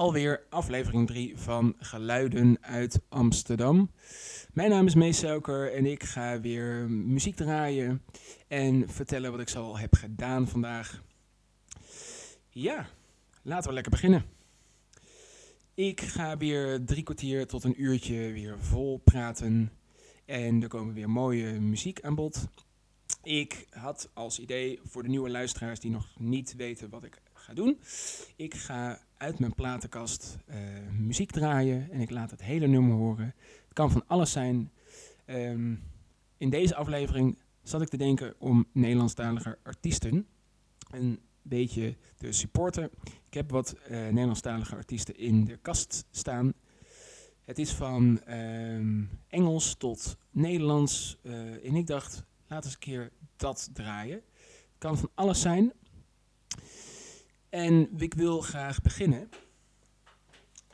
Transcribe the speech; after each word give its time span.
alweer 0.00 0.42
aflevering 0.48 1.06
3 1.06 1.38
van 1.38 1.74
Geluiden 1.78 2.58
uit 2.60 3.00
Amsterdam. 3.08 3.90
Mijn 4.52 4.70
naam 4.70 4.86
is 4.86 4.94
Mees 4.94 5.18
Suiker 5.18 5.72
en 5.72 5.86
ik 5.86 6.02
ga 6.02 6.40
weer 6.40 6.90
muziek 6.90 7.36
draaien 7.36 8.02
en 8.48 8.88
vertellen 8.88 9.30
wat 9.30 9.40
ik 9.40 9.48
zo 9.48 9.62
al 9.62 9.78
heb 9.78 9.94
gedaan 9.94 10.48
vandaag. 10.48 11.02
Ja, 12.48 12.86
laten 13.42 13.68
we 13.68 13.74
lekker 13.74 13.92
beginnen. 13.92 14.24
Ik 15.74 16.00
ga 16.00 16.36
weer 16.36 16.84
drie 16.84 17.02
kwartier 17.02 17.46
tot 17.46 17.64
een 17.64 17.82
uurtje 17.82 18.32
weer 18.32 18.58
vol 18.58 19.00
praten 19.04 19.72
en 20.24 20.62
er 20.62 20.68
komen 20.68 20.94
weer 20.94 21.10
mooie 21.10 21.60
muziek 21.60 22.00
aan 22.00 22.14
bod. 22.14 22.48
Ik 23.22 23.66
had 23.70 24.10
als 24.14 24.38
idee 24.38 24.80
voor 24.84 25.02
de 25.02 25.08
nieuwe 25.08 25.30
luisteraars 25.30 25.80
die 25.80 25.90
nog 25.90 26.08
niet 26.18 26.56
weten 26.56 26.90
wat 26.90 27.04
ik 27.04 27.22
ga 27.32 27.54
doen. 27.54 27.80
Ik 28.36 28.54
ga 28.54 29.00
uit 29.20 29.38
mijn 29.38 29.54
platenkast 29.54 30.38
uh, 30.50 30.56
muziek 30.98 31.30
draaien 31.30 31.90
en 31.90 32.00
ik 32.00 32.10
laat 32.10 32.30
het 32.30 32.42
hele 32.42 32.66
nummer 32.66 32.96
horen. 32.96 33.34
Het 33.64 33.72
kan 33.72 33.90
van 33.90 34.06
alles 34.06 34.32
zijn. 34.32 34.70
Um, 35.26 35.82
in 36.36 36.50
deze 36.50 36.74
aflevering 36.74 37.38
zat 37.62 37.82
ik 37.82 37.88
te 37.88 37.96
denken 37.96 38.34
om 38.38 38.66
Nederlandstalige 38.72 39.58
artiesten 39.62 40.26
een 40.90 41.20
beetje 41.42 41.96
te 42.16 42.32
supporten. 42.32 42.90
Ik 43.26 43.34
heb 43.34 43.50
wat 43.50 43.76
uh, 43.82 43.90
Nederlandstalige 43.90 44.74
artiesten 44.74 45.16
in 45.16 45.44
de 45.44 45.56
kast 45.56 46.04
staan. 46.10 46.52
Het 47.44 47.58
is 47.58 47.72
van 47.72 48.20
um, 48.28 49.10
Engels 49.28 49.74
tot 49.74 50.16
Nederlands. 50.30 51.18
Uh, 51.22 51.66
en 51.66 51.74
ik 51.74 51.86
dacht, 51.86 52.24
laat 52.46 52.64
eens 52.64 52.72
een 52.72 52.78
keer 52.80 53.10
dat 53.36 53.70
draaien. 53.72 54.22
Het 54.44 54.78
kan 54.78 54.98
van 54.98 55.10
alles 55.14 55.40
zijn. 55.40 55.72
En 57.50 57.88
ik 57.96 58.14
wil 58.14 58.40
graag 58.40 58.82
beginnen. 58.82 59.28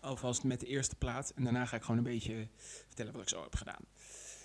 Alvast 0.00 0.44
met 0.44 0.60
de 0.60 0.66
eerste 0.66 0.96
plaat. 0.96 1.32
En 1.36 1.44
daarna 1.44 1.64
ga 1.64 1.76
ik 1.76 1.82
gewoon 1.82 1.96
een 1.96 2.02
beetje 2.02 2.48
vertellen 2.86 3.12
wat 3.12 3.22
ik 3.22 3.28
zo 3.28 3.42
heb 3.42 3.54
gedaan. 3.54 3.84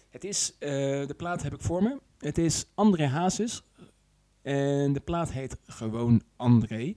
Het 0.09 0.23
is, 0.23 0.51
uh, 0.59 0.69
de 1.07 1.13
plaat 1.17 1.43
heb 1.43 1.53
ik 1.53 1.61
voor 1.61 1.83
me. 1.83 1.99
Het 2.17 2.37
is 2.37 2.65
André 2.73 3.05
Hazes. 3.05 3.63
En 4.41 4.93
de 4.93 4.99
plaat 4.99 5.31
heet 5.31 5.57
gewoon 5.65 6.21
André. 6.35 6.93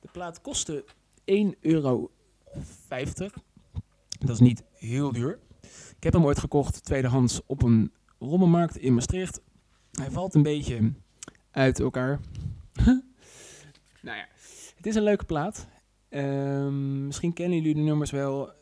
De 0.00 0.08
plaat 0.12 0.40
kostte 0.40 0.84
1,50 1.24 1.58
euro. 1.60 2.10
Dat 4.18 4.30
is 4.30 4.40
niet 4.40 4.64
heel 4.72 5.12
duur. 5.12 5.38
Ik 5.96 6.02
heb 6.02 6.12
hem 6.12 6.24
ooit 6.24 6.38
gekocht 6.38 6.84
tweedehands 6.84 7.40
op 7.46 7.62
een 7.62 7.92
rommelmarkt 8.18 8.76
in 8.76 8.94
Maastricht. 8.94 9.40
Hij 9.92 10.10
valt 10.10 10.34
een 10.34 10.42
beetje 10.42 10.92
uit 11.50 11.80
elkaar. 11.80 12.20
is 14.88 14.94
een 14.94 15.02
leuke 15.02 15.24
plaat. 15.24 15.68
Um, 16.10 17.06
misschien 17.06 17.32
kennen 17.32 17.58
jullie 17.58 17.74
de 17.74 17.80
nummers 17.80 18.10
wel. 18.10 18.52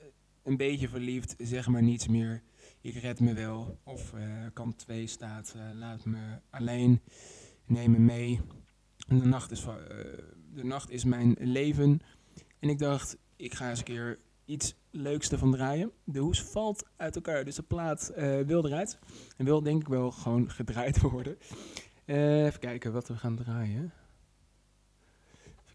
Een 0.43 0.57
beetje 0.57 0.89
verliefd, 0.89 1.35
zeg 1.39 1.69
maar 1.69 1.83
niets 1.83 2.09
meer. 2.09 2.43
Ik 2.81 2.95
red 2.95 3.21
me 3.21 3.35
wel. 3.35 3.79
Of 3.85 4.13
uh, 4.13 4.23
kant 4.53 4.79
2 4.79 5.07
staat, 5.07 5.55
uh, 5.57 5.63
laat 5.79 6.05
me 6.05 6.19
alleen. 6.51 7.01
Neem 7.67 7.91
me 7.91 7.99
mee. 7.99 8.41
De 9.09 9.27
nacht, 9.27 9.51
is, 9.51 9.67
uh, 9.67 9.75
de 10.55 10.65
nacht 10.65 10.91
is 10.91 11.05
mijn 11.05 11.37
leven. 11.41 12.01
En 12.59 12.69
ik 12.69 12.79
dacht, 12.79 13.17
ik 13.37 13.55
ga 13.55 13.69
eens 13.69 13.79
een 13.79 13.85
keer 13.85 14.19
iets 14.45 14.75
leuks 14.91 15.31
ervan 15.31 15.53
draaien. 15.53 15.91
De 16.05 16.19
hoes 16.19 16.43
valt 16.43 16.89
uit 16.97 17.15
elkaar, 17.15 17.45
dus 17.45 17.55
de 17.55 17.63
plaat 17.63 18.13
wil 18.47 18.67
eruit. 18.67 18.99
En 19.37 19.45
wil 19.45 19.63
denk 19.63 19.81
ik 19.81 19.89
wel 19.89 20.11
gewoon 20.11 20.51
gedraaid 20.51 21.01
worden. 21.11 21.37
even 22.05 22.61
kijken 22.61 22.93
wat 22.93 23.09
we 23.09 23.17
gaan 23.17 23.37
draaien. 23.37 23.93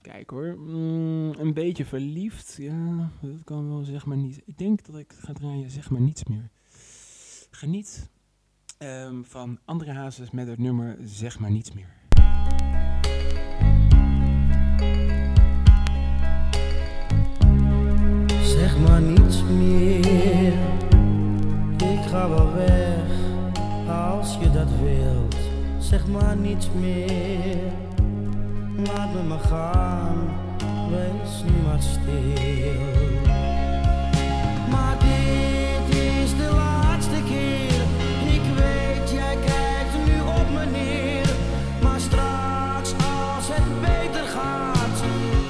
Kijk 0.01 0.29
hoor, 0.29 0.55
mm, 0.57 1.33
een 1.37 1.53
beetje 1.53 1.85
verliefd. 1.85 2.55
Ja, 2.57 3.11
dat 3.21 3.43
kan 3.43 3.69
wel 3.69 3.83
zeg 3.83 4.05
maar 4.05 4.17
niet. 4.17 4.41
Ik 4.45 4.57
denk 4.57 4.85
dat 4.85 4.97
ik 4.97 5.13
ga 5.17 5.33
draaien 5.33 5.69
zeg 5.69 5.89
maar 5.89 6.01
niets 6.01 6.23
meer. 6.23 6.49
Geniet 7.51 8.09
um, 8.79 9.25
van 9.25 9.59
andere 9.65 9.91
hazes 9.91 10.31
met 10.31 10.47
het 10.47 10.57
nummer 10.57 10.97
Zeg 11.03 11.39
maar 11.39 11.51
niets 11.51 11.71
meer. 11.73 11.99
Zeg 18.43 18.79
maar 18.79 19.01
niets 19.01 19.43
meer. 19.43 20.53
Ik 21.77 22.01
ga 22.07 22.29
wel 22.29 22.53
weg 22.53 23.09
als 23.87 24.37
je 24.37 24.51
dat 24.51 24.69
wilt. 24.79 25.35
Zeg 25.79 26.07
maar 26.07 26.37
niets 26.37 26.71
meer 26.71 27.90
laat 28.85 29.13
me 29.13 29.23
maar 29.23 29.39
gaan, 29.39 30.17
wees 30.89 31.43
nu 31.43 31.61
maar 31.65 31.81
stil. 31.81 32.81
Maar 34.69 34.97
dit 34.99 35.95
is 35.95 36.35
de 36.35 36.51
laatste 36.55 37.23
keer, 37.25 37.81
ik 38.35 38.41
weet 38.55 39.11
jij 39.11 39.37
kijkt 39.45 40.05
nu 40.05 40.19
op 40.21 40.49
me 40.53 40.65
neer. 40.71 41.29
Maar 41.81 41.99
straks 41.99 42.93
als 42.93 43.47
het 43.47 43.81
beter 43.81 44.27
gaat, 44.27 45.03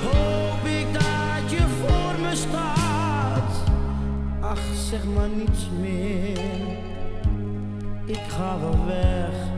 hoop 0.03 0.65
ik 0.65 0.93
dat 0.93 1.51
je 1.51 1.65
voor 1.81 2.21
me 2.21 2.35
staat. 2.35 3.53
Ach, 4.39 4.61
zeg 4.89 5.03
maar 5.15 5.29
niets 5.29 5.69
meer, 5.79 6.39
ik 8.05 8.21
ga 8.27 8.59
wel 8.59 8.85
weg, 8.85 9.50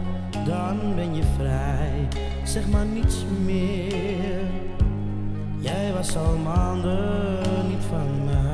dan 0.46 0.96
ben 0.96 1.16
je 1.16 1.24
vrij 1.38 2.08
zeg 2.44 2.68
maar 2.68 2.86
niets 2.86 3.26
meer. 3.46 4.42
Jij 5.60 5.94
was 5.94 6.18
al 6.18 6.38
maanden 6.38 7.68
niet 7.70 7.84
van 7.90 8.26
mij. 8.26 8.53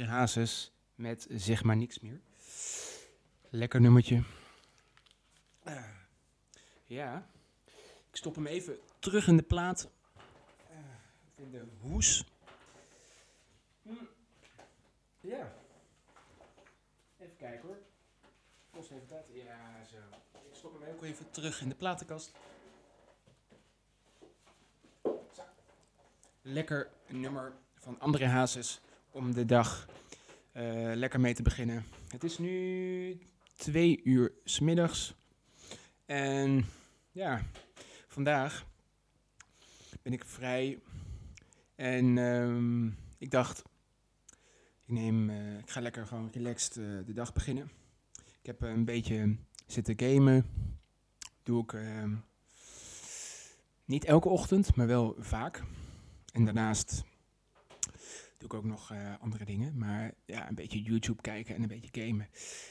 André 0.00 0.14
Hazes 0.14 0.72
met 0.94 1.26
Zeg 1.30 1.62
maar 1.62 1.76
niks 1.76 1.98
meer. 1.98 2.20
Lekker 3.50 3.80
nummertje. 3.80 4.22
Ah, 5.62 5.84
ja, 6.84 7.26
ik 8.10 8.16
stop 8.16 8.34
hem 8.34 8.46
even 8.46 8.78
terug 8.98 9.26
in 9.26 9.36
de 9.36 9.42
plaat. 9.42 9.90
in 11.36 11.50
de 11.50 11.64
hoes. 11.80 12.24
Hm. 13.82 13.92
Ja. 15.20 15.52
Even 17.18 17.36
kijken 17.36 17.68
hoor. 17.68 17.78
Kost 18.70 18.90
even 18.90 19.06
tijd. 19.06 19.24
Ja, 19.32 19.84
zo. 19.90 19.96
Ik 20.32 20.54
stop 20.54 20.80
hem 20.80 20.94
ook 20.94 21.02
even 21.02 21.30
terug 21.30 21.60
in 21.60 21.68
de 21.68 21.74
platenkast. 21.74 22.32
Zo. 25.02 25.42
Lekker 26.42 26.90
nummer 27.08 27.52
van 27.74 28.00
André 28.00 28.26
Hazes 28.26 28.80
om 29.10 29.34
de 29.34 29.44
dag 29.44 29.88
eh, 30.52 30.90
lekker 30.94 31.20
mee 31.20 31.34
te 31.34 31.42
beginnen. 31.42 31.84
Het 32.08 32.24
is 32.24 32.38
nu 32.38 33.18
twee 33.56 34.00
uur 34.04 34.32
smiddags. 34.44 35.14
En 36.06 36.64
ja, 37.12 37.42
vandaag 38.08 38.66
ben 40.02 40.12
ik 40.12 40.24
vrij. 40.24 40.78
En 41.74 42.18
ehm, 42.18 42.86
ik 43.18 43.30
dacht, 43.30 43.62
ik, 44.86 44.92
neem, 44.94 45.30
eh, 45.30 45.58
ik 45.58 45.70
ga 45.70 45.80
lekker 45.80 46.06
gewoon 46.06 46.30
relaxed 46.32 46.76
eh, 46.76 46.84
de 47.06 47.12
dag 47.12 47.32
beginnen. 47.32 47.70
Ik 48.14 48.46
heb 48.46 48.62
een 48.62 48.84
beetje 48.84 49.36
zitten 49.66 49.94
gamen. 49.96 50.46
Doe 51.42 51.62
ik 51.62 51.72
ehm, 51.72 52.14
niet 53.84 54.04
elke 54.04 54.28
ochtend, 54.28 54.76
maar 54.76 54.86
wel 54.86 55.14
vaak. 55.18 55.62
En 56.32 56.44
daarnaast 56.44 57.04
doe 58.40 58.48
ik 58.48 58.54
ook 58.54 58.64
nog 58.64 58.90
eh, 58.90 59.14
andere 59.20 59.44
dingen. 59.44 59.78
Maar 59.78 60.14
ja, 60.24 60.48
een 60.48 60.54
beetje 60.54 60.82
YouTube 60.82 61.22
kijken 61.22 61.54
en 61.54 61.62
een 61.62 61.68
beetje 61.68 62.02
gamen. 62.02 62.28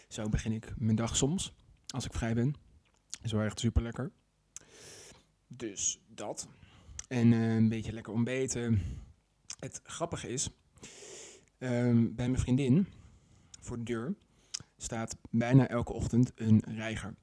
Zo 0.07 0.30
begin 0.30 0.51
ik 0.51 0.74
mijn 0.77 0.95
dag 0.95 1.16
soms, 1.16 1.54
als 1.88 2.06
ik 2.06 2.13
vrij 2.13 2.33
ben. 2.33 2.56
Is 3.21 3.31
wel 3.31 3.44
echt 3.44 3.60
super 3.60 3.81
lekker. 3.81 4.12
Dus 5.48 6.00
dat. 6.07 6.48
En 7.07 7.33
eh, 7.33 7.56
een 7.56 7.69
beetje 7.69 7.94
lekker 7.94 8.13
ontbeten. 8.13 8.81
Het 9.60 9.80
grappige 9.83 10.27
is, 10.27 10.50
ehm, 11.57 12.13
bij 12.15 12.30
mijn 12.30 12.39
vriendin 12.39 12.88
voor 13.60 13.77
de 13.77 13.83
deur 13.83 14.15
staat 14.77 15.18
bijna 15.30 15.68
elke 15.68 15.94
ochtend 15.94 16.31
een 16.36 16.63
reiger. 16.65 17.15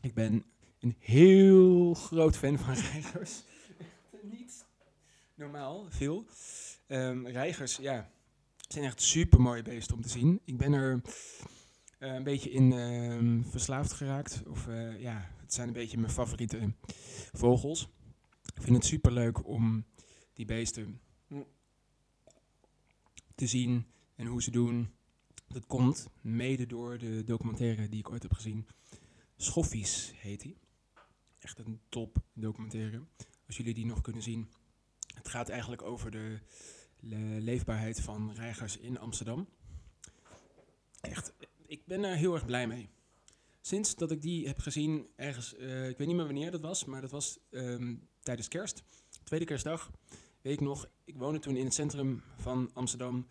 Ik 0.00 0.14
ben 0.14 0.44
een 0.80 0.96
heel 0.98 1.94
groot 1.94 2.36
fan 2.36 2.58
van 2.58 2.74
reigers. 2.92 3.42
Niet 4.22 4.66
normaal 5.34 5.86
veel. 5.90 6.26
Ehm, 6.86 7.26
reigers, 7.26 7.76
ja, 7.76 8.10
zijn 8.68 8.84
echt 8.84 9.02
super 9.02 9.40
mooie 9.40 9.62
beesten 9.62 9.96
om 9.96 10.02
te 10.02 10.08
zien. 10.08 10.40
Ik 10.44 10.56
ben 10.56 10.72
er 10.72 11.02
eh, 11.98 12.14
een 12.14 12.22
beetje 12.22 12.50
in 12.50 12.72
ehm, 12.72 13.42
verslaafd 13.42 13.92
geraakt. 13.92 14.42
Of 14.46 14.68
eh, 14.68 15.00
ja, 15.00 15.30
het 15.40 15.54
zijn 15.54 15.68
een 15.68 15.74
beetje 15.74 15.98
mijn 15.98 16.12
favoriete 16.12 16.72
vogels. 17.32 17.88
Ik 18.54 18.62
vind 18.62 18.76
het 18.76 18.84
super 18.84 19.12
leuk 19.12 19.46
om 19.46 19.84
die 20.32 20.44
beesten 20.44 21.00
te 23.34 23.46
zien 23.46 23.86
en 24.14 24.26
hoe 24.26 24.42
ze 24.42 24.50
doen. 24.50 24.94
Dat 25.48 25.66
komt 25.66 26.08
mede 26.20 26.66
door 26.66 26.98
de 26.98 27.24
documentaire 27.24 27.88
die 27.88 27.98
ik 27.98 28.10
ooit 28.10 28.22
heb 28.22 28.32
gezien. 28.32 28.66
Schoffies 29.36 30.12
heet 30.16 30.40
die. 30.40 30.58
Echt 31.38 31.58
een 31.58 31.80
top 31.88 32.16
documentaire. 32.32 33.02
Als 33.46 33.56
jullie 33.56 33.74
die 33.74 33.86
nog 33.86 34.00
kunnen 34.00 34.22
zien. 34.22 34.50
Het 35.14 35.28
gaat 35.28 35.48
eigenlijk 35.48 35.82
over 35.82 36.10
de 36.10 36.38
leefbaarheid 37.40 38.00
van 38.00 38.32
reigers 38.34 38.78
in 38.78 38.98
Amsterdam. 38.98 39.48
Echt, 41.00 41.32
ik 41.66 41.86
ben 41.86 42.04
er 42.04 42.16
heel 42.16 42.34
erg 42.34 42.44
blij 42.44 42.66
mee. 42.66 42.88
Sinds 43.60 43.94
dat 43.94 44.10
ik 44.10 44.22
die 44.22 44.46
heb 44.46 44.58
gezien, 44.58 45.06
ergens, 45.16 45.54
eh, 45.54 45.88
ik 45.88 45.98
weet 45.98 46.06
niet 46.06 46.16
meer 46.16 46.24
wanneer 46.24 46.50
dat 46.50 46.60
was, 46.60 46.84
maar 46.84 47.00
dat 47.00 47.10
was 47.10 47.38
ehm, 47.50 47.94
tijdens 48.20 48.48
kerst. 48.48 48.82
Tweede 49.22 49.44
kerstdag, 49.44 49.90
weet 50.42 50.52
ik 50.52 50.60
nog. 50.60 50.88
Ik 51.04 51.16
woonde 51.16 51.38
toen 51.38 51.56
in 51.56 51.64
het 51.64 51.74
centrum 51.74 52.22
van 52.38 52.70
Amsterdam. 52.72 53.26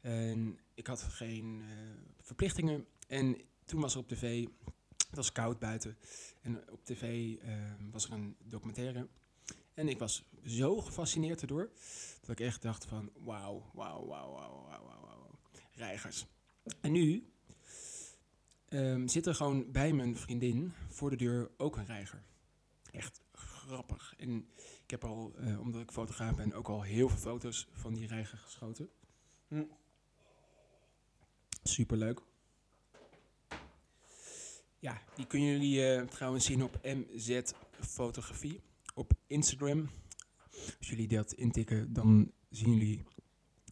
En 0.00 0.58
ik 0.74 0.86
had 0.86 1.02
geen 1.02 1.62
eh, 1.62 1.76
verplichtingen. 2.20 2.86
En 3.06 3.36
toen 3.64 3.80
was 3.80 3.94
er 3.94 4.00
op 4.00 4.08
tv, 4.08 4.46
het 5.08 5.16
was 5.16 5.32
koud 5.32 5.58
buiten. 5.58 5.96
En 6.40 6.70
op 6.70 6.84
tv 6.84 7.36
eh, 7.42 7.52
was 7.90 8.04
er 8.04 8.12
een 8.12 8.36
documentaire. 8.44 9.08
En 9.74 9.88
ik 9.88 9.98
was 9.98 10.24
zo 10.44 10.80
gefascineerd 10.80 11.40
erdoor, 11.40 11.70
dat 12.20 12.30
ik 12.30 12.40
echt 12.40 12.62
dacht 12.62 12.84
van 12.84 13.10
wauw, 13.14 13.70
wauw, 13.72 14.06
wauw, 14.06 14.32
wauw, 14.32 14.66
wauw, 14.68 15.00
wauw. 15.00 15.38
Reigers. 15.72 16.26
En 16.80 16.92
nu 16.92 17.32
ehm, 18.68 19.06
zit 19.06 19.26
er 19.26 19.34
gewoon 19.34 19.72
bij 19.72 19.92
mijn 19.92 20.16
vriendin 20.16 20.72
voor 20.88 21.10
de 21.10 21.16
deur 21.16 21.50
ook 21.56 21.76
een 21.76 21.86
reiger. 21.86 22.22
Echt 22.90 23.20
grappig. 23.32 24.14
En 24.16 24.48
ik 24.82 24.90
heb 24.90 25.04
al, 25.04 25.34
eh, 25.36 25.60
omdat 25.60 25.80
ik 25.80 25.90
fotograaf 25.90 26.36
ben, 26.36 26.52
ook 26.52 26.68
al 26.68 26.82
heel 26.82 27.08
veel 27.08 27.18
foto's 27.18 27.68
van 27.72 27.94
die 27.94 28.06
reiger 28.06 28.38
geschoten. 28.38 28.90
Hm. 29.48 29.64
Superleuk. 31.62 32.20
Ja, 34.78 35.02
die 35.14 35.26
kunnen 35.26 35.48
jullie 35.48 35.86
eh, 35.86 36.06
trouwens 36.06 36.44
zien 36.44 36.62
op 36.62 36.78
MZ 36.82 37.40
Fotografie 37.80 38.60
op 38.94 39.12
Instagram. 39.26 39.90
Als 40.78 40.88
jullie 40.88 41.08
dat 41.08 41.32
intikken, 41.32 41.92
dan 41.92 42.32
zien 42.50 42.72
jullie 42.72 43.04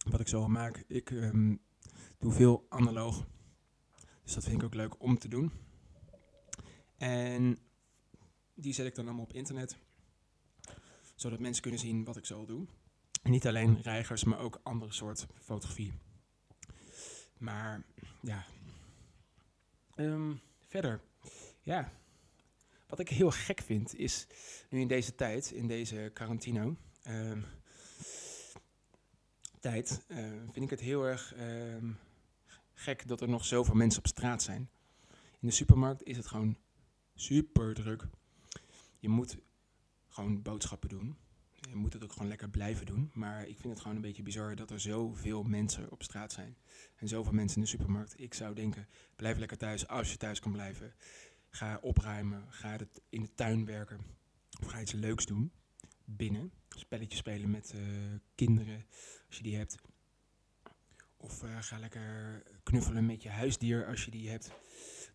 wat 0.09 0.19
ik 0.19 0.27
zo 0.27 0.47
maak. 0.47 0.83
Ik 0.87 1.11
ehm, 1.11 1.55
doe 2.17 2.31
veel 2.31 2.65
analoog. 2.69 3.27
Dus 4.23 4.33
dat 4.33 4.43
vind 4.43 4.55
ik 4.55 4.63
ook 4.63 4.73
leuk 4.73 5.01
om 5.01 5.17
te 5.17 5.27
doen. 5.27 5.51
En 6.97 7.59
die 8.53 8.73
zet 8.73 8.85
ik 8.85 8.95
dan 8.95 9.05
allemaal 9.05 9.23
op 9.23 9.33
internet. 9.33 9.77
Zodat 11.15 11.39
mensen 11.39 11.61
kunnen 11.61 11.79
zien 11.79 12.03
wat 12.03 12.17
ik 12.17 12.25
zo 12.25 12.45
doe. 12.45 12.67
Niet 13.23 13.47
alleen 13.47 13.81
reigers, 13.81 14.23
maar 14.23 14.39
ook 14.39 14.59
andere 14.63 14.91
soort 14.91 15.27
fotografie. 15.39 15.93
Maar 17.37 17.85
ja. 18.21 18.45
Ehm, 19.95 20.33
verder. 20.67 21.01
Ja. 21.61 21.91
Wat 22.87 22.99
ik 22.99 23.09
heel 23.09 23.31
gek 23.31 23.61
vind 23.61 23.95
is, 23.95 24.27
nu 24.69 24.79
in 24.79 24.87
deze 24.87 25.15
tijd, 25.15 25.51
in 25.51 25.67
deze 25.67 26.11
quarantino 26.13 26.75
ehm, 27.03 27.41
tijd, 29.59 30.03
eh, 30.07 30.17
vind 30.51 30.65
ik 30.65 30.69
het 30.69 30.79
heel 30.79 31.03
erg 31.03 31.33
ehm, 31.33 31.91
gek 32.73 33.07
dat 33.07 33.21
er 33.21 33.29
nog 33.29 33.45
zoveel 33.45 33.75
mensen 33.75 33.99
op 33.99 34.07
straat 34.07 34.43
zijn. 34.43 34.69
In 35.39 35.47
de 35.47 35.51
supermarkt 35.51 36.03
is 36.03 36.17
het 36.17 36.27
gewoon 36.27 36.57
super 37.15 37.73
druk. 37.73 38.07
Je 38.99 39.09
moet 39.09 39.37
gewoon 40.07 40.41
boodschappen 40.41 40.89
doen. 40.89 41.17
Je 41.69 41.75
moet 41.75 41.93
het 41.93 42.03
ook 42.03 42.11
gewoon 42.11 42.27
lekker 42.27 42.49
blijven 42.49 42.85
doen. 42.85 43.11
Maar 43.13 43.47
ik 43.47 43.57
vind 43.57 43.73
het 43.73 43.81
gewoon 43.81 43.95
een 43.95 44.01
beetje 44.01 44.23
bizar 44.23 44.55
dat 44.55 44.71
er 44.71 44.79
zoveel 44.79 45.43
mensen 45.43 45.91
op 45.91 46.03
straat 46.03 46.31
zijn. 46.31 46.57
En 46.95 47.07
zoveel 47.07 47.33
mensen 47.33 47.57
in 47.57 47.63
de 47.63 47.69
supermarkt. 47.69 48.19
Ik 48.19 48.33
zou 48.33 48.55
denken, 48.55 48.87
blijf 49.15 49.37
lekker 49.37 49.57
thuis 49.57 49.87
als 49.87 50.11
je 50.11 50.17
thuis 50.17 50.39
kan 50.39 50.51
blijven. 50.51 50.93
Ga 51.55 51.79
opruimen, 51.81 52.45
ga 52.49 52.71
het 52.71 53.01
in 53.09 53.21
de 53.21 53.33
tuin 53.33 53.65
werken. 53.65 53.99
Of 54.61 54.67
ga 54.67 54.81
iets 54.81 54.91
leuks 54.91 55.25
doen. 55.25 55.51
Binnen. 56.05 56.51
Spelletjes 56.69 57.19
spelen 57.19 57.49
met 57.49 57.71
eh, 57.73 57.81
kinderen, 58.35 58.85
als 59.27 59.37
je 59.37 59.43
die 59.43 59.55
hebt. 59.55 59.75
Of 61.17 61.43
eh, 61.43 61.61
ga 61.61 61.79
lekker 61.79 62.43
knuffelen 62.63 63.05
met 63.05 63.23
je 63.23 63.29
huisdier 63.29 63.85
als 63.87 64.05
je 64.05 64.11
die 64.11 64.29
hebt. 64.29 64.51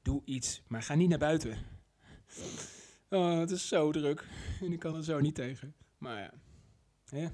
Doe 0.03 0.23
iets, 0.25 0.63
maar 0.67 0.83
ga 0.83 0.95
niet 0.95 1.09
naar 1.09 1.19
buiten. 1.19 1.59
Oh, 3.09 3.39
het 3.39 3.51
is 3.51 3.69
zo 3.69 3.93
druk. 3.93 4.27
En 4.61 4.73
ik 4.73 4.79
kan 4.79 4.95
er 4.95 5.05
zo 5.05 5.21
niet 5.21 5.35
tegen. 5.35 5.75
Maar 5.99 6.21
ja. 6.21 6.33
Hè? 7.05 7.29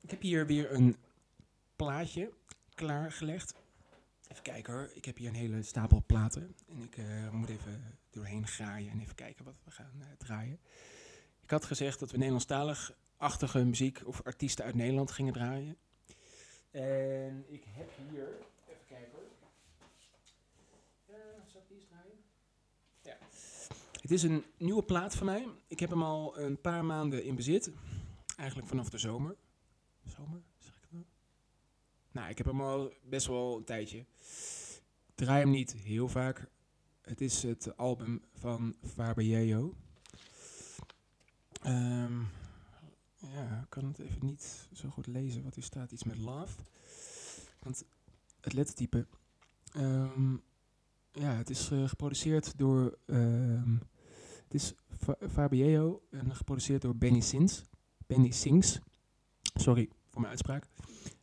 Ik 0.00 0.10
heb 0.10 0.20
hier 0.22 0.46
weer 0.46 0.72
een 0.72 0.96
plaatje 1.76 2.32
klaargelegd. 2.74 3.54
Even 4.34 4.46
kijken 4.46 4.72
hoor. 4.72 4.90
Ik 4.94 5.04
heb 5.04 5.16
hier 5.16 5.28
een 5.28 5.34
hele 5.34 5.62
stapel 5.62 6.02
platen. 6.06 6.54
En 6.68 6.82
ik 6.82 6.96
eh, 6.96 7.30
moet 7.30 7.48
even 7.48 7.98
doorheen 8.10 8.46
graaien 8.46 8.90
en 8.90 9.00
even 9.00 9.14
kijken 9.14 9.44
wat 9.44 9.54
we 9.64 9.70
gaan 9.70 10.00
eh, 10.00 10.06
draaien. 10.18 10.60
Ik 11.42 11.50
had 11.50 11.64
gezegd 11.64 11.98
dat 11.98 12.10
we 12.10 12.16
Nederlandstalig-achtige 12.16 13.64
muziek 13.64 14.02
of 14.06 14.22
artiesten 14.22 14.64
uit 14.64 14.74
Nederland 14.74 15.10
gingen 15.10 15.32
draaien. 15.32 15.76
En 16.70 17.44
ik 17.48 17.64
heb 17.66 17.90
hier... 18.10 18.28
Even 18.66 18.86
kijken 18.86 19.18
zal 21.46 21.62
ik 21.68 21.88
draaien? 21.88 22.18
Ja. 23.02 23.16
Het 24.00 24.10
is 24.10 24.22
een 24.22 24.44
nieuwe 24.56 24.82
plaat 24.82 25.14
van 25.14 25.26
mij. 25.26 25.48
Ik 25.66 25.80
heb 25.80 25.90
hem 25.90 26.02
al 26.02 26.38
een 26.38 26.60
paar 26.60 26.84
maanden 26.84 27.24
in 27.24 27.34
bezit. 27.34 27.70
Eigenlijk 28.36 28.68
vanaf 28.68 28.88
de 28.90 28.98
zomer. 28.98 29.36
Zomer? 30.04 30.42
Zeg 30.58 30.76
ik 30.76 30.82
het 30.82 30.92
nou? 30.92 31.04
Nou, 32.14 32.28
ik 32.28 32.38
heb 32.38 32.46
hem 32.46 32.60
al 32.60 32.92
best 33.02 33.26
wel 33.26 33.56
een 33.56 33.64
tijdje. 33.64 34.04
Draai 35.14 35.40
hem 35.40 35.50
niet 35.50 35.72
heel 35.72 36.08
vaak. 36.08 36.46
Het 37.02 37.20
is 37.20 37.42
het 37.42 37.76
album 37.76 38.22
van 38.34 38.74
Fabergeo. 38.82 39.74
Ehm 41.62 42.20
ja, 43.16 43.60
ik 43.62 43.70
kan 43.70 43.84
het 43.84 43.98
even 43.98 44.26
niet 44.26 44.68
zo 44.72 44.88
goed 44.88 45.06
lezen 45.06 45.42
wat 45.42 45.54
hier 45.54 45.64
staat. 45.64 45.92
Iets 45.92 46.04
met 46.04 46.18
love. 46.18 46.56
Want 47.58 47.84
het 48.40 48.52
lettertype... 48.52 49.06
ehm, 49.72 50.32
ja, 51.12 51.34
het 51.34 51.50
is 51.50 51.70
eh, 51.70 51.88
geproduceerd 51.88 52.58
door... 52.58 52.98
ehm, 53.06 53.76
het 54.44 54.54
is 54.54 54.74
Fa- 54.98 55.50
en 56.10 56.34
geproduceerd 56.34 56.82
door 56.82 56.96
Benny 56.96 57.20
Sins. 57.20 57.62
Benny 58.06 58.30
Sings. 58.30 58.78
Sorry 59.54 59.88
voor 60.08 60.20
mijn 60.20 60.30
uitspraak. 60.30 60.66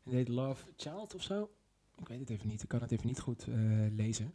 Het 0.04 0.14
heet 0.14 0.28
Love 0.28 0.64
Child 0.76 1.16
of 1.16 1.24
zo. 1.24 1.50
Ik 1.98 2.08
weet 2.08 2.20
het 2.20 2.30
even 2.30 2.48
niet. 2.48 2.64
Ik 2.64 2.70
kan 2.70 2.82
het 2.82 2.92
even 2.92 3.08
niet 3.08 3.20
goed 3.20 3.48
eh, 3.48 3.56
lezen. 3.96 4.34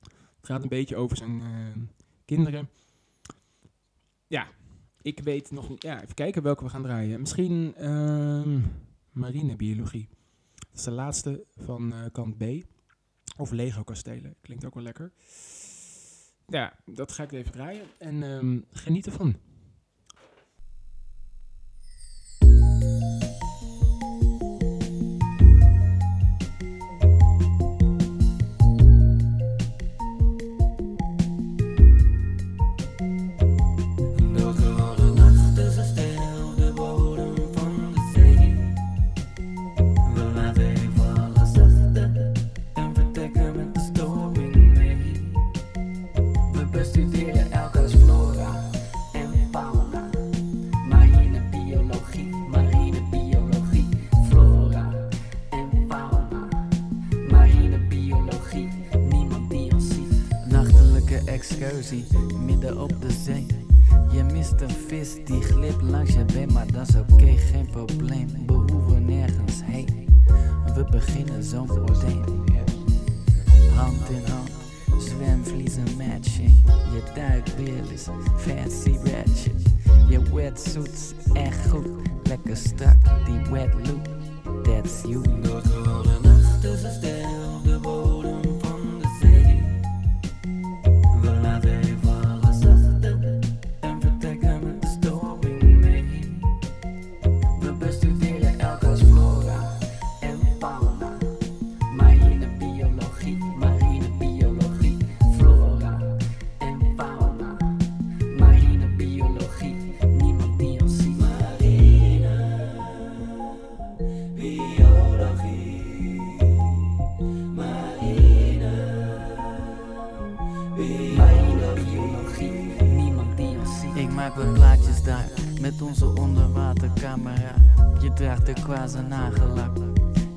Het 0.00 0.48
gaat 0.48 0.62
een 0.62 0.68
beetje 0.68 0.96
over 0.96 1.16
zijn 1.16 1.40
eh, 1.40 1.82
kinderen. 2.24 2.68
Ja, 4.26 4.48
ik 5.02 5.20
weet 5.20 5.50
nog 5.50 5.68
niet. 5.68 5.82
Ja, 5.82 6.02
even 6.02 6.14
kijken 6.14 6.42
welke 6.42 6.64
we 6.64 6.70
gaan 6.70 6.82
draaien. 6.82 7.20
Misschien 7.20 7.74
ehm 7.76 8.60
marinebiologie. 9.12 10.08
Dat 10.54 10.78
is 10.78 10.82
de 10.82 10.90
laatste 10.90 11.44
van 11.56 11.92
eh, 11.92 12.04
kant 12.12 12.38
B. 12.38 12.44
Of 13.36 13.50
Lego 13.50 13.82
kastelen. 13.82 14.34
Klinkt 14.40 14.64
ook 14.64 14.74
wel 14.74 14.82
lekker. 14.82 15.12
Ja, 16.46 16.76
dat 16.84 17.12
ga 17.12 17.22
ik 17.22 17.32
even 17.32 17.52
draaien. 17.52 17.86
En 17.98 18.22
ehm, 18.22 18.60
geniet 18.70 19.06
ervan. 19.06 19.36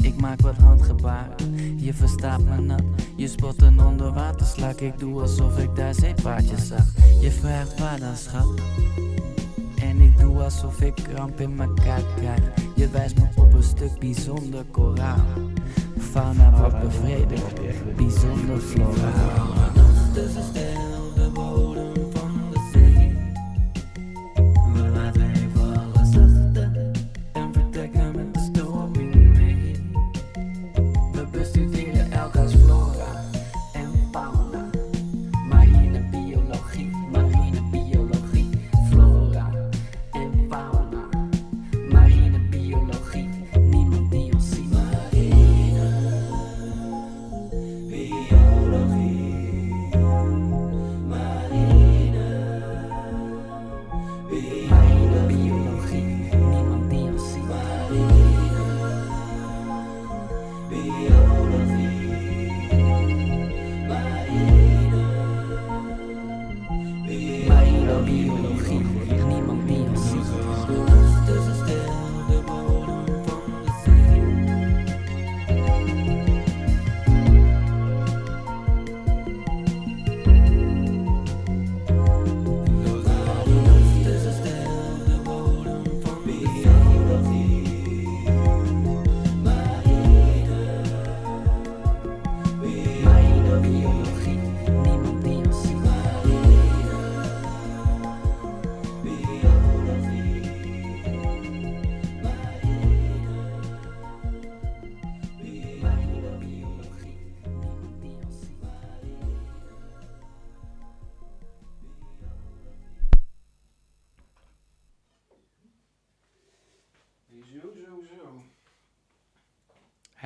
Ik 0.01 0.22
maak 0.22 0.41
wat 0.41 0.55
handgebaren, 0.55 1.79
je 1.79 1.93
verstaat 1.93 2.41
me 2.43 2.62
nat. 2.62 2.83
Je 3.15 3.27
spot 3.27 3.62
een 3.62 3.81
onderwaterslak, 3.81 4.79
ik 4.79 5.00
doe 5.00 5.22
alsof 5.22 5.57
ik 5.57 5.75
daar 5.75 5.93
zeepaardjes 5.93 6.67
zag. 6.67 6.86
Je 7.22 7.31
vraagt 7.31 7.79
waar 7.79 8.00
dan 8.00 8.15
schat. 8.15 8.60
En 9.81 10.01
ik 10.01 10.19
doe 10.19 10.43
alsof 10.43 10.81
ik 10.81 10.93
kramp 10.93 11.39
in 11.39 11.55
mijn 11.55 11.74
kaart 11.74 12.13
krijg. 12.15 12.41
Je 12.75 12.89
wijst 12.89 13.15
me 13.17 13.27
op 13.36 13.53
een 13.53 13.63
stuk 13.63 14.00
bijzonder 14.00 14.65
koraal. 14.72 15.25
Fauna 15.98 16.60
wordt 16.60 16.79
bevredigd, 16.79 17.53
bijzonder 17.95 18.60
floraal. 18.60 19.53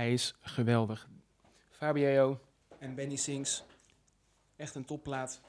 Hij 0.08 0.16
is 0.16 0.36
geweldig. 0.42 1.10
Fabio 1.70 2.40
en 2.80 2.96
Benny 2.96 3.16
Sings. 3.16 3.64
Echt 4.56 4.76
een 4.76 4.86
topplaat. 4.86 5.42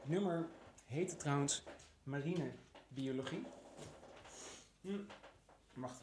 Het 0.00 0.08
nummer 0.08 0.48
heette 0.84 1.16
trouwens 1.16 1.62
Marine 2.02 2.52
Biologie. 2.88 3.42
Hm. 4.80 4.98
Wacht. 5.74 6.02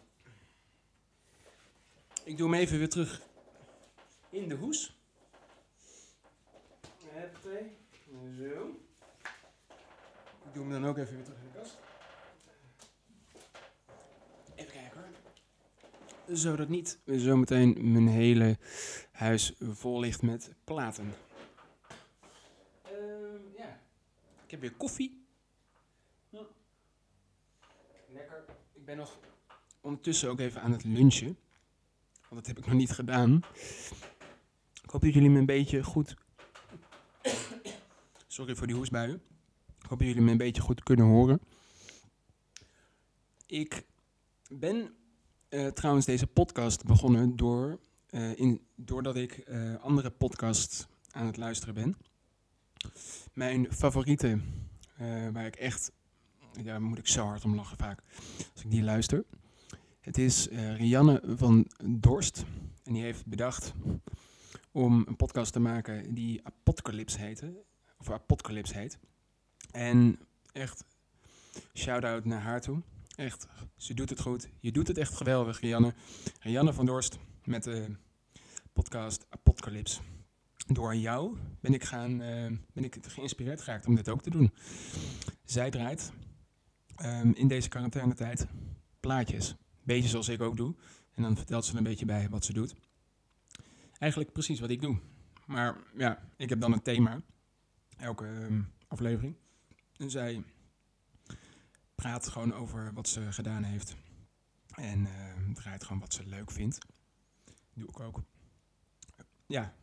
Ik 2.24 2.38
doe 2.38 2.52
hem 2.52 2.60
even 2.60 2.78
weer 2.78 2.90
terug 2.90 3.22
in 4.30 4.50
de 4.50 4.56
hoes. 4.56 4.98
Zo. 8.38 8.80
Ik 10.44 10.54
doe 10.54 10.64
hem 10.64 10.72
dan 10.72 10.86
ook 10.86 10.98
even 10.98 11.16
weer 11.16 11.24
terug 11.24 11.40
in 11.40 11.52
de 11.52 11.60
kast. 11.60 11.78
Even 14.56 14.72
kijken 14.72 15.00
hoor. 15.00 15.32
Zodat 16.34 16.70
niet 16.70 17.00
zometeen 17.06 17.92
mijn 17.92 18.08
hele 18.08 18.58
huis 19.12 19.54
vol 19.60 20.00
ligt 20.00 20.22
met 20.22 20.54
platen. 20.64 21.14
Ehm, 22.82 23.58
ja. 23.58 23.80
Ik 24.46 24.52
heb 24.52 24.62
weer 24.62 24.74
koffie. 24.74 25.26
Ja. 26.30 26.40
Lekker. 28.10 28.46
Ik 28.74 28.86
ben 28.86 28.98
nog 28.98 29.20
ondertussen 29.82 30.30
ook 30.30 30.40
even 30.40 30.62
aan 30.62 30.72
het 30.72 30.84
lunchen. 30.84 31.38
Want 32.30 32.36
dat 32.36 32.48
heb 32.48 32.58
ik 32.58 32.66
nog 32.66 32.76
niet 32.76 32.92
gedaan. 32.92 33.42
Ik 34.84 34.90
hoop 34.90 35.02
dat 35.02 35.14
jullie 35.14 35.30
me 35.30 35.40
een 35.40 35.46
beetje 35.46 35.84
goed... 35.84 36.16
Sorry 38.28 38.56
voor 38.56 38.68
die 38.68 38.76
hoestbuien. 38.76 39.22
Ik 39.82 39.90
hoop 39.90 40.00
dat 40.00 40.08
jullie 40.08 40.24
me 40.24 40.32
een 40.32 40.38
beetje 40.38 40.62
goed 40.62 40.84
kunnen 40.84 41.06
horen. 41.06 41.42
Ik 43.46 43.86
ben 44.50 44.96
eh, 45.54 45.68
trouwens 45.68 46.06
deze 46.06 46.28
podcast 46.28 46.86
begonnen 46.86 47.36
door, 47.36 47.80
eh, 48.10 48.40
in, 48.40 48.62
doordat 48.76 49.16
ik 49.16 49.32
eh, 49.32 49.76
andere 49.82 50.10
podcasts 50.10 50.88
aan 51.12 51.26
het 51.26 51.38
luisteren 51.38 51.74
ben. 51.74 51.98
Mijn 53.34 53.74
favoriete, 53.74 54.40
waar 55.32 55.46
ik 55.46 55.56
echt, 55.56 55.92
daar 56.64 56.82
moet 56.82 56.98
ik 56.98 57.08
zo 57.08 57.26
hard 57.26 57.46
om 57.46 57.56
lachen 57.56 57.78
vaak 57.78 58.04
als 58.54 58.64
ik 58.64 58.72
die 58.72 58.84
luister. 58.84 59.24
Het 60.00 60.18
is 60.18 60.48
Rianne 60.78 61.24
van 61.26 61.68
Dorst. 61.86 62.46
En 62.84 62.94
die 62.94 63.04
heeft 63.04 63.26
bedacht 63.26 63.74
om 64.72 65.04
een 65.08 65.16
podcast 65.16 65.54
te 65.54 65.60
maken 65.60 66.14
die 66.14 66.46
Apocalypse 66.46 67.20
heette. 67.20 67.64
Of 67.98 68.12
Apocalypse 68.12 68.78
heet. 68.78 68.98
En 69.72 70.20
echt, 70.52 70.86
shout-out 71.74 72.26
naar 72.26 72.42
haar 72.42 72.62
toe. 72.62 72.82
Echt, 73.16 73.48
ze 73.76 73.94
doet 73.94 74.10
het 74.10 74.22
goed. 74.22 74.50
Je 74.60 74.72
doet 74.72 74.88
het 74.88 74.98
echt 74.98 75.14
geweldig, 75.14 75.60
Rianne. 75.60 75.94
Rianne 76.40 76.74
van 76.74 76.86
Dorst 76.86 77.20
met 77.44 77.64
de 77.64 77.96
podcast 78.74 79.26
Apocalypse. 79.30 80.02
Door 80.68 80.96
jou 80.96 81.38
ben 81.60 81.74
ik, 81.74 81.84
gaan, 81.84 82.22
eh, 82.22 82.52
ben 82.74 82.84
ik 82.84 82.98
geïnspireerd 83.08 83.62
geraakt 83.62 83.86
om 83.86 83.96
dit 83.96 84.10
ook 84.10 84.22
te 84.22 84.30
doen. 84.30 84.54
Zij 85.46 85.70
draait 85.70 86.12
ehm, 86.96 87.32
in 87.32 87.48
deze 87.48 87.70
quarantainetijd 87.70 88.48
plaatjes. 89.00 89.56
Beetje 89.84 90.10
zoals 90.10 90.30
ik 90.30 90.42
ook 90.42 90.58
doe. 90.58 90.76
En 91.16 91.24
dan 91.24 91.36
vertelt 91.36 91.66
ze 91.66 91.78
een 91.78 91.84
beetje 91.84 92.06
bij 92.06 92.30
wat 92.30 92.46
ze 92.46 92.54
doet. 92.54 92.76
Eigenlijk 93.98 94.32
precies 94.32 94.60
wat 94.60 94.70
ik 94.70 94.82
doe. 94.82 95.00
Maar 95.46 95.78
ja, 95.98 96.30
ik 96.38 96.50
heb 96.50 96.60
dan 96.60 96.74
een 96.74 96.82
thema. 96.82 97.22
Elke 97.98 98.26
ehm, 98.26 98.62
aflevering. 98.88 99.36
En 99.98 100.10
zij 100.10 100.44
praat 102.04 102.28
gewoon 102.28 102.54
over 102.54 102.94
wat 102.94 103.08
ze 103.08 103.32
gedaan 103.32 103.64
heeft. 103.64 103.96
En 104.76 105.06
ehm, 105.06 105.54
draait 105.54 105.84
gewoon 105.84 106.02
wat 106.02 106.14
ze 106.14 106.26
leuk 106.26 106.52
vindt. 106.52 106.78
Doe 107.74 107.88
ik 107.88 108.00
ook. 108.00 108.24
Ja, 109.46 109.74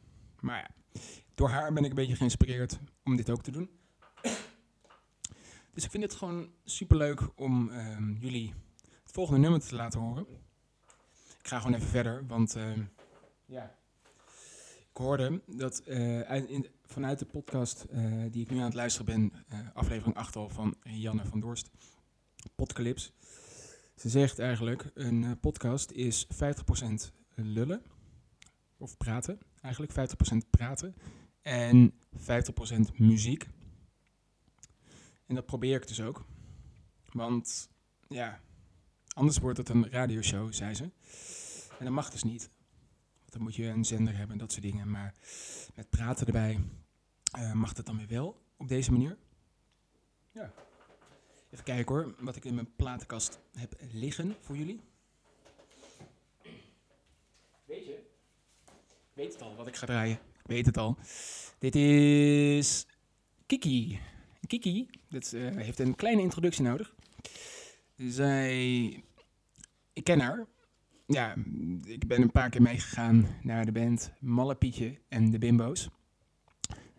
maar 0.41 0.59
ja. 0.59 1.01
Door 1.35 1.49
haar 1.49 1.73
ben 1.73 1.85
ik 1.85 1.91
een 1.91 1.97
beetje 1.97 2.17
geïnspireerd 2.17 2.79
om 3.05 3.17
dit 3.17 3.31
ook 3.31 3.43
te 3.43 3.51
doen. 3.51 3.71
Dus 5.73 5.85
ik 5.85 5.91
vind 5.91 6.03
het 6.03 6.15
gewoon 6.15 6.51
superleuk 6.65 7.39
om 7.41 7.71
ehm, 7.71 8.13
jullie 8.13 8.55
het 9.03 9.13
volgende 9.13 9.41
nummer 9.41 9.61
te 9.61 9.75
laten 9.75 10.01
horen. 10.01 10.27
Ik 11.39 11.49
ga 11.49 11.59
gewoon 11.59 11.75
even 11.75 11.89
verder, 11.89 12.27
want 12.27 12.57
ehm, 12.57 12.83
ja. 13.47 13.75
Ik 14.91 14.97
hoorde 14.97 15.43
dat 15.47 15.79
eh, 15.79 16.53
vanuit 16.85 17.19
de 17.19 17.27
podcast 17.27 17.83
eh, 17.83 18.25
die 18.31 18.43
ik 18.43 18.51
nu 18.51 18.59
aan 18.59 18.65
het 18.65 18.75
luisteren 18.75 19.07
ben, 19.07 19.45
eh, 19.49 19.59
aflevering 19.75 20.17
8 20.17 20.37
al 20.37 20.49
van 20.49 20.77
Janne 20.83 21.25
van 21.25 21.41
Dorst, 21.41 21.71
Podcalypse. 22.55 23.11
Ze 23.97 24.09
zegt 24.09 24.39
eigenlijk, 24.39 24.91
een 24.95 25.25
eh, 25.25 25.31
podcast 25.41 25.91
is 25.91 26.27
50% 26.27 26.29
lullen, 27.35 27.83
of 28.77 28.97
praten, 28.97 29.39
eigenlijk 29.61 29.93
50% 29.93 30.51
praten 30.51 30.95
en 31.43 31.93
50% 32.17 32.97
muziek. 32.97 33.49
En 35.27 35.35
dat 35.35 35.47
probeer 35.47 35.77
ik 35.77 35.89
dus 35.89 36.01
ook. 36.01 36.25
Want 37.13 37.69
ja, 38.09 38.41
anders 39.13 39.39
wordt 39.39 39.59
het 39.59 39.69
een 39.69 39.91
radioshow, 39.91 40.53
zei 40.53 40.75
ze. 40.75 40.85
En 41.79 41.85
dat 41.85 41.95
mag 41.95 42.11
dus 42.11 42.23
niet. 42.23 42.51
Want 43.19 43.33
dan 43.33 43.43
moet 43.43 43.55
je 43.55 43.67
een 43.67 43.85
zender 43.85 44.17
hebben 44.17 44.33
en 44.33 44.39
dat 44.39 44.53
soort 44.53 44.65
dingen. 44.65 44.91
Maar 44.91 45.15
met 45.75 45.91
praten 45.91 46.27
erbij 46.27 46.61
eh, 47.33 47.53
mag 47.53 47.73
dat 47.73 47.87
dan 47.87 47.97
weer 47.97 48.09
wel 48.09 48.43
op 48.57 48.69
deze 48.69 48.93
manier. 48.93 49.19
Ja. 50.33 50.53
Even 51.51 51.65
kijken 51.65 51.95
hoor, 51.95 52.15
wat 52.19 52.37
ik 52.37 52.45
in 52.45 52.55
mijn 52.55 52.75
platenkast 52.77 53.39
heb 53.53 53.75
liggen 53.93 54.37
voor 54.41 54.57
jullie. 54.57 54.81
Weet 57.65 57.87
je? 57.87 57.93
Ik 58.63 59.13
weet 59.13 59.33
het 59.33 59.43
al 59.43 59.55
wat 59.57 59.67
ik 59.67 59.77
ga 59.77 59.87
draaien. 59.87 60.19
Ik 60.39 60.47
weet 60.47 60.67
het 60.67 60.77
al. 60.77 60.97
Dit 61.59 61.75
is 61.75 62.87
Kiki. 63.47 63.99
Kiki, 64.47 64.89
dit 65.09 65.33
eh, 65.33 65.57
heeft 65.57 65.79
een 65.79 65.95
kleine 65.95 66.23
introductie 66.23 66.65
nodig. 66.65 66.95
Zij, 67.97 68.85
ik 69.93 70.05
ken 70.05 70.21
haar. 70.21 70.47
Ja, 71.07 71.35
ik 71.85 72.07
ben 72.07 72.23
een 72.23 72.31
paar 72.31 72.51
keer 72.51 72.63
meegegaan 72.63 73.27
naar 73.43 73.65
de 73.65 73.73
band 73.73 74.13
Malle 74.21 74.55
Pietje 74.55 74.99
en 75.09 75.31
de 75.31 75.39
Bimbo's. 75.39 75.89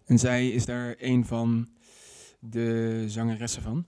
En 0.06 0.20
zij 0.20 0.50
is 0.50 0.66
daar 0.66 0.96
een 0.98 1.26
van 1.26 1.70
de 2.40 3.04
zangeressen 3.08 3.62
van. 3.62 3.86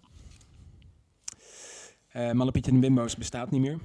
Eh 2.13 2.31
Malle 2.31 2.51
Pietje 2.51 2.71
en 2.71 2.79
de 2.79 2.87
Bimbo's 2.87 3.15
bestaat 3.15 3.51
niet 3.51 3.61
meer. 3.61 3.79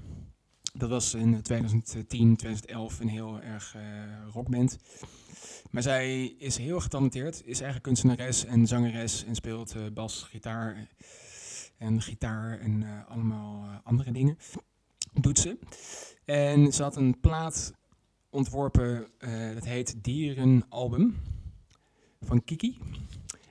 Dat 0.75 0.89
was 0.89 1.15
in 1.15 1.43
2010, 1.43 2.37
2011 2.37 3.01
een 3.01 3.09
heel 3.09 3.41
erg 3.41 3.75
eh, 3.75 3.83
rockband. 4.33 4.79
Maar 5.71 5.83
zij 5.83 6.27
is 6.27 6.57
heel 6.57 6.81
getalenteerd, 6.81 7.35
is 7.35 7.61
eigenlijk 7.61 7.83
kunstenares 7.83 8.45
en 8.45 8.67
zangeres 8.67 9.25
en 9.25 9.35
speelt 9.35 9.75
eh, 9.75 9.83
bas, 9.95 10.23
gitaar 10.23 10.89
en 11.79 12.03
gitaar 12.03 12.59
en 12.59 12.83
eh, 12.83 13.11
allemaal 13.11 13.65
eh, 13.65 13.77
andere 13.83 14.13
dingen. 14.13 14.39
Doet 15.13 15.39
ze. 15.39 15.59
En 16.25 16.73
ze 16.73 16.83
had 16.83 16.97
een 16.97 17.21
plaat 17.21 17.73
ontworpen, 18.31 19.07
eh, 19.19 19.55
dat 19.55 19.65
heet 19.65 20.05
Dierenalbum 20.05 21.17
van 22.21 22.45
Kiki. 22.45 22.79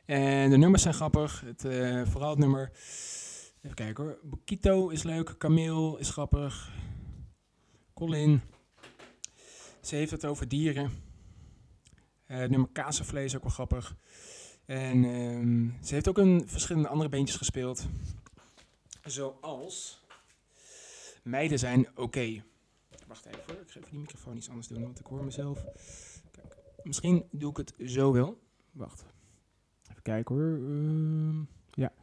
En 0.06 0.50
de 0.50 0.58
nummers 0.58 0.82
zijn 0.82 0.94
grappig, 0.94 1.42
het, 1.46 1.66
eh, 1.66 2.02
vooral 2.06 2.30
het 2.30 2.40
nummer, 2.40 2.72
even 3.67 3.86
kijken 3.86 4.03
hoor, 4.03 4.19
Bokito 4.23 4.89
is 4.89 5.03
leuk, 5.03 5.38
Camille 5.38 5.99
is 5.99 6.10
grappig, 6.10 6.71
Colin. 7.93 8.41
Ze 9.82 9.95
heeft 9.95 10.12
het 10.12 10.25
over 10.25 10.47
dieren. 10.47 10.91
Het 12.23 12.49
nummer 12.49 12.69
Kazenvlees 12.69 13.36
ook 13.36 13.41
wel 13.41 13.51
grappig. 13.51 13.95
En 14.65 15.03
ehm, 15.03 15.86
ze 15.86 15.93
heeft 15.93 16.08
ook 16.08 16.17
een 16.17 16.43
verschillende 16.47 16.88
andere 16.88 17.10
beentjes 17.10 17.38
gespeeld. 17.38 17.88
Zoals 19.03 20.01
Meiden 21.23 21.60
zijn 21.60 21.88
oké. 21.95 22.43
Wacht 23.08 23.25
even 23.25 23.41
hoor, 23.47 23.62
ik 23.62 23.69
ga 23.69 23.80
even 23.80 23.91
die 23.91 23.99
microfoon 23.99 24.38
iets 24.38 24.49
anders 24.49 24.67
doen, 24.67 24.82
want 24.82 24.99
ik 24.99 25.06
hoor 25.06 25.23
mezelf. 25.23 25.65
Kijk, 26.32 26.58
misschien 26.84 27.25
doe 27.32 27.49
ik 27.49 27.58
het 27.58 27.73
zo 27.86 28.12
wel. 28.12 28.39
Wacht. 28.71 29.06
Even 29.89 30.01
kijken 30.01 30.36
hoor. 30.36 30.53
Ehm, 30.53 31.39
ja. 31.71 31.93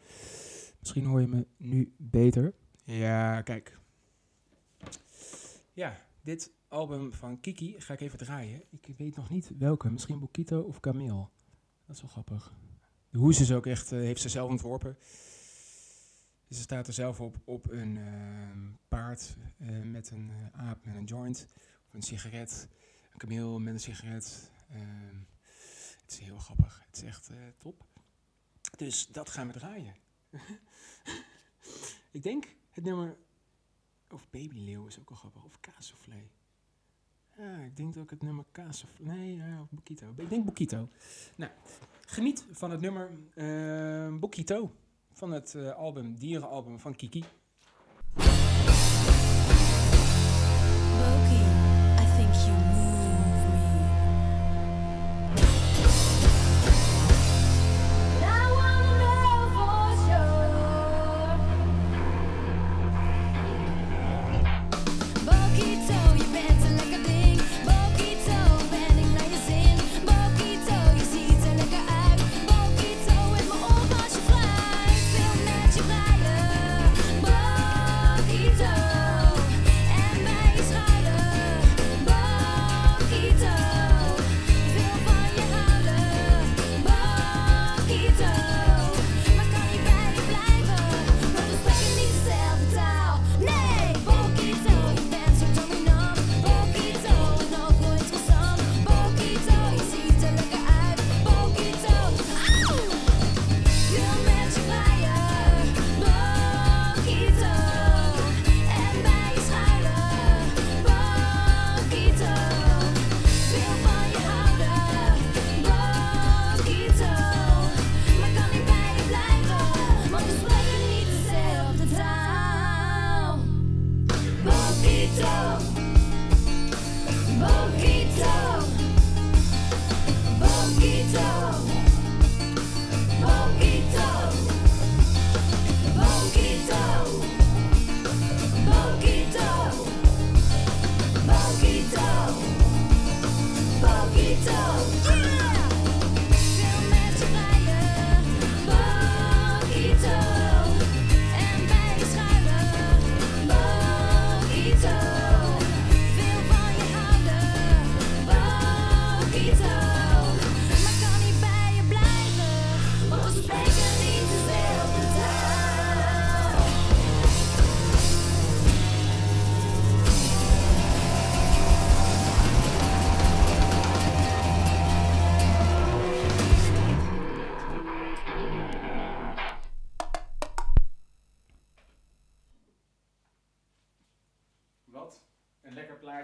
Misschien 0.84 1.04
hoor 1.04 1.20
je 1.20 1.26
me 1.26 1.46
nu 1.56 1.94
beter. 1.98 2.54
Ja, 2.84 3.42
kijk. 3.42 3.78
Ja, 5.72 6.00
dit 6.20 6.52
album 6.68 7.12
van 7.12 7.40
Kiki 7.40 7.80
ga 7.80 7.92
ik 7.92 8.00
even 8.00 8.18
draaien. 8.18 8.62
Ik 8.70 8.94
weet 8.96 9.16
nog 9.16 9.30
niet 9.30 9.50
welke. 9.58 9.90
Misschien 9.90 10.18
Bokito 10.18 10.60
of 10.60 10.80
Camille. 10.80 11.28
Dat 11.86 11.96
is 11.96 12.02
wel 12.02 12.10
grappig. 12.10 12.52
De 13.10 13.18
hoes 13.18 13.40
is 13.40 13.52
ook 13.52 13.66
echt, 13.66 13.92
eh, 13.92 13.98
heeft 13.98 14.20
ze 14.20 14.28
zelf 14.28 14.50
ontworpen. 14.50 14.96
Dus 16.48 16.56
ze 16.56 16.62
staat 16.62 16.86
er 16.86 16.92
zelf 16.92 17.20
op, 17.20 17.36
op 17.44 17.70
een 17.70 17.96
ehm, 17.96 18.72
paard 18.88 19.36
eh, 19.58 19.82
met 19.82 20.10
een 20.10 20.30
eh, 20.30 20.66
aap 20.66 20.84
met 20.84 20.94
een 20.94 21.04
joint. 21.04 21.46
Of 21.86 21.94
een 21.94 22.02
sigaret. 22.02 22.68
Een 23.12 23.18
kameel 23.18 23.58
met 23.58 23.74
een 23.74 23.80
sigaret. 23.80 24.50
Ehm, 24.70 25.16
het 26.02 26.12
is 26.12 26.18
heel 26.18 26.38
grappig. 26.38 26.82
Het 26.86 26.96
is 26.96 27.02
echt 27.02 27.30
top. 27.58 27.86
Dus 28.76 29.06
dat 29.06 29.28
gaan 29.30 29.46
we 29.46 29.52
draaien. 29.52 30.03
ik 32.16 32.22
denk 32.22 32.44
het 32.70 32.84
nummer... 32.84 33.16
Of 34.10 34.30
Babyleeuw 34.30 34.86
is 34.86 34.98
ook 34.98 35.08
wel 35.08 35.18
grappig. 35.18 35.44
Of 35.44 35.60
Kaasoufflé. 35.60 36.28
Ja, 37.36 37.58
ik 37.58 37.76
denk 37.76 37.96
ook 37.96 38.10
het 38.10 38.22
nummer 38.22 38.44
Kaasoufflé. 38.52 39.06
Nee, 39.06 39.60
of 39.60 39.70
Bokito. 39.70 40.12
Ik 40.16 40.28
denk 40.28 40.44
Bokito. 40.44 40.88
Nou, 41.36 41.52
geniet 42.06 42.46
van 42.50 42.70
het 42.70 42.80
nummer 42.80 43.10
eh 43.34 44.18
Bokito. 44.18 44.70
Van 45.12 45.32
het 45.32 45.54
eh, 45.54 45.70
album, 45.70 46.18
dierenalbum 46.18 46.78
van 46.78 46.96
Kiki. 46.96 47.24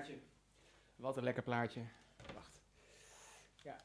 Plaatje. 0.00 0.18
Wat 0.96 1.16
een 1.16 1.22
lekker 1.22 1.42
plaatje. 1.42 1.80
Wacht. 2.34 2.62
Ja, 3.62 3.76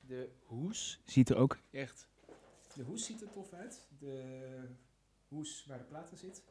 de 0.00 0.30
hoes 0.44 1.00
ziet 1.04 1.30
er 1.30 1.36
ook 1.36 1.58
echt... 1.70 2.08
De 2.74 2.82
hoes 2.82 3.04
ziet 3.04 3.22
er 3.22 3.30
tof 3.30 3.52
uit. 3.52 3.86
De 3.98 4.68
hoes 5.28 5.64
waar 5.66 5.78
de 5.78 5.84
platen 5.84 6.16
zit, 6.16 6.42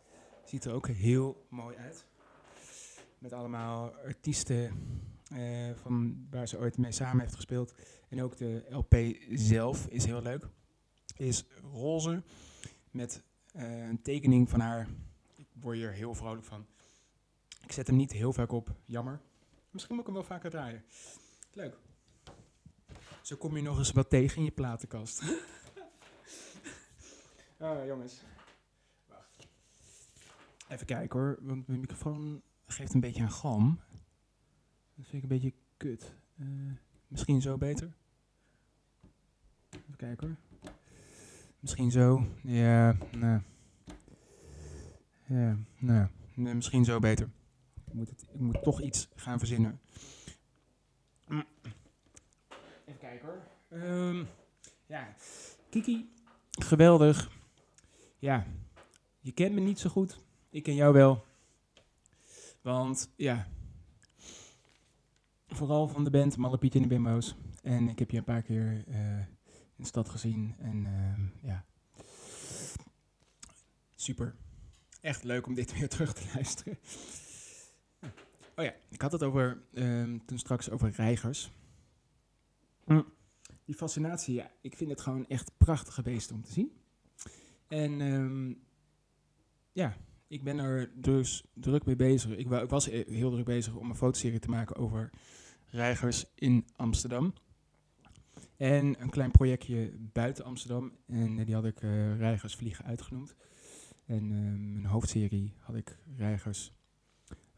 ziet 0.46 0.66
er 0.66 0.74
ook 0.74 0.88
heel 0.88 1.46
mooi 1.50 1.78
uit. 1.78 2.06
Met 3.18 3.34
allemaal 3.34 3.96
artiesten 3.96 4.72
eh, 5.30 5.76
van 5.76 6.28
waar 6.30 6.48
ze 6.48 6.58
ooit 6.58 6.78
mee 6.78 6.92
samen 6.92 7.22
heeft 7.22 7.36
gespeeld. 7.36 7.74
En 8.10 8.22
ook 8.22 8.38
de 8.38 8.66
LP 8.70 8.96
zelf 9.30 9.88
is 9.88 10.06
heel 10.06 10.22
leuk. 10.22 10.48
Is 11.16 11.46
roze 11.72 12.24
met 12.92 13.24
eh, 13.54 13.88
een 13.88 14.02
tekening 14.02 14.50
van 14.50 14.60
haar. 14.60 14.88
Ik 15.36 15.48
word 15.54 15.78
hier 15.78 15.92
heel 15.92 16.14
vrolijk 16.14 16.44
van. 16.44 16.66
Ik 17.64 17.72
zet 17.72 17.88
hem 17.88 17.96
niet 17.96 18.12
heel 18.12 18.34
vaak 18.34 18.52
op, 18.52 18.76
jammer. 18.86 19.22
Misschien 19.72 19.96
moet 19.96 20.08
ik 20.08 20.12
hem 20.14 20.22
wel 20.22 20.30
vaker 20.30 20.50
draaien. 20.50 20.84
Leuk. 21.54 21.78
Zo 23.22 23.36
kom 23.36 23.56
je 23.56 23.62
nog 23.62 23.78
eens 23.78 23.92
wat 23.92 24.10
tegen 24.10 24.38
in 24.38 24.44
je 24.44 24.52
platenkast. 24.52 25.24
oh, 27.58 27.86
jongens. 27.92 28.22
Wacht. 29.08 29.48
Even 30.68 30.86
kijken 30.86 31.20
hoor, 31.20 31.38
want 31.42 31.68
mijn 31.68 31.80
microfoon 31.80 32.42
geeft 32.66 32.94
een 32.94 33.00
beetje 33.00 33.22
een 33.22 33.32
galm. 33.32 33.80
Dat 34.96 35.06
vind 35.06 35.24
ik 35.24 35.30
een 35.30 35.38
beetje 35.38 35.54
kut. 35.78 36.14
Eh, 36.40 36.48
misschien 37.08 37.42
zo 37.42 37.58
beter. 37.58 37.94
Even 39.70 39.96
kijken 39.98 40.28
hoor. 40.28 40.72
Misschien 41.60 41.92
zo. 41.92 42.26
Ja, 42.42 42.98
nou. 43.12 43.42
Ja, 45.26 45.58
nou. 45.80 46.08
Misschien 46.34 46.86
zo 46.86 47.00
beter. 47.00 47.30
Ik 47.94 48.00
moet, 48.00 48.10
het, 48.10 48.26
ik 48.34 48.40
moet 48.40 48.64
toch 48.64 48.82
iets 48.82 49.10
gaan 49.16 49.40
verzinnen. 49.40 49.80
Even 52.86 53.00
kijken 53.00 53.28
hoor. 53.28 53.44
Ehm, 53.70 54.24
ja, 54.86 55.16
Kiki, 55.70 56.10
geweldig. 56.52 57.32
Ja, 58.20 58.46
je 59.20 59.32
kent 59.32 59.54
me 59.54 59.60
niet 59.60 59.80
zo 59.80 59.90
goed. 59.90 60.20
Ik 60.50 60.64
ken 60.64 60.76
jou 60.76 60.94
wel. 60.94 61.26
Want 62.62 63.10
ja, 63.16 63.48
vooral 65.48 65.88
van 65.88 66.04
de 66.04 66.10
band 66.10 66.38
Malle 66.38 66.58
Piet 66.58 66.76
en 66.76 66.82
de 66.82 66.88
Bimbo's. 66.88 67.36
En 67.62 67.90
ik 67.90 68.00
heb 68.00 68.12
je 68.12 68.18
een 68.18 68.24
paar 68.24 68.42
keer 68.42 68.84
eh, 68.88 69.20
in 69.50 69.76
de 69.76 69.86
stad 69.86 70.10
gezien. 70.10 70.56
En 70.60 70.86
ehm, 70.86 71.48
ja, 71.48 71.66
super. 73.96 74.36
Echt 75.02 75.24
leuk 75.24 75.48
om 75.48 75.54
dit 75.54 75.74
weer 75.80 75.90
terug 75.90 76.14
te 76.14 76.32
luisteren. 76.34 76.78
Oh 78.56 78.66
ja, 78.66 78.74
ik 78.90 79.02
had 79.02 79.12
het 79.12 79.24
over, 79.24 79.64
ehm, 79.74 80.18
toen 80.26 80.38
straks 80.38 80.70
over 80.70 80.90
reigers. 80.90 81.52
Hm. 82.86 83.02
Die 83.66 83.76
fascinatie, 83.76 84.36
ja, 84.36 84.52
ik 84.62 84.76
vind 84.76 84.90
het 84.90 85.02
gewoon 85.02 85.28
echt 85.28 85.52
prachtige 85.58 86.02
beesten 86.02 86.36
om 86.36 86.42
te 86.42 86.52
zien. 86.52 86.72
En 87.68 88.02
ehm, 88.02 88.54
ja, 89.72 89.98
ik 90.28 90.44
ben 90.44 90.60
er 90.60 90.92
dus 90.96 91.44
druk 91.54 91.86
mee 91.86 91.96
bezig. 91.96 92.32
Ik, 92.32 92.50
ik 92.50 92.70
was 92.70 92.88
e- 92.88 93.04
heel 93.08 93.32
druk 93.32 93.46
bezig 93.46 93.76
om 93.76 93.90
een 93.90 93.96
fotoserie 93.96 94.40
te 94.40 94.50
maken 94.50 94.76
over 94.76 95.10
reigers 95.66 96.26
in 96.36 96.68
Amsterdam. 96.76 97.34
En 98.58 99.02
een 99.02 99.10
klein 99.10 99.32
projectje 99.32 99.94
buiten 99.98 100.46
Amsterdam. 100.46 100.92
En 101.08 101.40
eh, 101.40 101.46
die 101.46 101.56
had 101.56 101.66
ik 101.66 101.82
eh, 101.82 102.18
Reigers 102.18 102.56
Vliegen 102.56 102.86
uitgenoemd. 102.86 103.36
En 104.06 104.32
ehm, 104.32 104.74
mijn 104.74 104.86
hoofdserie 104.86 105.54
had 105.60 105.76
ik 105.76 105.98
Reigers 106.18 106.74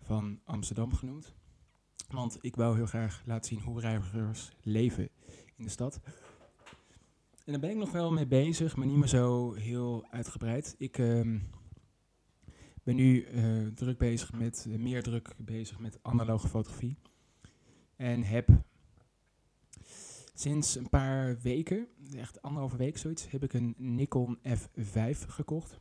van 0.06 0.40
Amsterdam 0.44 0.94
genoemd. 0.94 1.34
Want 2.10 2.38
ik 2.42 2.56
wou 2.56 2.76
heel 2.76 2.86
graag 2.86 3.22
laten 3.26 3.50
zien 3.50 3.64
hoe 3.64 3.80
reigers 3.80 4.52
leven 4.62 5.10
in 5.56 5.64
de 5.64 5.70
stad. 5.70 6.00
En 7.46 7.52
daar 7.52 7.60
ben 7.60 7.70
ik 7.70 7.76
nog 7.76 7.92
wel 7.92 8.12
mee 8.12 8.28
bezig, 8.28 8.76
maar 8.76 8.88
niet 8.88 8.98
meer 8.98 9.08
zo 9.08 9.54
heel 9.54 10.06
uitgebreid. 10.10 10.76
Ik 10.78 10.98
ehm, 10.98 11.40
ben 12.84 12.96
nu 12.96 13.24
eh, 13.24 13.68
druk 13.68 13.98
bezig 13.98 14.34
met, 14.34 14.68
eh, 14.70 14.78
meer 14.78 15.04
druk 15.04 15.34
bezig 15.38 15.80
met 15.80 16.00
analoge 16.02 16.48
fotografie. 16.48 16.98
En 17.96 18.24
heb 18.24 18.50
sinds 20.34 20.76
een 20.76 20.90
paar 20.90 21.38
weken, 21.42 21.88
echt 22.16 22.42
anderhalve 22.42 22.78
week 22.78 22.98
zoiets, 22.98 23.32
heb 23.32 23.44
ik 23.44 23.54
een 23.54 23.76
Nikon 23.78 24.40
F5 24.48 25.28
gekocht. 25.28 25.80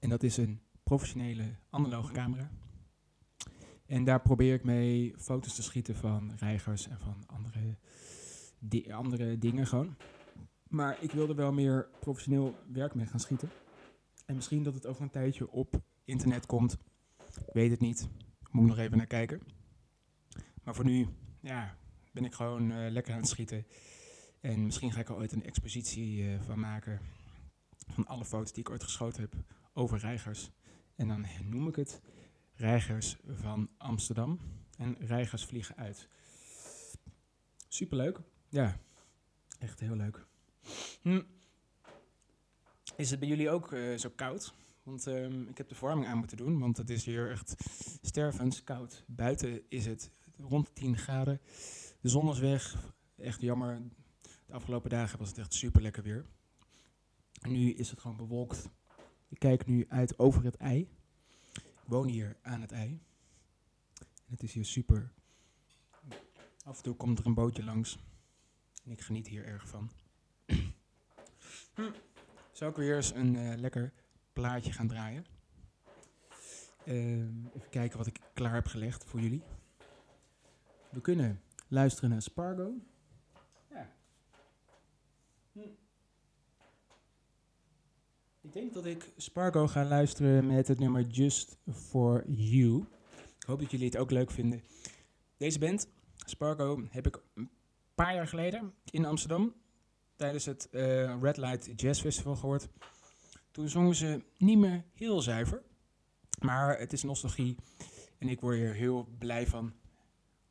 En 0.00 0.08
dat 0.08 0.22
is 0.22 0.36
een 0.36 0.60
professionele 0.82 1.54
analoge 1.70 2.12
camera. 2.12 2.50
En 3.88 4.04
daar 4.04 4.20
probeer 4.20 4.54
ik 4.54 4.64
mee 4.64 5.14
foto's 5.18 5.54
te 5.54 5.62
schieten 5.62 5.96
van 5.96 6.32
reigers 6.36 6.88
en 6.88 6.98
van 6.98 7.22
andere, 7.26 7.76
di- 8.58 8.92
andere 8.92 9.38
dingen 9.38 9.66
gewoon. 9.66 9.96
Maar 10.68 11.02
ik 11.02 11.10
wil 11.10 11.28
er 11.28 11.34
wel 11.34 11.52
meer 11.52 11.88
professioneel 12.00 12.54
werk 12.72 12.94
mee 12.94 13.06
gaan 13.06 13.20
schieten. 13.20 13.48
En 14.26 14.34
misschien 14.34 14.62
dat 14.62 14.74
het 14.74 14.86
over 14.86 15.02
een 15.02 15.10
tijdje 15.10 15.50
op 15.50 15.80
internet 16.04 16.46
komt. 16.46 16.78
Weet 17.52 17.70
het 17.70 17.80
niet. 17.80 18.08
Moet 18.50 18.66
nog 18.66 18.78
even 18.78 18.96
naar 18.96 19.06
kijken. 19.06 19.40
Maar 20.62 20.74
voor 20.74 20.84
nu, 20.84 21.06
ja, 21.40 21.76
ben 22.12 22.24
ik 22.24 22.34
gewoon 22.34 22.70
eh, 22.70 22.90
lekker 22.90 23.12
aan 23.12 23.20
het 23.20 23.28
schieten. 23.28 23.66
En 24.40 24.64
misschien 24.64 24.92
ga 24.92 25.00
ik 25.00 25.08
er 25.08 25.16
ooit 25.16 25.32
een 25.32 25.44
expositie 25.44 26.28
eh, 26.28 26.40
van 26.40 26.60
maken. 26.60 27.00
Van 27.88 28.06
alle 28.06 28.24
foto's 28.24 28.52
die 28.52 28.60
ik 28.60 28.70
ooit 28.70 28.82
geschoten 28.82 29.20
heb 29.20 29.34
over 29.72 29.98
reigers. 29.98 30.50
En 30.96 31.08
dan 31.08 31.26
noem 31.44 31.68
ik 31.68 31.76
het 31.76 32.00
Reigers 32.58 33.16
van 33.28 33.70
Amsterdam. 33.76 34.38
En 34.76 34.96
Reigers 34.98 35.44
vliegen 35.44 35.76
uit. 35.76 36.08
Superleuk. 37.68 38.20
Ja, 38.48 38.76
echt 39.58 39.80
heel 39.80 39.96
leuk. 39.96 40.26
Hm. 41.02 41.22
Is 42.96 43.10
het 43.10 43.18
bij 43.20 43.28
jullie 43.28 43.50
ook 43.50 43.72
eh, 43.72 43.96
zo 43.96 44.10
koud? 44.14 44.54
Want 44.82 45.06
ehm, 45.06 45.42
ik 45.42 45.58
heb 45.58 45.68
de 45.68 45.74
verwarming 45.74 46.08
aan 46.08 46.18
moeten 46.18 46.36
doen, 46.36 46.58
want 46.58 46.76
het 46.76 46.90
is 46.90 47.04
hier 47.04 47.30
echt 47.30 47.54
stervenskoud. 48.02 49.04
Buiten 49.06 49.62
is 49.68 49.86
het 49.86 50.10
rond 50.36 50.66
de 50.66 50.72
10 50.72 50.96
graden. 50.96 51.40
De 52.00 52.08
zon 52.08 52.30
is 52.30 52.38
weg. 52.38 52.92
Echt 53.16 53.40
jammer. 53.40 53.82
De 54.46 54.52
afgelopen 54.52 54.90
dagen 54.90 55.18
was 55.18 55.28
het 55.28 55.38
echt 55.38 55.54
super 55.54 55.82
lekker 55.82 56.02
weer. 56.02 56.24
En 57.40 57.52
nu 57.52 57.72
is 57.72 57.90
het 57.90 58.00
gewoon 58.00 58.16
bewolkt. 58.16 58.68
Ik 59.28 59.38
kijk 59.38 59.66
nu 59.66 59.86
uit 59.88 60.18
over 60.18 60.44
het 60.44 60.56
ei. 60.56 60.88
Woon 61.88 62.08
hier 62.08 62.36
aan 62.42 62.60
het 62.60 62.72
ei. 62.72 63.00
En 63.98 64.32
het 64.32 64.42
is 64.42 64.52
hier 64.52 64.64
super. 64.64 65.12
Af 66.64 66.76
en 66.76 66.82
toe 66.82 66.94
komt 66.94 67.18
er 67.18 67.26
een 67.26 67.34
bootje 67.34 67.64
langs. 67.64 67.98
En 68.84 68.90
ik 68.90 69.00
geniet 69.00 69.28
hier 69.28 69.44
erg 69.44 69.68
van. 69.68 69.90
Zou 72.52 72.70
ik 72.70 72.76
weer 72.76 72.96
eens 72.96 73.14
een 73.14 73.36
eh, 73.36 73.58
lekker 73.58 73.92
plaatje 74.32 74.72
gaan 74.72 74.88
draaien? 74.88 75.26
Ehm, 76.84 77.46
even 77.46 77.70
kijken 77.70 77.98
wat 77.98 78.06
ik 78.06 78.20
klaar 78.32 78.54
heb 78.54 78.66
gelegd 78.66 79.04
voor 79.04 79.20
jullie. 79.20 79.42
We 80.90 81.00
kunnen 81.00 81.42
luisteren 81.68 82.10
naar 82.10 82.22
Spargo. 82.22 82.74
Ja. 83.70 83.90
Hm. 85.52 85.60
Ik 88.48 88.54
denk 88.54 88.74
dat 88.74 88.86
ik 88.86 89.12
Spargo 89.16 89.66
ga 89.66 89.84
luisteren 89.84 90.46
met 90.46 90.68
het 90.68 90.78
nummer 90.78 91.06
Just 91.06 91.58
For 91.72 92.24
You. 92.30 92.84
Ik 93.38 93.46
hoop 93.46 93.60
dat 93.60 93.70
jullie 93.70 93.86
het 93.86 93.96
ook 93.96 94.10
leuk 94.10 94.30
vinden. 94.30 94.62
Deze 95.36 95.58
band, 95.58 95.88
Spargo, 96.16 96.82
heb 96.90 97.06
ik 97.06 97.20
een 97.34 97.50
paar 97.94 98.14
jaar 98.14 98.26
geleden 98.26 98.72
in 98.90 99.04
Amsterdam 99.04 99.54
tijdens 100.16 100.44
het 100.44 100.70
eh, 100.70 101.20
Red 101.20 101.36
Light 101.36 101.80
Jazz 101.80 102.00
Festival 102.00 102.36
gehoord. 102.36 102.68
Toen 103.50 103.68
zongen 103.68 103.94
ze 103.94 104.22
niet 104.38 104.58
meer 104.58 104.84
heel 104.94 105.20
zuiver, 105.20 105.62
maar 106.40 106.78
het 106.78 106.92
is 106.92 107.02
nostalgie 107.02 107.56
en 108.18 108.28
ik 108.28 108.40
word 108.40 108.56
hier 108.56 108.74
heel 108.74 109.08
blij 109.18 109.46
van. 109.46 109.72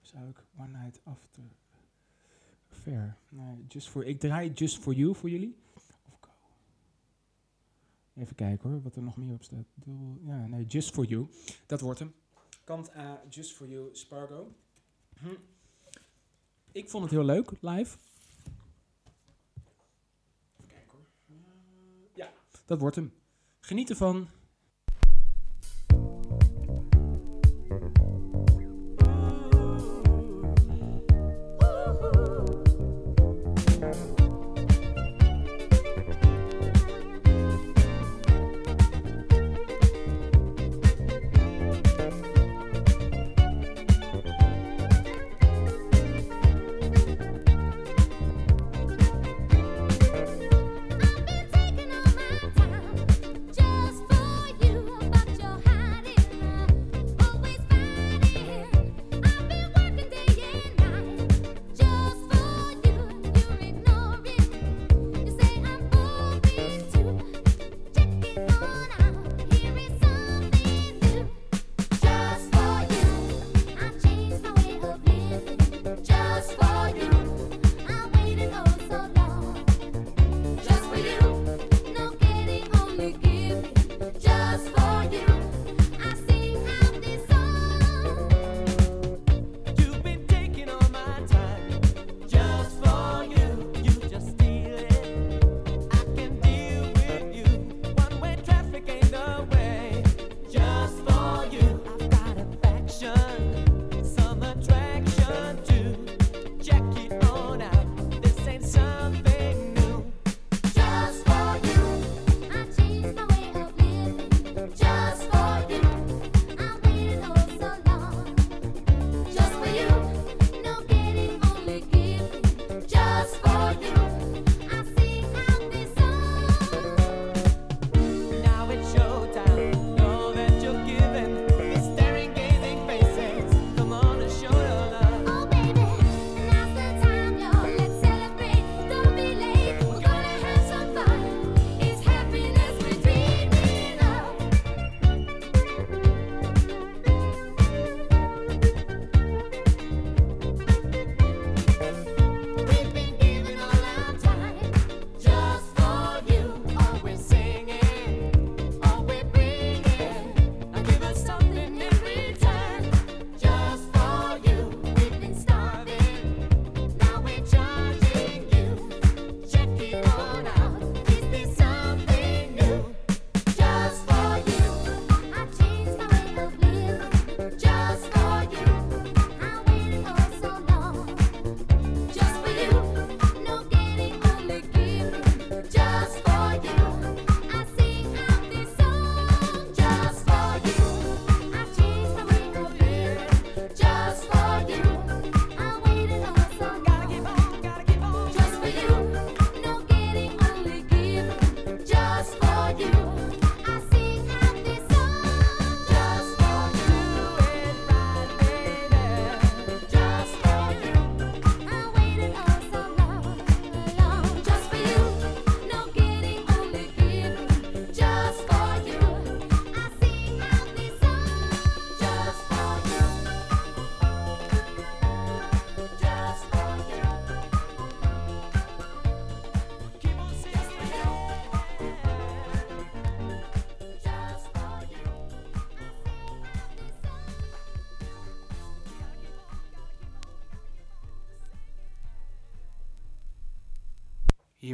Zou 0.01 0.29
ik 0.29 0.43
One 0.57 0.77
Night 0.77 0.99
After 1.03 1.43
Fair? 2.69 3.17
Just 3.67 3.89
for, 3.89 4.05
ik 4.05 4.19
draai 4.19 4.51
Just 4.53 4.77
For 4.77 4.93
You 4.93 5.15
voor 5.15 5.29
jullie. 5.29 5.65
Even 8.17 8.35
kijken 8.35 8.69
hoor, 8.69 8.81
wat 8.81 8.95
er 8.95 9.03
nog 9.03 9.17
meer 9.17 9.33
op 9.33 9.43
staat. 9.43 9.65
Ja, 10.23 10.47
nee, 10.47 10.65
Just 10.65 10.93
For 10.93 11.05
You. 11.05 11.27
Dat 11.65 11.81
wordt 11.81 11.99
hem. 11.99 12.13
Kant 12.63 12.95
A, 12.95 13.21
Just 13.29 13.53
For 13.53 13.67
You, 13.67 13.89
Spargo. 13.95 14.55
Hm. 15.19 15.27
Ik 16.71 16.89
vond 16.89 17.03
het 17.03 17.13
heel 17.13 17.23
leuk, 17.23 17.51
live. 17.61 17.97
Even 20.57 20.67
kijken 20.67 20.91
hoor. 20.91 21.07
Ja, 22.13 22.31
dat 22.65 22.79
wordt 22.79 22.95
hem. 22.95 23.13
Geniet 23.59 23.89
ervan. 23.89 24.27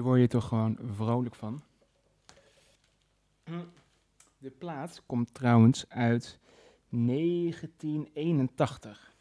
Hier 0.03 0.11
word 0.11 0.21
je 0.21 0.27
toch 0.27 0.47
gewoon 0.47 0.77
vrolijk 0.95 1.35
van. 1.35 1.63
De 4.37 4.49
plaat 4.49 5.03
komt 5.05 5.33
trouwens 5.33 5.89
uit 5.89 6.39
1981. 6.89 9.15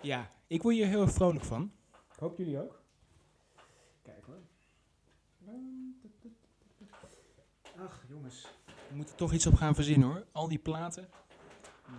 Ja, 0.00 0.30
ik 0.46 0.62
word 0.62 0.74
hier 0.74 0.86
heel 0.86 1.00
erg 1.00 1.12
vrolijk 1.12 1.44
van. 1.44 1.72
Ik 2.12 2.18
hoop 2.18 2.38
jullie 2.38 2.60
ook. 2.60 2.80
Kijk 4.02 4.24
hoor. 4.24 4.40
Ach 7.76 8.04
jongens, 8.08 8.46
we 8.88 8.96
moeten 8.96 9.16
toch 9.16 9.32
iets 9.32 9.46
op 9.46 9.54
gaan 9.54 9.74
verzinnen 9.74 10.08
hoor. 10.08 10.24
Al 10.32 10.48
die 10.48 10.58
platen 10.58 11.08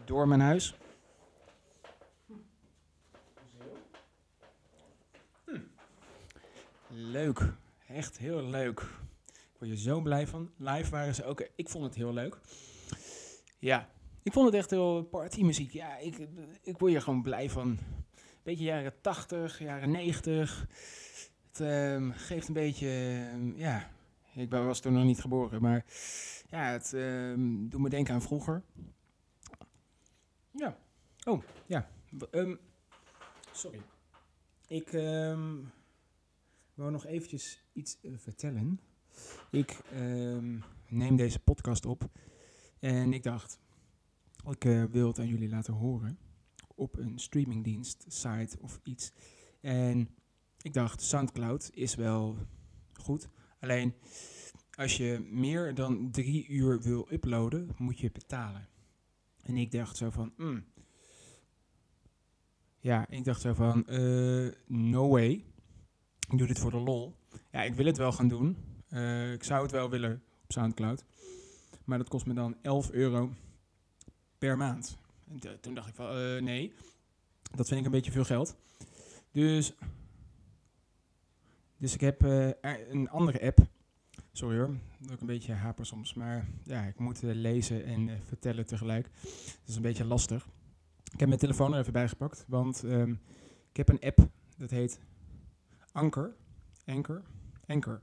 door 0.06 0.28
mijn 0.28 0.42
huis. 0.42 0.76
Hm. 5.46 5.60
Leuk, 6.88 7.54
echt 7.90 8.18
heel 8.18 8.44
leuk. 8.44 8.80
Ik 9.26 9.60
word 9.60 9.72
je 9.72 9.78
zo 9.78 10.02
blij 10.02 10.28
van. 10.28 10.52
Live 10.58 10.90
waren 10.90 11.16
ze 11.16 11.26
ook. 11.26 11.50
Ik 11.56 11.70
vond 11.70 11.84
het 11.84 11.96
heel 11.96 12.14
leuk. 12.14 12.38
Ja, 13.60 13.90
ik 14.24 14.34
vond 14.34 14.46
het 14.46 14.56
echt 14.56 14.70
heel 14.70 15.04
partymuziek. 15.04 15.72
Ja, 15.72 15.98
ik, 15.98 16.18
ik 16.62 16.78
word 16.78 16.92
hier 16.92 17.02
gewoon 17.02 17.22
blij 17.22 17.50
van. 17.50 17.78
Beetje 18.44 18.64
jaren 18.64 19.02
80, 19.02 19.60
jaren 19.60 19.92
90. 19.92 20.68
Het 21.48 21.60
ehm, 21.60 22.12
geeft 22.12 22.48
een 22.48 22.54
beetje, 22.54 22.88
ehm, 23.32 23.58
ja, 23.58 23.90
ik 24.34 24.52
was 24.52 24.80
toen 24.80 24.94
nog 24.94 25.04
niet 25.04 25.22
geboren, 25.22 25.62
maar 25.62 25.86
ja, 26.50 26.72
het 26.72 26.94
ehm, 26.94 27.68
doet 27.68 27.82
me 27.82 27.90
denken 27.90 28.14
aan 28.14 28.22
vroeger. 28.22 28.64
Ja, 30.52 30.78
oh, 31.24 31.44
ja. 31.66 31.90
Sorry. 33.52 33.82
Ik 34.68 34.94
wou 36.80 36.92
nog 36.92 37.06
eventjes 37.06 37.64
iets 37.74 37.98
eh, 38.02 38.12
vertellen. 38.18 38.80
Ik 39.52 39.80
ehm, 39.92 40.60
neem 40.88 41.16
deze 41.16 41.40
podcast 41.40 41.86
op 41.86 42.10
en 42.80 43.14
ik 43.14 43.24
dacht, 43.24 43.60
ik 44.50 44.66
eh, 44.66 44.84
wil 44.84 45.08
het 45.08 45.20
aan 45.20 45.28
jullie 45.28 45.50
laten 45.50 45.74
horen 45.74 46.20
op 46.76 46.98
een 46.98 47.20
streamingdienst, 47.20 48.06
site 48.08 48.58
of 48.60 48.80
iets. 48.84 49.12
En 49.62 50.10
ik 50.62 50.74
dacht, 50.74 51.02
Soundcloud 51.02 51.70
is 51.74 51.96
wel 51.96 52.38
goed. 52.94 53.30
Alleen 53.60 53.94
als 54.72 54.98
je 54.98 55.28
meer 55.32 55.74
dan 55.74 56.12
drie 56.12 56.48
uur 56.48 56.82
wil 56.82 57.08
uploaden, 57.12 57.70
moet 57.78 58.00
je 58.00 58.12
betalen. 58.12 58.68
En 59.42 59.58
ik 59.58 59.72
dacht 59.72 59.98
zo 59.98 60.10
van, 60.10 60.34
mm. 60.38 60.66
ja, 62.80 63.10
ik 63.10 63.24
dacht 63.24 63.42
zo 63.42 63.54
van, 63.54 63.88
eh, 63.88 64.48
no 64.68 65.10
way. 65.10 65.49
Ik 66.30 66.38
doe 66.38 66.48
dit 66.48 66.60
voor 66.60 66.72
de 66.72 66.80
lol. 66.80 67.16
Ja, 67.52 67.64
ik 67.64 67.74
wil 67.74 67.86
het 67.86 67.98
wel 67.98 68.12
gaan 68.12 68.28
doen. 68.28 68.58
Eh, 68.90 69.34
ik 69.34 69.44
zou 69.44 69.62
het 69.62 69.72
wel 69.72 69.90
willen 69.90 70.22
op 70.44 70.52
Soundcloud. 70.52 71.04
Maar 71.84 71.98
dat 71.98 72.10
kost 72.10 72.26
me 72.26 72.34
dan 72.34 72.56
11 72.62 72.92
euro 72.92 73.34
per 74.38 74.58
maand. 74.58 74.98
En 75.28 75.60
toen 75.60 75.74
dacht 75.74 75.88
ik 75.88 75.96
van, 75.96 76.10
eh, 76.10 76.42
nee, 76.42 76.74
dat 77.56 77.68
vind 77.68 77.80
ik 77.80 77.86
een 77.86 77.92
beetje 77.92 78.12
veel 78.12 78.24
geld. 78.24 78.56
Dus, 79.32 79.74
dus 81.78 81.94
ik 81.94 82.02
heb 82.02 82.24
eh, 82.24 82.50
een 82.90 83.10
andere 83.10 83.42
app. 83.42 83.60
Sorry 84.32 84.58
hoor, 84.58 84.76
dat 85.00 85.12
ik 85.12 85.22
een 85.22 85.28
beetje 85.28 85.54
haper 85.54 85.86
soms. 85.86 86.14
Maar 86.14 86.48
ja, 86.64 86.84
ik 86.84 87.00
moet 87.00 87.22
lezen 87.22 87.86
en 87.86 88.22
vertellen 88.28 88.66
tegelijk. 88.66 89.10
Dat 89.24 89.68
is 89.68 89.76
een 89.76 89.82
beetje 89.82 90.06
lastig. 90.06 90.48
Ik 91.14 91.20
heb 91.20 91.28
mijn 91.28 91.40
telefoon 91.40 91.74
er 91.74 91.80
even 91.80 91.94
bij 91.94 92.08
gepakt. 92.08 92.46
Want 92.48 92.84
ehm, 92.84 93.12
ik 93.70 93.78
heb 93.78 93.90
een 93.90 94.00
app, 94.00 94.28
dat 94.58 94.70
heet 94.70 95.00
Anker. 95.92 96.36
Anker. 96.86 97.24
Anker. 97.68 98.02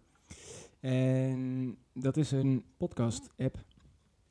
En 0.81 1.77
dat 1.93 2.17
is 2.17 2.31
een 2.31 2.65
podcast 2.77 3.31
app 3.37 3.65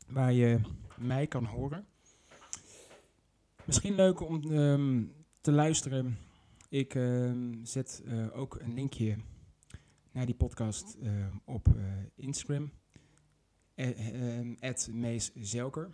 waar 0.08 0.34
je 0.34 0.60
mij 0.98 1.28
kan 1.28 1.46
horen. 1.46 1.86
Misschien 3.66 3.96
leuk 3.96 4.20
om 4.20 4.52
ehm, 4.52 5.04
te 5.42 5.52
luisteren. 5.52 6.18
Ik 6.70 6.96
ehm, 6.96 7.54
zet 7.64 8.04
eh, 8.06 8.38
ook 8.38 8.60
een 8.60 8.74
linkje 8.74 9.18
naar 10.12 10.26
die 10.26 10.36
podcast 10.36 10.98
eh, 11.02 11.12
op 11.46 11.68
eh, 11.68 11.84
Instagram. 12.16 12.72
Eh, 13.74 14.38
ehm, 14.38 14.56
At 14.60 14.90
Mees 14.92 15.32
Zelker. 15.34 15.90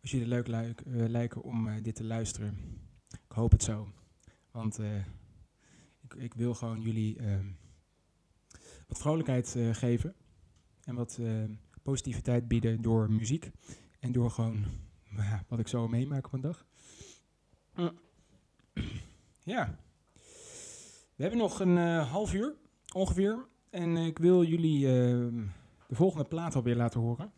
Als 0.00 0.10
jullie 0.10 0.34
het 0.34 0.48
leuk 0.48 0.82
lijken 0.84 1.42
om 1.42 1.82
dit 1.82 1.94
te 1.94 2.04
luisteren. 2.04 2.56
Ik 3.10 3.32
hoop 3.32 3.50
het 3.50 3.62
zo. 3.62 3.92
Want 4.50 4.78
ik, 6.16 6.34
wil 6.34 6.54
gewoon 6.54 6.80
jullie 6.80 7.18
ehm, 7.18 7.46
wat 8.86 8.98
vrolijkheid 8.98 9.56
eh, 9.56 9.74
geven. 9.74 10.14
En 10.84 10.94
wat 10.94 11.18
eh, 11.20 11.44
positiviteit 11.82 12.48
bieden 12.48 12.82
door 12.82 13.10
muziek. 13.10 13.50
En 13.98 14.12
door 14.12 14.30
gewoon 14.30 14.64
ja, 15.16 15.44
wat 15.48 15.58
ik 15.58 15.68
zo 15.68 15.88
meemaak 15.88 16.26
op 16.26 16.32
een 16.32 16.40
dag. 16.40 16.66
Ja. 19.42 19.78
We 21.14 21.26
hebben 21.26 21.38
nog 21.38 21.60
een 21.60 21.78
eh, 21.78 22.10
half 22.10 22.34
uur 22.34 22.54
ongeveer. 22.94 23.46
En 23.70 23.96
ik 23.96 24.18
wil 24.18 24.44
jullie 24.44 24.86
ehm, 24.86 25.46
de 25.88 25.94
volgende 25.94 26.24
plaat 26.24 26.54
alweer 26.54 26.76
laten 26.76 27.00
horen. 27.00 27.32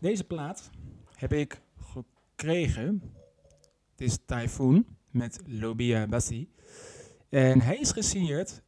Deze 0.00 0.24
plaat 0.24 0.70
heb 1.14 1.32
ik 1.32 1.62
gekregen. 1.76 3.02
Het 3.90 4.00
is 4.00 4.18
Typhoon 4.26 4.86
met 5.10 5.40
Lobia 5.46 6.06
Bassi. 6.06 6.48
En 7.30 7.60
hij 7.60 7.76
is 7.76 7.92
gesigneerd. 7.92 8.62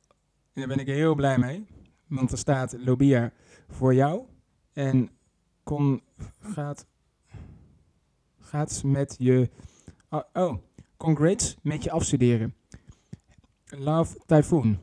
En 0.52 0.60
daar 0.60 0.66
ben 0.66 0.78
ik 0.78 0.86
heel 0.86 1.14
blij 1.14 1.38
mee. 1.38 1.66
Want 2.06 2.32
er 2.32 2.38
staat 2.38 2.76
Lobia 2.78 3.32
voor 3.68 3.94
jou. 3.94 4.22
En 4.72 5.10
kon, 5.62 6.02
gaat 6.40 6.86
gaat 8.52 8.82
met 8.84 9.14
je. 9.18 9.50
Oh, 10.10 10.22
oh, 10.32 10.56
congrats 10.96 11.56
met 11.62 11.84
je 11.84 11.90
afstuderen. 11.90 12.54
Love 13.64 14.18
Typhoon. 14.26 14.78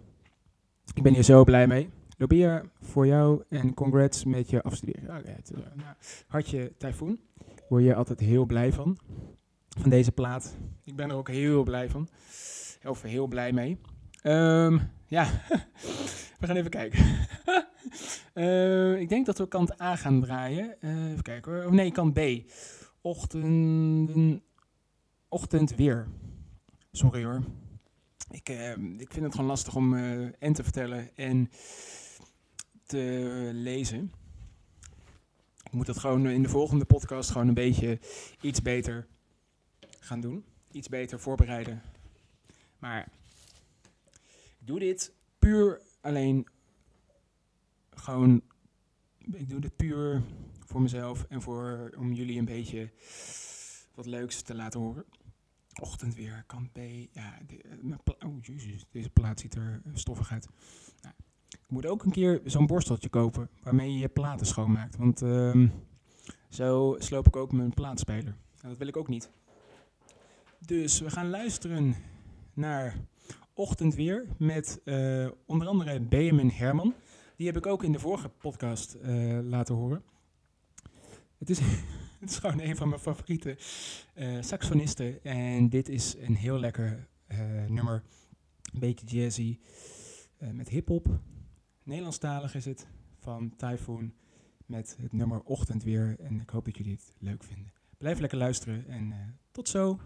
Ik 0.93 1.03
ben 1.03 1.13
hier 1.13 1.23
zo 1.23 1.43
blij 1.43 1.67
mee. 1.67 1.89
Lobia 2.17 2.63
voor 2.81 3.07
jou 3.07 3.43
en 3.49 3.73
congrats 3.73 4.23
met 4.23 4.49
je 4.49 4.63
afstuderen. 4.63 5.15
Het, 5.15 5.51
eh, 5.51 5.59
nou, 5.75 5.95
hartje 6.27 6.73
Typhoon. 6.77 7.19
Word 7.69 7.83
je 7.83 7.95
altijd 7.95 8.19
heel 8.19 8.45
blij 8.45 8.73
van. 8.73 8.97
Van 9.79 9.89
deze 9.89 10.11
plaat. 10.11 10.57
Ik 10.83 10.95
ben 10.95 11.09
er 11.09 11.15
ook 11.15 11.29
heel 11.29 11.63
blij 11.63 11.89
van. 11.89 12.09
Of 12.83 13.01
heel 13.01 13.27
blij 13.27 13.51
mee. 13.51 13.79
Ehm, 14.21 14.77
ja, 15.07 15.25
we 16.39 16.47
gaan 16.47 16.55
even 16.55 16.71
kijken. 16.71 17.05
Eh, 18.33 18.99
ik 18.99 19.09
denk 19.09 19.25
dat 19.25 19.37
we 19.37 19.47
kant 19.47 19.81
A 19.81 19.95
gaan 19.95 20.21
draaien. 20.21 20.81
Eh, 20.81 21.11
even 21.11 21.23
kijken 21.23 21.51
hoor. 21.51 21.65
Of 21.65 21.71
nee, 21.71 21.91
kant 21.91 22.13
B 22.13 22.19
ochtend, 23.01 24.41
ochtendweer. 25.27 26.07
Sorry 26.91 27.23
hoor. 27.23 27.43
Ik, 28.31 28.49
eh, 28.49 28.71
ik 28.77 29.11
vind 29.11 29.25
het 29.25 29.31
gewoon 29.31 29.49
lastig 29.49 29.75
om 29.75 29.95
eh, 29.95 30.43
en 30.43 30.53
te 30.53 30.63
vertellen 30.63 31.15
en 31.15 31.49
te 32.85 33.49
lezen. 33.53 34.11
Ik 35.63 35.71
moet 35.71 35.85
dat 35.85 35.97
gewoon 35.97 36.27
in 36.27 36.43
de 36.43 36.49
volgende 36.49 36.85
podcast 36.85 37.29
gewoon 37.29 37.47
een 37.47 37.53
beetje 37.53 37.99
iets 38.41 38.61
beter 38.61 39.07
gaan 39.99 40.21
doen. 40.21 40.45
Iets 40.71 40.89
beter 40.89 41.19
voorbereiden. 41.19 41.81
Maar 42.79 43.11
ik 44.59 44.67
doe 44.67 44.79
dit 44.79 45.13
puur 45.39 45.81
alleen 46.01 46.47
gewoon. 47.89 48.41
Ik 49.31 49.49
doe 49.49 49.59
dit 49.59 49.75
puur 49.75 50.23
voor 50.65 50.81
mezelf 50.81 51.25
en 51.29 51.41
voor, 51.41 51.91
om 51.97 52.13
jullie 52.13 52.39
een 52.39 52.45
beetje 52.45 52.91
wat 53.93 54.05
leuks 54.05 54.41
te 54.41 54.55
laten 54.55 54.79
horen. 54.79 55.05
Ochtendweer, 55.81 56.43
kant 56.47 56.71
B. 56.71 56.77
Ja, 57.11 57.39
eh, 57.47 57.95
oh 58.19 58.35
deze 58.91 59.09
plaat 59.09 59.39
ziet 59.39 59.55
er 59.55 59.81
eh, 59.85 59.91
stoffig 59.93 60.31
uit. 60.31 60.47
Nou, 61.01 61.13
ik 61.49 61.59
moet 61.67 61.85
ook 61.85 62.03
een 62.03 62.11
keer 62.11 62.41
zo'n 62.45 62.67
borsteltje 62.67 63.09
kopen 63.09 63.49
waarmee 63.63 63.91
je 63.91 63.99
je 63.99 64.07
platen 64.07 64.45
schoonmaakt. 64.45 64.95
Want 64.95 65.21
ehm, 65.21 65.67
zo 66.49 66.95
sloop 66.99 67.27
ik 67.27 67.35
ook 67.35 67.51
mijn 67.51 67.73
plaatspeler. 67.73 68.35
En 68.61 68.69
dat 68.69 68.77
wil 68.77 68.87
ik 68.87 68.97
ook 68.97 69.07
niet. 69.07 69.29
Dus 70.59 70.99
we 70.99 71.09
gaan 71.09 71.29
luisteren 71.29 71.95
naar 72.59 72.95
Ochtendweer 73.53 74.27
met 74.37 74.81
eh, 74.83 75.27
onder 75.45 75.67
andere 75.67 75.99
Benjamin 75.99 76.49
Herman. 76.49 76.93
Die 77.35 77.47
heb 77.47 77.57
ik 77.57 77.65
ook 77.65 77.83
in 77.83 77.91
de 77.91 77.99
vorige 77.99 78.29
podcast 78.29 78.93
eh, 78.93 79.39
laten 79.41 79.75
horen. 79.75 80.03
Het 81.37 81.49
is, 81.49 81.59
het 82.19 82.29
is 82.29 82.37
gewoon 82.37 82.59
een 82.59 82.75
van 82.75 82.89
mijn 82.89 83.01
favoriete 83.01 83.57
eh, 84.13 84.37
saxofonisten. 84.39 85.23
En 85.23 85.69
dit 85.69 85.89
is 85.89 86.15
een 86.17 86.35
heel 86.35 86.59
lekker 86.59 87.07
nummer. 87.67 88.03
Een 88.73 88.79
beetje 88.79 89.05
jazzy. 89.05 89.59
met 90.51 90.69
hip-hop. 90.69 91.19
Nederlandstalig 91.83 92.55
is 92.55 92.65
het. 92.65 92.87
Van 93.19 93.55
Typhoon. 93.55 94.13
Met 94.65 94.97
het 95.01 95.13
nummer 95.13 95.41
Ochtendweer. 95.43 96.15
En 96.19 96.41
ik 96.41 96.49
hoop 96.49 96.65
dat 96.65 96.77
jullie 96.77 96.93
het 96.93 97.13
leuk 97.19 97.43
vinden. 97.43 97.73
Blijf 97.97 98.19
lekker 98.19 98.37
luisteren 98.37 98.87
en 98.87 99.13
tot 99.51 99.69
zo. 99.69 99.99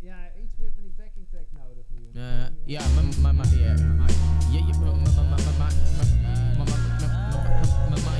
Ja, 0.00 0.16
iets 0.42 0.56
meer 0.56 0.70
van 0.74 0.82
die 0.82 0.92
backing 0.96 1.26
track 1.30 1.48
nodig 1.52 1.86
nu. 1.90 2.20
Uh, 2.20 2.46
ja, 2.64 2.80
maar, 2.94 3.04
maar, 3.04 3.34
maar, 3.34 3.34
maar, 3.34 3.46
maar, 3.46 3.76
maar, 3.88 4.06
maar, 4.06 5.42
maar, 5.58 5.72
maar, 6.56 6.76
maar, 7.88 8.00
maar, 8.04 8.17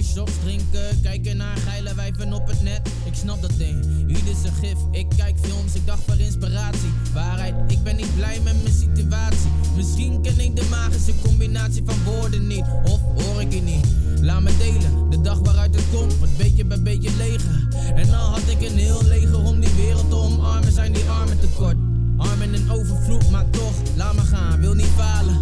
coffeeshops, 0.00 0.32
drinken, 0.44 1.00
kijken 1.02 1.36
naar 1.36 1.56
geile 1.56 1.94
wijven 1.94 2.32
op 2.32 2.46
het 2.46 2.62
net. 2.62 2.80
Ik 3.04 3.14
snap 3.14 3.42
dat 3.42 3.52
ding, 3.56 3.84
ieder 4.08 4.34
zijn 4.42 4.52
gif. 4.52 4.76
Ik 4.90 5.06
kijk 5.16 5.36
films, 5.40 5.74
ik 5.74 5.86
dacht 5.86 6.02
voor 6.06 6.18
inspiratie. 6.18 6.92
Waarheid, 7.12 7.54
ik 7.66 7.82
ben 7.82 7.96
niet 7.96 8.16
blij 8.16 8.40
met 8.44 8.62
mijn 8.62 8.74
situatie. 8.74 9.50
Misschien 9.76 10.22
ken 10.22 10.40
ik 10.40 10.56
de 10.56 10.66
magische 10.70 11.12
combinatie 11.22 11.82
van 11.86 11.94
woorden 12.04 12.46
niet, 12.46 12.64
of 12.84 13.00
hoor 13.00 13.40
ik 13.40 13.52
het 13.52 13.64
niet. 13.64 13.86
Laat 14.20 14.40
me 14.40 14.56
delen, 14.56 15.10
de 15.10 15.20
dag 15.20 15.38
waaruit 15.38 15.74
het 15.74 15.84
komt, 15.92 16.18
wordt 16.18 16.36
beetje 16.36 16.64
bij 16.64 16.82
beetje 16.82 17.10
leger. 17.16 17.68
En 17.94 18.06
dan 18.06 18.14
had 18.14 18.48
ik 18.48 18.60
een 18.60 18.78
heel 18.78 19.02
leger 19.04 19.44
om 19.44 19.60
die 19.60 19.74
wereld 19.76 20.10
te 20.10 20.16
omarmen, 20.16 20.72
zijn 20.72 20.92
die 20.92 21.04
armen 21.04 21.40
tekort. 21.40 21.76
Armen 22.16 22.54
in 22.54 22.70
overvloed, 22.70 23.30
maar 23.30 23.50
toch, 23.50 23.74
laat 23.96 24.14
me 24.14 24.20
gaan, 24.20 24.60
wil 24.60 24.74
niet 24.74 24.92
falen. 24.96 25.38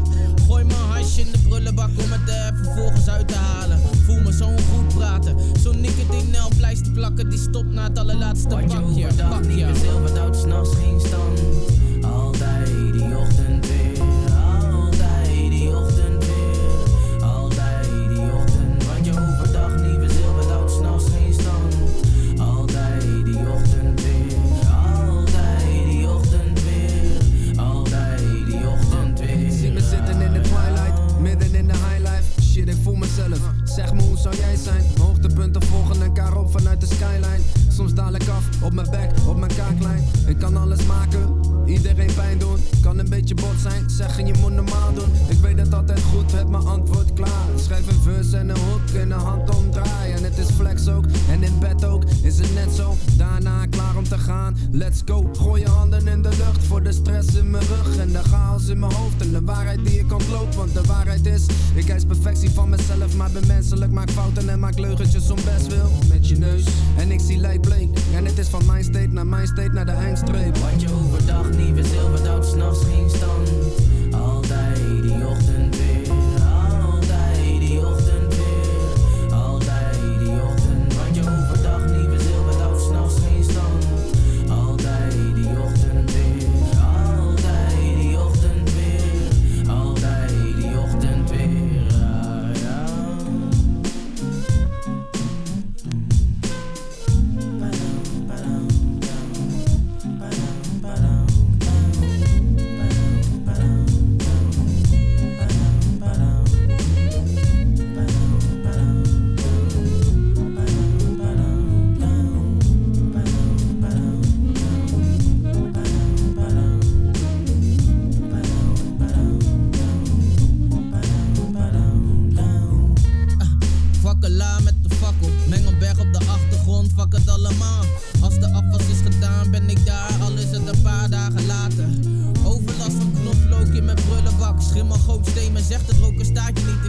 Gooi 0.49 0.65
mijn 0.65 0.81
hasje 0.81 1.21
in 1.21 1.33
de 1.33 1.39
prullenbak 1.39 1.89
om 1.89 2.11
het 2.11 2.29
er 2.29 2.53
vervolgens 2.63 3.09
uit 3.09 3.29
te 3.29 3.35
halen. 3.35 3.79
Voel 4.05 4.21
me 4.21 4.33
zo'n 4.33 4.59
goed 4.59 4.95
praten, 4.95 5.37
zo'n 5.61 5.81
nicotine 5.81 6.49
pleister 6.57 6.93
plakken, 6.93 7.31
die 7.31 7.39
stopt 7.39 7.73
na 7.73 7.83
het 7.83 7.99
allerlaatste 7.99 8.49
pakje. 8.49 8.81
Pak 9.29 9.45
je. 9.45 9.69
s'nachts 10.33 10.75
geen 10.75 11.01
stand. 11.01 11.41
Hoogtepunten 35.49 35.79
volgen 35.79 36.03
elkaar 36.03 36.37
op 36.37 36.51
vanuit 36.51 36.81
de 36.81 36.87
skyline. 36.87 37.41
Soms 37.69 37.95
daal 37.95 38.15
ik 38.15 38.29
af, 38.29 38.63
op 38.63 38.73
mijn 38.73 38.91
bek, 38.91 39.11
op 39.27 39.37
mijn 39.37 39.55
kaaklijn. 39.55 40.05
Ik 40.27 40.39
kan 40.39 40.57
alles 40.57 40.87
maken, 40.87 41.41
iedereen 41.69 42.15
pijn 42.15 42.39
doen. 42.39 42.57
Kan 42.81 42.99
een 42.99 43.09
beetje 43.09 43.35
bot 43.35 43.59
zijn, 43.63 43.91
zeggen 43.91 44.27
je 44.27 44.35
moet 44.41 44.53
normaal 44.53 44.95
doen. 44.95 45.11
Ik 45.29 45.39
weet 45.39 45.59
het 45.59 45.75
altijd 45.75 46.01
goed, 46.03 46.33
heb 46.33 46.49
mijn 46.49 46.65
antwoord 46.65 47.13
klaar. 47.13 47.47
Schrijf 47.57 47.87
een 47.87 48.03
verse 48.03 48.37
en 48.37 48.49
een 48.49 48.59
hoek 48.59 49.03
in 49.03 49.09
de 49.09 49.15
hand 49.15 49.57
omdraaien. 49.57 50.17
En 50.17 50.25
het 50.25 50.39
is 50.39 50.51
flex 50.51 50.89
ook, 50.89 51.05
en 51.31 51.43
in 51.43 51.59
bed 51.59 51.85
ook, 51.85 52.05
is 52.23 52.39
het 52.39 52.55
net 52.55 52.75
zo. 52.75 52.97
Daarna 53.17 53.67
klaar 53.67 53.97
om 53.97 54.05
te 54.05 54.19
gaan, 54.19 54.57
let's 54.71 55.03
go. 55.07 55.31
Gooi 55.33 55.61
je 55.61 55.69
handen 55.69 56.07
in 56.07 56.23
de 56.23 56.29
lucht 56.29 56.67
voor 56.67 56.83
de 56.83 56.93
stress 56.93 57.35
in 57.35 57.51
mijn 57.51 57.65
rug. 57.67 57.97
En 57.97 58.13
de 58.13 58.23
chaos 58.23 58.67
in 58.67 58.79
mijn 58.79 58.93
hoofd 58.93 59.21
en 59.21 59.33
de 59.33 59.45
waarheid 59.45 59.85
die 59.85 59.99
ik 59.99 60.13
ontloop. 60.13 60.55
Want 60.55 60.75
de 60.75 60.83
waarheid 60.87 61.27
is, 61.27 61.47
ik 61.75 61.89
eis 61.89 62.05
perfectie 62.05 62.51
van 62.51 62.69
mezelf. 62.69 63.17
Maar 63.17 63.31
ben 63.31 63.47
menselijk, 63.47 63.93
maak 63.93 64.11
fouten 64.11 64.49
en 64.49 64.59
maak 64.59 64.79
leugentjes 64.79 65.31
om 65.31 65.39
best 65.45 65.67
wil. 65.67 65.91
Met 66.09 66.29
je 66.29 66.39
neus, 66.39 66.65
en 66.97 67.11
ik 67.11 67.21
zie 67.21 67.39
lijkt 67.39 67.61
bleek. 67.61 67.99
En 68.15 68.25
het 68.25 68.39
is 68.39 68.49
van 68.49 68.67
mijn 68.67 68.85
state 68.85 69.09
naar 69.09 69.27
mijn 69.27 69.47
state 69.47 69.73
naar 69.73 69.87
de 69.87 69.93
eindstreep. 69.93 70.57
Wat 70.57 70.81
je 70.81 70.93
overdag 70.93 71.57
liever 71.59 71.85
zilver 71.85 72.25
dan 72.25 72.45
s'nachts 72.45 72.85
geen 72.85 73.11
stand. 73.11 73.88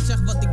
Zeg 0.10 0.22
wat, 0.26 0.44
ik 0.44 0.49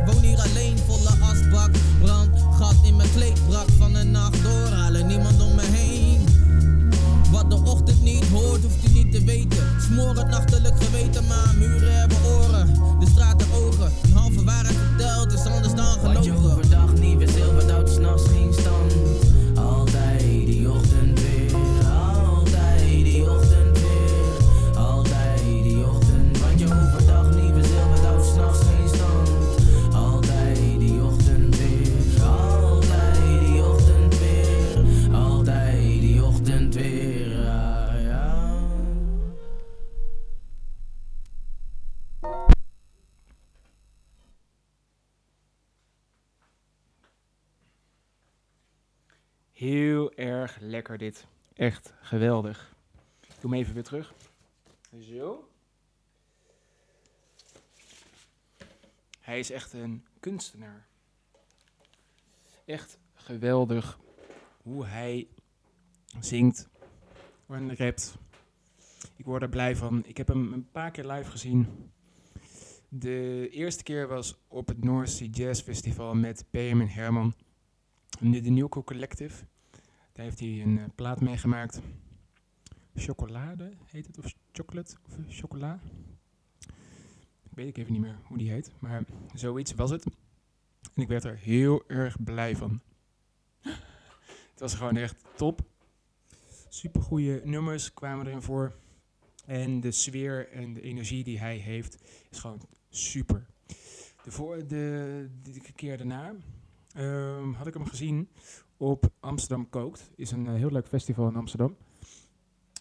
geweldig. 52.07 52.75
Ik 53.21 53.41
doe 53.41 53.51
hem 53.51 53.59
even 53.59 53.73
weer 53.73 53.83
terug. 53.83 54.13
Zo. 54.99 55.49
Hij 59.19 59.39
is 59.39 59.51
echt 59.51 59.73
een 59.73 60.05
kunstenaar. 60.19 60.87
Echt 62.65 62.97
geweldig 63.13 63.99
hoe 64.61 64.85
hij 64.85 65.27
zingt 66.19 66.67
en 67.47 67.75
rapt. 67.75 68.17
Ik 69.15 69.25
word 69.25 69.41
er 69.41 69.49
blij 69.49 69.75
van. 69.75 70.03
Ik 70.05 70.17
heb 70.17 70.27
hem 70.27 70.53
een 70.53 70.71
paar 70.71 70.91
keer 70.91 71.05
live 71.05 71.29
gezien. 71.29 71.91
De 72.89 73.49
eerste 73.49 73.83
keer 73.83 74.07
was 74.07 74.37
op 74.47 74.67
het 74.67 74.83
North 74.83 75.09
Sea 75.09 75.27
Jazz 75.27 75.61
Festival 75.61 76.15
met 76.15 76.45
Benjamin 76.49 76.87
Herman. 76.87 77.33
Nu 78.19 78.41
de 78.41 78.49
Newco 78.49 78.83
Collective. 78.83 79.45
Daar 80.17 80.25
heeft 80.25 80.39
hij 80.39 80.61
een 80.61 80.79
eh, 80.79 80.85
plaat 80.95 81.21
meegemaakt. 81.21 81.81
Chocolade 82.99 83.71
heet 83.85 84.07
het, 84.07 84.17
of 84.17 84.33
chocolate, 84.51 84.95
of 85.05 85.15
chocola. 85.27 85.79
Weet 87.49 87.67
ik 87.67 87.77
even 87.77 87.91
niet 87.91 88.01
meer 88.01 88.19
hoe 88.23 88.37
die 88.37 88.51
heet, 88.51 88.71
maar 88.79 89.03
zoiets 89.33 89.73
was 89.73 89.89
het. 89.89 90.05
En 90.93 91.01
ik 91.01 91.07
werd 91.07 91.23
er 91.23 91.37
heel 91.37 91.83
erg 91.87 92.23
blij 92.23 92.55
van. 92.55 92.81
Het 94.51 94.59
was 94.59 94.75
gewoon 94.75 94.95
echt 94.95 95.23
top. 95.35 95.61
Super 96.69 97.01
goede 97.01 97.41
nummers 97.43 97.93
kwamen 97.93 98.27
erin 98.27 98.41
voor. 98.41 98.75
En 99.45 99.79
de 99.79 99.91
sfeer 99.91 100.49
en 100.49 100.73
de 100.73 100.81
energie 100.81 101.23
die 101.23 101.39
hij 101.39 101.57
heeft 101.57 102.03
is 102.29 102.39
gewoon 102.39 102.61
super. 102.89 103.45
De, 104.23 104.31
voor, 104.31 104.67
de, 104.67 105.29
de 105.43 105.71
keer 105.75 105.97
daarna 105.97 106.35
ehm, 106.93 107.51
had 107.51 107.67
ik 107.67 107.73
hem 107.73 107.85
gezien 107.85 108.29
op 108.77 109.11
Amsterdam 109.19 109.69
Kookt. 109.69 110.11
Is 110.15 110.31
een 110.31 110.47
eh, 110.47 110.53
heel 110.53 110.71
leuk 110.71 110.87
festival 110.87 111.27
in 111.27 111.35
Amsterdam. 111.35 111.77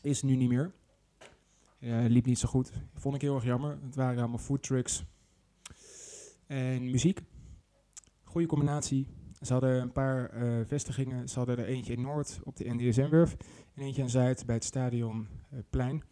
Is 0.06 0.22
nu 0.22 0.36
niet 0.36 0.48
meer. 0.48 0.72
Eh, 1.78 2.04
liep 2.08 2.26
niet 2.26 2.38
zo 2.38 2.48
goed. 2.48 2.72
Vond 2.94 3.14
ik 3.14 3.20
heel 3.20 3.34
erg 3.34 3.44
jammer. 3.44 3.78
Het 3.82 3.94
waren 3.94 4.18
allemaal 4.18 4.38
food 4.38 4.62
trucks. 4.62 5.04
En 6.46 6.90
muziek. 6.90 7.20
Goede 8.24 8.46
combinatie. 8.46 9.06
Ze 9.40 9.52
hadden 9.52 9.80
een 9.80 9.92
paar 9.92 10.30
eh, 10.30 10.66
vestigingen. 10.66 11.28
Ze 11.28 11.38
hadden 11.38 11.58
er 11.58 11.64
eentje 11.64 11.92
in 11.92 12.00
Noord 12.00 12.40
op 12.44 12.56
de 12.56 12.74
NDSM-werf. 12.74 13.36
En 13.74 13.82
eentje 13.82 14.02
aan 14.02 14.10
Zuid 14.10 14.46
bij 14.46 14.54
het 14.54 14.64
stadionplein. 14.64 16.02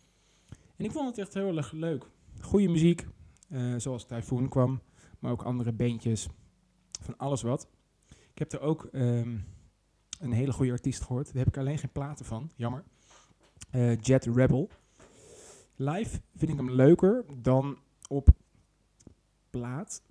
en 0.77 0.85
ik 0.85 0.93
vond 0.93 1.09
het 1.09 1.19
echt 1.19 1.35
heel 1.35 1.57
erg 1.57 1.73
leuk. 1.73 2.07
Goede 2.41 2.69
muziek. 2.69 3.07
eh, 3.49 3.75
zoals 3.77 4.07
Typhoon 4.07 4.49
kwam. 4.49 4.81
Maar 5.19 5.33
ook 5.33 5.43
andere 5.43 5.73
beentjes. 5.73 6.29
Van 7.01 7.17
alles 7.17 7.43
wat. 7.43 7.69
Ik 8.09 8.39
heb 8.39 8.53
er 8.53 8.61
ook 8.61 8.85
ehm, 8.85 9.39
een 10.21 10.33
hele 10.33 10.53
goede 10.53 10.73
artiest 10.73 11.03
gehoord. 11.03 11.27
Daar 11.27 11.45
heb 11.45 11.47
ik 11.47 11.57
alleen 11.57 11.79
geen 11.79 11.93
platen 11.93 12.25
van. 12.25 12.51
Jammer. 12.57 12.85
Eh, 13.75 14.01
Jet 14.01 14.25
Rebel. 14.25 14.71
Live 15.77 16.21
vind 16.37 16.51
ik 16.51 16.57
hem 16.57 16.71
leuker 16.71 17.25
dan 17.43 17.79
op 18.09 18.29
plaat. 19.51 20.03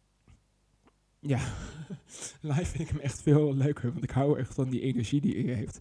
Ja, 1.19 1.39
live 2.41 2.65
vind 2.65 2.79
ik 2.79 2.87
hem 2.87 2.99
echt 2.99 3.21
veel 3.21 3.55
leuker. 3.55 3.91
Want 3.91 4.03
ik 4.03 4.09
hou 4.09 4.39
echt 4.39 4.53
van 4.53 4.69
die 4.69 4.81
energie 4.81 5.21
die 5.21 5.45
hij 5.45 5.53
heeft. 5.53 5.79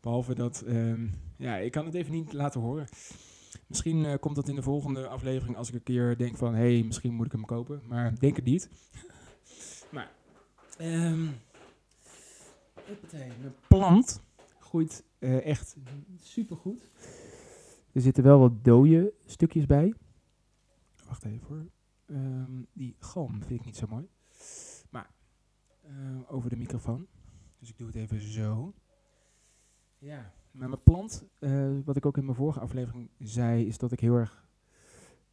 Behalve 0.00 0.34
dat, 0.34 0.62
ehm, 0.66 1.06
ja, 1.36 1.56
ik 1.56 1.72
kan 1.72 1.84
het 1.84 1.94
even 1.94 2.12
niet 2.12 2.32
laten 2.32 2.60
horen. 2.60 2.86
Misschien 3.66 4.04
eh, 4.04 4.18
komt 4.20 4.36
dat 4.36 4.48
in 4.48 4.54
de 4.54 4.62
volgende 4.62 5.06
aflevering 5.06 5.56
als 5.56 5.68
ik 5.68 5.74
een 5.74 5.82
keer 5.82 6.16
denk 6.16 6.36
van... 6.36 6.54
hé, 6.54 6.74
hey, 6.74 6.82
misschien 6.82 7.14
moet 7.14 7.26
ik 7.26 7.32
hem 7.32 7.44
kopen. 7.44 7.82
Maar 7.88 8.18
denk 8.18 8.36
het 8.36 8.44
niet. 8.44 8.68
maar, 9.94 10.10
ehm 10.78 11.26
hoppatee, 12.86 13.32
mijn 13.40 13.54
plant 13.68 14.22
groeit 14.58 15.04
eh, 15.18 15.46
echt 15.46 15.76
supergoed. 16.22 16.90
Er 17.94 18.00
zitten 18.00 18.24
wel 18.24 18.38
wat 18.38 18.64
dode 18.64 19.12
stukjes 19.24 19.66
bij. 19.66 19.94
Wacht 21.06 21.24
even 21.24 21.46
hoor. 21.46 21.66
Ehm, 22.06 22.62
die 22.72 22.96
galm 22.98 23.42
vind 23.42 23.60
ik 23.60 23.64
niet 23.64 23.76
zo 23.76 23.86
mooi. 23.86 24.08
Maar 24.90 25.10
eh, 25.80 26.32
over 26.32 26.50
de 26.50 26.56
microfoon. 26.56 27.06
Dus 27.58 27.68
ik 27.68 27.78
doe 27.78 27.86
het 27.86 27.96
even 27.96 28.20
zo. 28.20 28.74
Ja, 29.98 30.34
maar 30.50 30.68
mijn 30.68 30.82
plant, 30.82 31.24
eh, 31.38 31.78
wat 31.84 31.96
ik 31.96 32.06
ook 32.06 32.16
in 32.16 32.24
mijn 32.24 32.36
vorige 32.36 32.60
aflevering 32.60 33.10
zei, 33.18 33.66
is 33.66 33.78
dat 33.78 33.92
ik 33.92 34.00
heel 34.00 34.14
erg 34.14 34.48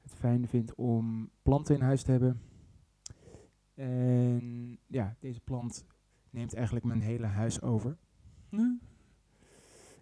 het 0.01 0.13
fijn 0.13 0.47
vind 0.47 0.75
om 0.75 1.29
planten 1.41 1.75
in 1.75 1.81
huis 1.81 2.03
te 2.03 2.11
hebben. 2.11 2.41
En 3.73 4.77
ja, 4.87 5.15
deze 5.19 5.39
plant 5.39 5.85
neemt 6.29 6.53
eigenlijk 6.53 6.85
mijn 6.85 7.01
hele 7.01 7.25
huis 7.25 7.61
over. 7.61 7.97
Hm. 8.49 8.75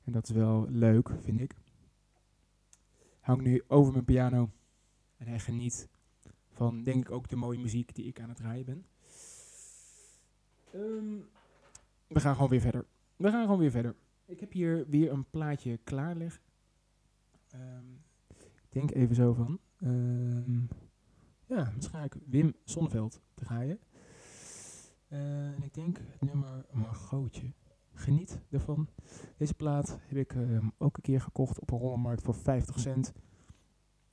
En 0.03 0.11
dat 0.11 0.29
is 0.29 0.35
wel 0.35 0.65
leuk, 0.69 1.09
vind 1.21 1.39
ik. 1.39 1.55
Hang 3.29 3.41
nu 3.41 3.63
over 3.67 3.91
mijn 3.93 4.05
piano 4.05 4.51
en 5.17 5.27
hij 5.27 5.39
geniet 5.39 5.89
van, 6.51 6.83
denk 6.83 7.05
ik, 7.05 7.11
ook 7.11 7.29
de 7.29 7.35
mooie 7.35 7.59
muziek 7.59 7.95
die 7.95 8.05
ik 8.05 8.19
aan 8.19 8.29
het 8.29 8.37
draaien 8.37 8.65
ben. 8.65 8.85
Ehm, 10.71 11.17
we 12.07 12.19
gaan 12.19 12.33
gewoon 12.33 12.49
weer 12.49 12.61
verder. 12.61 12.85
We 13.15 13.29
gaan 13.29 13.43
gewoon 13.43 13.59
weer 13.59 13.71
verder. 13.71 13.95
Ik 14.25 14.39
heb 14.39 14.51
hier 14.51 14.85
weer 14.87 15.11
een 15.11 15.29
plaatje 15.29 15.77
klaarleggen. 15.77 16.41
Ehm, 17.49 17.93
ik 18.37 18.67
denk 18.69 18.91
even 18.91 19.15
zo 19.15 19.33
van. 19.33 19.59
ehm, 19.77 20.61
ja, 21.45 21.71
misschien 21.75 21.99
ga 21.99 22.03
ik 22.03 22.15
Wim 22.25 22.55
Sonneveld 22.63 23.21
draaien. 23.33 23.79
Eh, 25.07 25.51
en 25.51 25.63
ik 25.63 25.73
denk 25.73 25.97
het 25.97 26.21
nummer 26.21 26.65
Margootje. 26.71 27.53
Geniet 27.99 28.39
ervan. 28.49 28.87
Deze 29.37 29.53
plaat 29.53 29.99
heb 30.01 30.17
ik 30.17 30.33
ehm, 30.33 30.69
ook 30.77 30.95
een 30.95 31.03
keer 31.03 31.21
gekocht 31.21 31.59
op 31.59 31.71
een 31.71 31.77
rollenmarkt 31.77 32.21
voor 32.21 32.35
50 32.35 32.79
cent. 32.79 33.13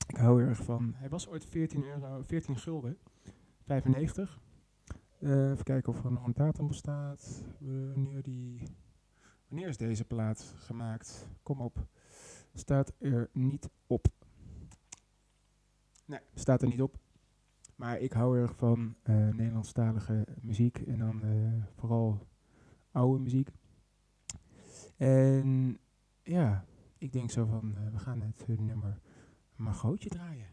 Ik 0.07 0.17
hou 0.17 0.43
er 0.43 0.49
erg 0.49 0.65
van. 0.65 0.93
Hij 0.95 1.09
was 1.09 1.29
ooit 1.29 1.45
14 1.45 1.85
euro, 1.85 2.23
14 2.23 2.57
gulden. 2.57 2.99
95. 3.65 4.41
Eh, 5.19 5.51
even 5.51 5.65
kijken 5.65 5.93
of 5.93 6.05
er 6.05 6.13
nog 6.13 6.27
een 6.27 6.33
datum 6.33 6.67
bestaat. 6.67 7.45
Wanneer, 7.59 8.23
die, 8.23 8.63
wanneer 9.49 9.69
is 9.69 9.77
deze 9.77 10.05
plaat 10.05 10.55
gemaakt? 10.57 11.29
Kom 11.43 11.61
op. 11.61 11.87
Staat 12.55 12.93
er 12.99 13.29
niet 13.33 13.69
op. 13.87 14.07
Nee, 16.05 16.21
staat 16.35 16.63
er 16.63 16.69
niet 16.69 16.83
op. 16.83 16.99
Maar 17.77 17.99
ik 17.99 18.13
hou 18.13 18.39
erg 18.39 18.57
van 18.57 18.95
eh, 19.03 19.15
Nederlandstalige 19.15 20.27
muziek 20.41 20.79
en 20.79 20.99
dan 20.99 21.23
eh, 21.23 21.65
vooral 21.75 22.27
oude 22.91 23.23
muziek. 23.23 23.51
En 24.97 25.79
ja, 26.23 26.65
ik 26.99 27.13
denk 27.13 27.31
zo 27.31 27.45
van, 27.45 27.77
eh, 27.77 27.93
we 27.93 27.99
gaan 27.99 28.21
het 28.21 28.45
eh, 28.49 28.59
nummer 28.59 29.01
Margootje 29.57 30.09
draaien. 30.09 30.47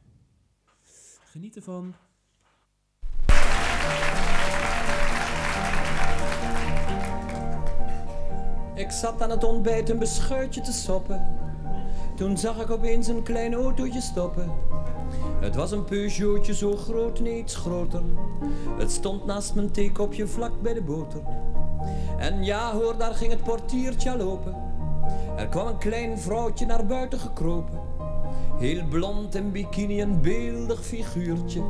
Geniet 1.23 1.55
ervan. 1.55 1.93
Ik 8.75 8.91
zat 8.91 9.21
aan 9.21 9.29
het 9.29 9.43
ontbijt 9.43 9.89
een 9.89 9.99
beschuitje 9.99 10.61
te 10.61 10.71
soppen. 10.71 11.37
Toen 12.15 12.37
zag 12.37 12.61
ik 12.61 12.69
opeens 12.69 13.07
een 13.07 13.23
klein 13.23 13.53
autootje 13.53 14.01
stoppen. 14.01 14.51
Het 15.39 15.55
was 15.55 15.71
een 15.71 15.83
Peugeotje 15.83 16.55
zo 16.55 16.75
groot, 16.75 17.19
niet 17.19 17.37
iets 17.37 17.55
groter. 17.55 18.01
Het 18.77 18.91
stond 18.91 19.25
naast 19.25 19.55
mijn 19.55 19.71
theekopje 19.71 20.27
vlak 20.27 20.61
bij 20.61 20.73
de 20.73 20.81
boter. 20.81 21.21
En 22.17 22.43
ja 22.43 22.73
hoor, 22.73 22.97
daar 22.97 23.13
ging 23.13 23.31
het 23.31 23.43
portiertje 23.43 24.11
al. 24.11 24.39
Er 25.37 25.47
kwam 25.47 25.67
een 25.67 25.77
klein 25.77 26.19
vrouwtje 26.19 26.65
naar 26.65 26.85
buiten 26.85 27.19
gekropen. 27.19 27.79
Heel 28.57 28.87
blond 28.87 29.35
in 29.35 29.51
bikini, 29.51 30.01
een 30.01 30.21
beeldig 30.21 30.85
figuurtje. 30.85 31.61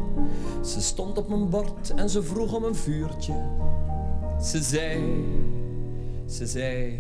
Ze 0.62 0.82
stond 0.82 1.18
op 1.18 1.30
mijn 1.30 1.50
bord 1.50 1.94
en 1.96 2.10
ze 2.10 2.24
vroeg 2.24 2.54
om 2.54 2.64
een 2.64 2.76
vuurtje. 2.76 3.34
Ze 4.42 4.62
zei, 4.62 5.26
ze 6.26 6.48
zei, 6.48 7.00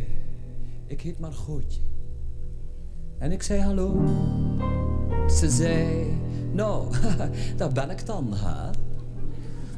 ik 0.87 1.01
heet 1.01 1.19
Margootje. 1.19 1.81
En 3.17 3.31
ik 3.31 3.43
zei 3.43 3.61
hallo. 3.61 3.95
Ze 5.27 5.49
zei, 5.49 6.17
nou, 6.53 6.87
daar 7.57 7.71
ben 7.71 7.89
ik 7.89 8.05
dan, 8.05 8.33
hè? 8.35 8.69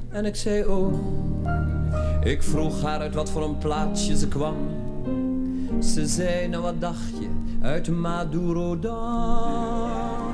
En 0.09 0.25
ik 0.25 0.35
zei, 0.35 0.65
oh. 0.65 0.93
Ik 2.23 2.43
vroeg 2.43 2.81
haar 2.81 2.99
uit 2.99 3.15
wat 3.15 3.29
voor 3.29 3.43
een 3.43 3.57
plaatsje 3.57 4.17
ze 4.17 4.27
kwam. 4.27 4.55
Ze 5.79 6.07
zei, 6.07 6.47
nou 6.47 6.63
wat 6.63 6.81
dacht 6.81 7.17
je, 7.19 7.29
uit 7.61 7.87
Maduro 7.89 8.79
dan? 8.79 10.33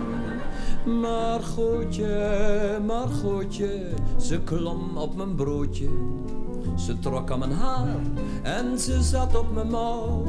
Margootje, 0.86 2.80
Margootje, 2.86 3.90
ze 4.20 4.40
klom 4.40 4.98
op 4.98 5.16
mijn 5.16 5.36
broodje. 5.36 5.90
Ze 6.76 7.00
trok 7.00 7.32
aan 7.32 7.40
mijn 7.40 7.52
haar 7.52 8.00
en 8.44 8.80
ze 8.80 9.02
zat 9.02 9.36
op 9.36 9.54
mijn 9.54 9.70
mouw. 9.70 10.24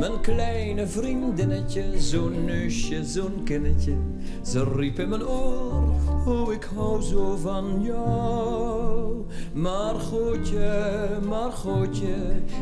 Mijn 0.00 0.20
kleine 0.20 0.86
vriendinnetje, 0.86 2.00
zo'n 2.00 2.44
neusje, 2.44 3.04
zo'n 3.04 3.42
kinnetje. 3.44 3.96
Ze 4.42 4.64
riep 4.76 4.98
in 4.98 5.08
mijn 5.08 5.26
oor, 5.26 5.94
oh 6.26 6.52
ik 6.52 6.68
hou 6.74 7.02
zo 7.02 7.36
van 7.36 7.82
jou. 7.82 9.24
Margootje, 9.52 11.08
Margootje, 11.28 12.14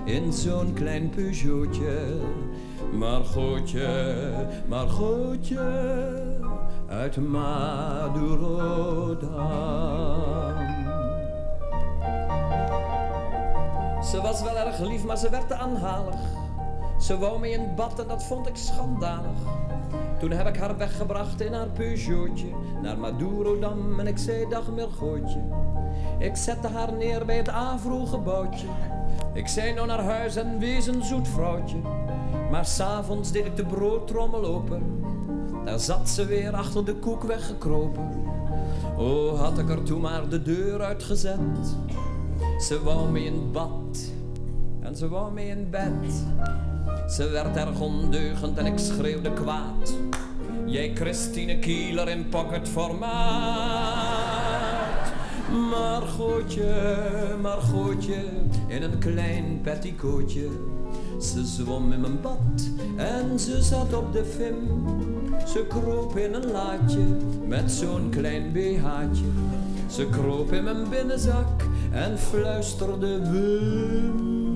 in 0.04 0.32
zo'n 0.32 0.72
klein 0.72 1.10
Peugeotje. 1.10 2.20
Margootje, 2.92 4.30
Margootje, 4.68 5.60
uit 6.88 7.16
Madurodam. 7.16 8.58
Ze 14.02 14.20
was 14.22 14.42
wel 14.42 14.56
erg 14.56 14.80
lief, 14.80 15.04
maar 15.04 15.18
ze 15.18 15.30
werd 15.30 15.48
te 15.48 15.54
aanhalig. 15.54 16.37
Ze 16.98 17.18
wou 17.18 17.40
me 17.40 17.50
in 17.50 17.74
bad 17.76 18.00
en 18.00 18.08
dat 18.08 18.24
vond 18.24 18.46
ik 18.46 18.56
schandalig. 18.56 19.38
Toen 20.18 20.30
heb 20.30 20.46
ik 20.46 20.56
haar 20.56 20.76
weggebracht 20.76 21.40
in 21.40 21.52
haar 21.52 21.68
Peugeotje 21.68 22.46
naar 22.82 22.98
Madurodam 22.98 24.00
en 24.00 24.06
ik 24.06 24.18
zei 24.18 24.48
dag. 24.48 24.66
Ik 26.18 26.36
zette 26.36 26.68
haar 26.68 26.92
neer 26.92 27.24
bij 27.24 27.36
het 27.36 27.48
Avro-gebouwtje. 27.48 28.66
Ik 29.34 29.46
zei 29.48 29.74
nou 29.74 29.86
naar 29.86 30.02
huis 30.02 30.36
en 30.36 30.58
wees 30.58 30.86
een 30.86 31.02
zoet 31.02 31.28
vrouwtje. 31.28 31.76
Maar 32.50 32.66
s'avonds 32.66 33.32
deed 33.32 33.44
ik 33.44 33.56
de 33.56 33.64
broodtrommel 33.64 34.44
open. 34.44 34.82
Daar 35.64 35.78
zat 35.78 36.08
ze 36.08 36.26
weer 36.26 36.54
achter 36.54 36.84
de 36.84 36.94
koek 36.94 37.22
weggekropen. 37.22 38.10
Oh, 38.96 39.40
had 39.40 39.58
ik 39.58 39.68
er 39.68 39.82
toen 39.82 40.00
maar 40.00 40.28
de 40.28 40.42
deur 40.42 40.80
uitgezet. 40.82 41.38
Ze 42.58 42.82
wou 42.82 43.08
mee 43.08 43.24
in 43.24 43.52
bad 43.52 44.12
en 44.80 44.96
ze 44.96 45.08
wou 45.08 45.32
mee 45.32 45.48
in 45.48 45.70
bed. 45.70 46.24
Ze 47.08 47.28
werd 47.28 47.56
erg 47.56 47.80
ondeugend 47.80 48.58
en 48.58 48.66
ik 48.66 48.78
schreeuwde 48.78 49.32
kwaad. 49.32 49.94
Jij 50.64 50.92
Christine 50.94 51.58
Kieler 51.58 52.08
in 52.08 52.28
pocketformaat. 52.28 53.08
Margootje, 55.70 56.74
Margootje, 57.42 58.24
in 58.66 58.82
een 58.82 58.98
klein 58.98 59.60
petticoatje. 59.62 60.48
Ze 61.20 61.46
zwom 61.46 61.92
in 61.92 62.00
mijn 62.00 62.20
bad 62.20 62.68
en 62.96 63.38
ze 63.38 63.62
zat 63.62 63.94
op 63.94 64.12
de 64.12 64.24
film. 64.24 64.96
Ze 65.46 65.64
kroop 65.68 66.16
in 66.16 66.34
een 66.34 66.50
laadje 66.50 67.04
met 67.46 67.70
zo'n 67.70 68.10
klein 68.10 68.52
BH'tje. 68.52 69.24
Ze 69.90 70.06
kroop 70.08 70.52
in 70.52 70.64
mijn 70.64 70.88
binnenzak 70.88 71.62
en 71.92 72.18
fluisterde 72.18 73.30
Wim. 73.30 74.47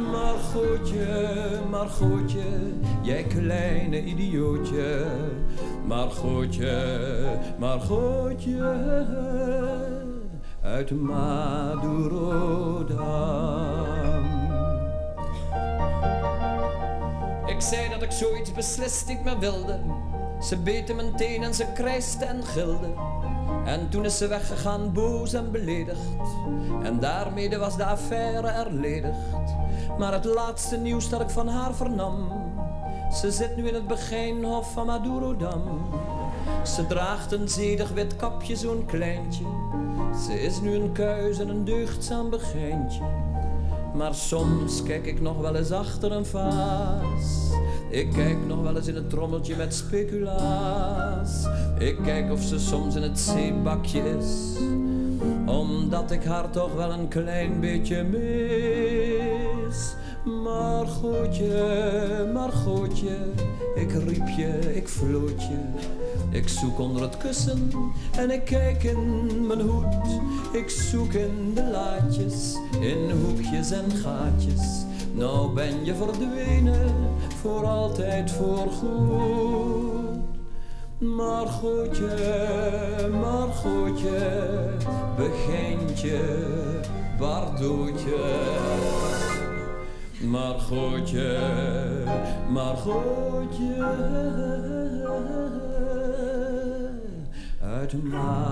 Margotje, 0.00 1.60
Margotje, 1.70 2.44
jij 3.02 3.22
kleine 3.22 4.04
idiootje. 4.04 5.06
Margotje, 5.86 7.08
Margotje, 7.58 9.06
uit 10.62 10.90
Madurodam. 10.90 11.84
Ik 17.46 17.60
zei 17.60 17.88
dat 17.88 18.02
ik 18.02 18.10
zoiets 18.10 18.52
beslist 18.52 19.08
niet 19.08 19.24
meer 19.24 19.38
wilde. 19.38 19.80
Ze 20.40 20.56
beette 20.56 20.94
mijn 20.94 21.16
teen 21.16 21.42
en 21.42 21.54
ze 21.54 21.66
krijste 21.74 22.24
en 22.24 22.44
gilde. 22.44 22.88
En 23.64 23.88
toen 23.88 24.04
is 24.04 24.18
ze 24.18 24.26
weggegaan, 24.26 24.92
boos 24.92 25.32
en 25.32 25.50
beledigd. 25.50 26.08
En 26.82 27.00
daarmee 27.00 27.58
was 27.58 27.76
de 27.76 27.84
affaire 27.84 28.48
erledigd. 28.48 29.16
Maar 29.98 30.12
het 30.12 30.24
laatste 30.24 30.76
nieuws 30.76 31.08
dat 31.08 31.20
ik 31.20 31.30
van 31.30 31.48
haar 31.48 31.74
vernam. 31.74 32.28
Ze 33.12 33.30
zit 33.30 33.56
nu 33.56 33.68
in 33.68 33.74
het 33.74 33.86
begijnhof 33.86 34.72
van 34.72 34.86
Madurodam. 34.86 35.62
Ze 36.64 36.86
draagt 36.86 37.32
een 37.32 37.48
zedig 37.48 37.90
wit 37.90 38.16
kapje, 38.16 38.56
zo'n 38.56 38.84
kleintje. 38.86 39.44
Ze 40.26 40.42
is 40.42 40.60
nu 40.60 40.74
een 40.74 40.92
kuis 40.92 41.38
en 41.38 41.48
een 41.48 41.64
deugdzaam 41.64 42.30
begijntje. 42.30 43.02
Maar 43.94 44.14
soms 44.14 44.82
kijk 44.82 45.06
ik 45.06 45.20
nog 45.20 45.40
wel 45.40 45.54
eens 45.54 45.70
achter 45.70 46.12
een 46.12 46.26
vaas. 46.26 47.50
Ik 47.90 48.12
kijk 48.12 48.46
nog 48.46 48.62
wel 48.62 48.76
eens 48.76 48.86
in 48.86 48.94
het 48.94 49.10
trommeltje 49.10 49.56
met 49.56 49.74
speculaas. 49.74 51.46
Ik 51.78 51.96
kijk 52.02 52.32
of 52.32 52.42
ze 52.42 52.58
soms 52.58 52.94
in 52.94 53.02
het 53.02 53.18
zeebakje 53.18 54.16
is. 54.18 54.58
Omdat 55.46 56.10
ik 56.10 56.24
haar 56.24 56.50
toch 56.50 56.74
wel 56.74 56.90
een 56.90 57.08
klein 57.08 57.60
beetje 57.60 58.02
mis. 58.02 58.85
Maar 60.24 60.86
goedje, 60.86 62.30
maar 62.32 62.52
goedje, 62.52 63.16
ik 63.74 63.92
riep 63.92 64.28
je, 64.28 64.74
ik 64.74 64.88
floot 64.88 65.42
je. 65.42 65.58
Ik 66.30 66.48
zoek 66.48 66.78
onder 66.78 67.02
het 67.02 67.16
kussen 67.16 67.70
en 68.16 68.30
ik 68.30 68.44
kijk 68.44 68.82
in 68.82 69.46
mijn 69.46 69.60
hoed. 69.60 70.20
Ik 70.52 70.70
zoek 70.70 71.12
in 71.12 71.54
de 71.54 71.64
laadjes, 71.64 72.56
in 72.80 73.10
hoekjes 73.10 73.70
en 73.70 73.90
gaatjes. 73.90 74.84
Nou 75.12 75.52
ben 75.52 75.84
je 75.84 75.94
verdwenen, 75.94 76.94
voor 77.40 77.64
altijd 77.64 78.30
voor 78.30 78.70
goed. 78.70 80.18
Maar 80.98 81.46
goedje, 81.46 83.08
maar 83.20 83.48
goedje, 83.48 84.50
begintje, 85.16 86.20
bardoetje. 87.18 89.25
Maar 90.20 90.58
goedje, 90.58 91.38
maar 92.48 92.76
goedje, 92.76 93.84
uit 97.60 98.02
Madurodam. 98.02 98.46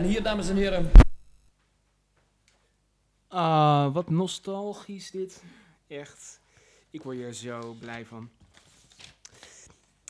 En 0.00 0.06
hier, 0.06 0.22
dames 0.22 0.48
en 0.48 0.56
heren, 0.56 0.90
Ah, 3.28 3.92
wat 3.94 4.10
nostalgisch 4.10 5.10
dit. 5.10 5.42
Echt. 5.86 6.40
Ik 6.90 7.02
word 7.02 7.16
hier 7.16 7.32
zo 7.32 7.72
blij 7.72 8.06
van. 8.06 8.30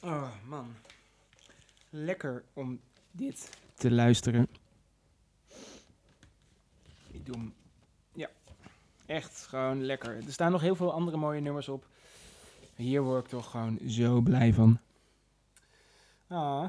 Oh, 0.03 0.29
man. 0.45 0.75
Lekker 1.89 2.45
om 2.53 2.81
dit 3.11 3.51
te 3.75 3.91
luisteren. 3.91 4.49
Ik 7.11 7.27
doe 7.27 7.37
hem. 7.37 7.55
Ja. 8.13 8.29
Echt 9.07 9.47
gewoon 9.47 9.85
lekker. 9.85 10.17
Er 10.17 10.33
staan 10.33 10.53
nog 10.53 10.61
heel 10.61 10.77
veel 10.77 10.93
andere 10.93 11.17
mooie 11.17 11.41
nummers 11.41 11.69
op. 11.69 11.87
Hier 12.75 13.03
word 13.03 13.25
ik 13.25 13.31
toch 13.31 13.51
gewoon 13.51 13.79
zo 13.87 14.21
blij 14.21 14.53
van. 14.53 14.79
Ah. 16.27 16.63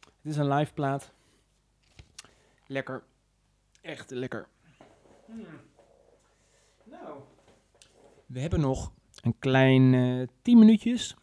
Het 0.00 0.32
is 0.32 0.36
een 0.36 0.48
live 0.48 0.72
plaat. 0.72 1.12
Lekker. 2.72 3.02
Echt 3.80 4.10
lekker. 4.10 4.48
Nou. 6.84 7.20
We 8.26 8.40
hebben 8.40 8.60
nog 8.60 8.92
een 9.22 9.38
klein 9.38 9.94
eh 9.94 10.28
10 10.42 10.58
minuutjes. 10.58 11.16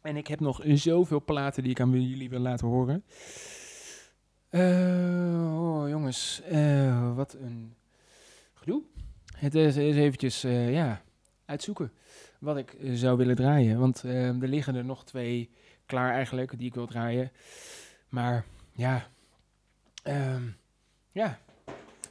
En 0.00 0.16
ik 0.16 0.26
heb 0.26 0.40
nog 0.40 0.60
zoveel 0.64 1.24
platen 1.24 1.62
die 1.62 1.72
ik 1.72 1.80
aan 1.80 1.90
jullie 1.90 2.30
wil 2.30 2.40
laten 2.40 2.66
horen. 2.66 3.04
Eh, 4.48 5.60
oh, 5.60 5.88
jongens. 5.88 6.40
eh, 6.42 7.14
wat 7.14 7.34
een 7.34 7.74
gedoe. 8.54 8.82
Het 9.36 9.54
is, 9.54 9.76
is 9.76 9.96
eventjes, 9.96 10.40
ja, 10.42 11.02
uitzoeken 11.44 11.92
wat 12.38 12.56
ik 12.56 12.76
zou 12.92 13.16
willen 13.16 13.36
draaien. 13.36 13.78
Want 13.78 14.02
er 14.02 14.48
liggen 14.48 14.74
er 14.74 14.84
nog 14.84 15.04
twee 15.04 15.50
klaar 15.86 16.12
eigenlijk, 16.12 16.58
die 16.58 16.66
ik 16.66 16.74
wil 16.74 16.86
draaien. 16.86 17.32
Maar, 18.08 18.44
ja. 18.72 19.06
ehm, 20.02 20.42
ja, 21.12 21.38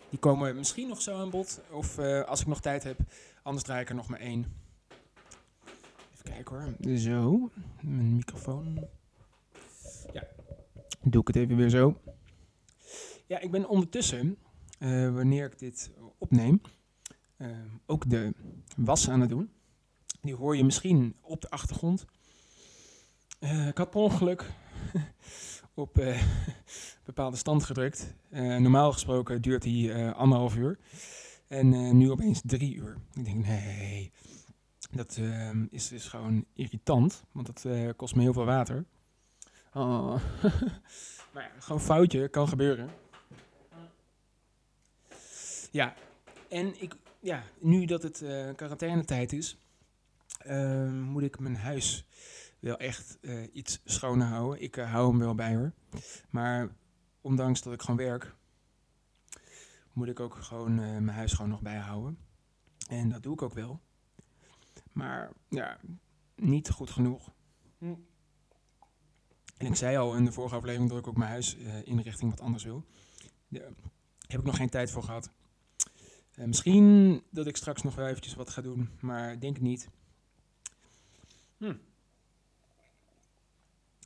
die 0.10 0.20
komen 0.20 0.56
misschien 0.56 0.88
nog 0.88 1.02
zo 1.02 1.20
aan 1.20 1.30
bod. 1.30 1.62
Of 1.72 1.98
eh, 1.98 2.24
als 2.24 2.42
ik 2.42 2.48
nog 2.48 2.62
tijd 2.62 2.84
heb. 2.84 3.00
Anders 3.44 3.66
draai 3.66 3.82
ik 3.82 3.90
er 3.90 3.96
nog 3.96 4.08
maar 4.08 4.20
één. 4.20 4.46
Even 6.14 6.24
kijken 6.24 6.56
hoor. 6.56 6.98
Zo. 6.98 7.50
Mijn 7.82 8.16
microfoon. 8.16 8.88
Ja. 10.14 10.28
Doe 11.02 11.22
ik 11.22 11.28
het 11.28 11.36
even 11.36 11.56
weer 11.56 11.70
zo. 11.70 11.98
Ja, 13.28 13.40
ik 13.40 13.52
ben 13.52 13.68
ondertussen, 13.68 14.38
eh, 14.80 15.14
wanneer 15.14 15.46
ik 15.46 15.60
dit 15.60 15.92
opneem, 16.18 16.62
eh, 17.38 17.48
ook 17.86 18.10
de 18.10 18.34
was 18.76 19.10
aan 19.10 19.22
het 19.22 19.30
doen. 19.30 19.52
Die 20.22 20.36
hoor 20.36 20.58
je 20.58 20.64
misschien 20.64 21.16
op 21.22 21.42
de 21.42 21.50
achtergrond. 21.50 22.06
Ik 23.40 23.78
had 23.78 23.90
per 23.90 24.00
ongeluk 24.00 24.52
op 25.74 25.98
eh, 25.98 26.22
bepaalde 27.06 27.38
stand 27.38 27.64
gedrukt. 27.64 28.14
Eh, 28.30 28.58
normaal 28.58 28.92
gesproken 28.92 29.42
duurt 29.42 29.62
die 29.62 29.94
eh, 29.94 30.14
anderhalf 30.14 30.56
uur. 30.56 30.80
En 31.48 31.98
nu 31.98 32.12
opeens 32.12 32.42
drie 32.46 32.76
uur. 32.76 32.98
Ik 33.14 33.26
denk, 33.26 33.46
nee, 33.46 34.12
dat 34.92 35.18
ehm, 35.18 35.66
is 35.70 35.88
dus 35.88 36.08
gewoon 36.08 36.46
irritant. 36.54 37.24
Want 37.32 37.46
dat 37.46 37.96
kost 37.96 38.16
me 38.16 38.22
heel 38.22 38.34
veel 38.34 38.46
water. 38.46 38.86
Oh. 39.74 40.16
maar 41.34 41.52
gewoon 41.60 41.82
foutje, 41.82 42.28
kan 42.28 42.48
gebeuren. 42.48 42.90
Ja, 45.72 45.94
en 46.50 46.82
ik, 46.82 46.96
ja, 47.20 47.44
nu 47.60 47.86
dat 47.86 48.04
het 48.04 48.24
quarantainetijd 48.56 49.34
is, 49.34 49.58
ehm, 50.40 51.00
moet 51.02 51.24
ik 51.24 51.40
mijn 51.40 51.56
huis 51.56 52.06
wel 52.62 52.78
echt 52.78 53.18
eh, 53.22 53.56
iets 53.56 53.82
schoner 53.86 54.28
houden. 54.28 54.62
Ik 54.62 54.78
eh, 54.78 54.92
hou 54.92 55.10
hem 55.10 55.20
wel 55.20 55.36
bij 55.36 55.56
hoor. 55.56 55.74
Maar 56.30 56.76
ondanks 57.22 57.62
dat 57.62 57.74
ik 57.74 57.82
gewoon 57.82 57.98
werk, 57.98 58.36
moet 59.94 60.08
ik 60.08 60.20
ook 60.20 60.36
gewoon 60.36 60.80
eh, 60.80 60.90
mijn 60.90 61.08
huis 61.08 61.34
gewoon 61.34 61.52
nog 61.52 61.62
bijhouden. 61.62 62.18
En 62.88 63.10
dat 63.10 63.24
doe 63.24 63.34
ik 63.34 63.42
ook 63.42 63.54
wel. 63.54 63.80
Maar 64.92 65.32
ja, 65.50 65.80
niet 66.36 66.70
goed 66.70 66.90
genoeg. 66.90 67.32
Hm. 67.78 67.96
En 69.58 69.68
ik 69.68 69.76
zei 69.76 69.98
al 69.98 70.16
in 70.16 70.26
de 70.26 70.32
vorige 70.32 70.56
aflevering 70.56 70.90
dat 70.90 71.00
ik 71.00 71.08
ook 71.08 71.18
mijn 71.18 71.30
huis 71.30 71.58
eh, 71.58 71.88
in 71.88 72.00
richting 72.00 72.30
wat 72.30 72.42
anders 72.42 72.64
wil. 72.64 72.86
Daar 73.48 73.72
heb 74.28 74.40
ik 74.40 74.46
nog 74.46 74.56
geen 74.56 74.70
tijd 74.70 74.92
voor 74.92 75.04
gehad. 75.04 75.32
Eh, 76.32 76.46
misschien 76.46 77.24
dat 77.30 77.48
ik 77.48 77.58
straks 77.58 77.82
nog 77.82 77.96
wel 77.96 78.08
eventjes 78.08 78.34
wat 78.34 78.50
ga 78.50 78.62
doen, 78.62 78.90
maar 79.00 79.40
denk 79.40 79.60
niet. 79.60 79.90
Hm. 81.58 81.76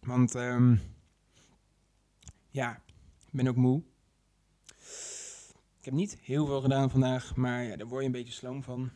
Want 0.05 0.35
ehm, 0.35 0.75
ja, 2.49 2.81
ik 3.25 3.31
ben 3.31 3.47
ook 3.47 3.55
moe. 3.55 3.83
Ik 5.79 5.85
heb 5.85 5.93
niet 5.93 6.17
heel 6.21 6.45
veel 6.45 6.61
gedaan 6.61 6.89
vandaag, 6.89 7.35
maar 7.35 7.63
ja, 7.63 7.75
daar 7.75 7.87
word 7.87 7.99
je 7.99 8.05
een 8.05 8.11
beetje 8.11 8.33
sloom 8.33 8.63
van. 8.63 8.89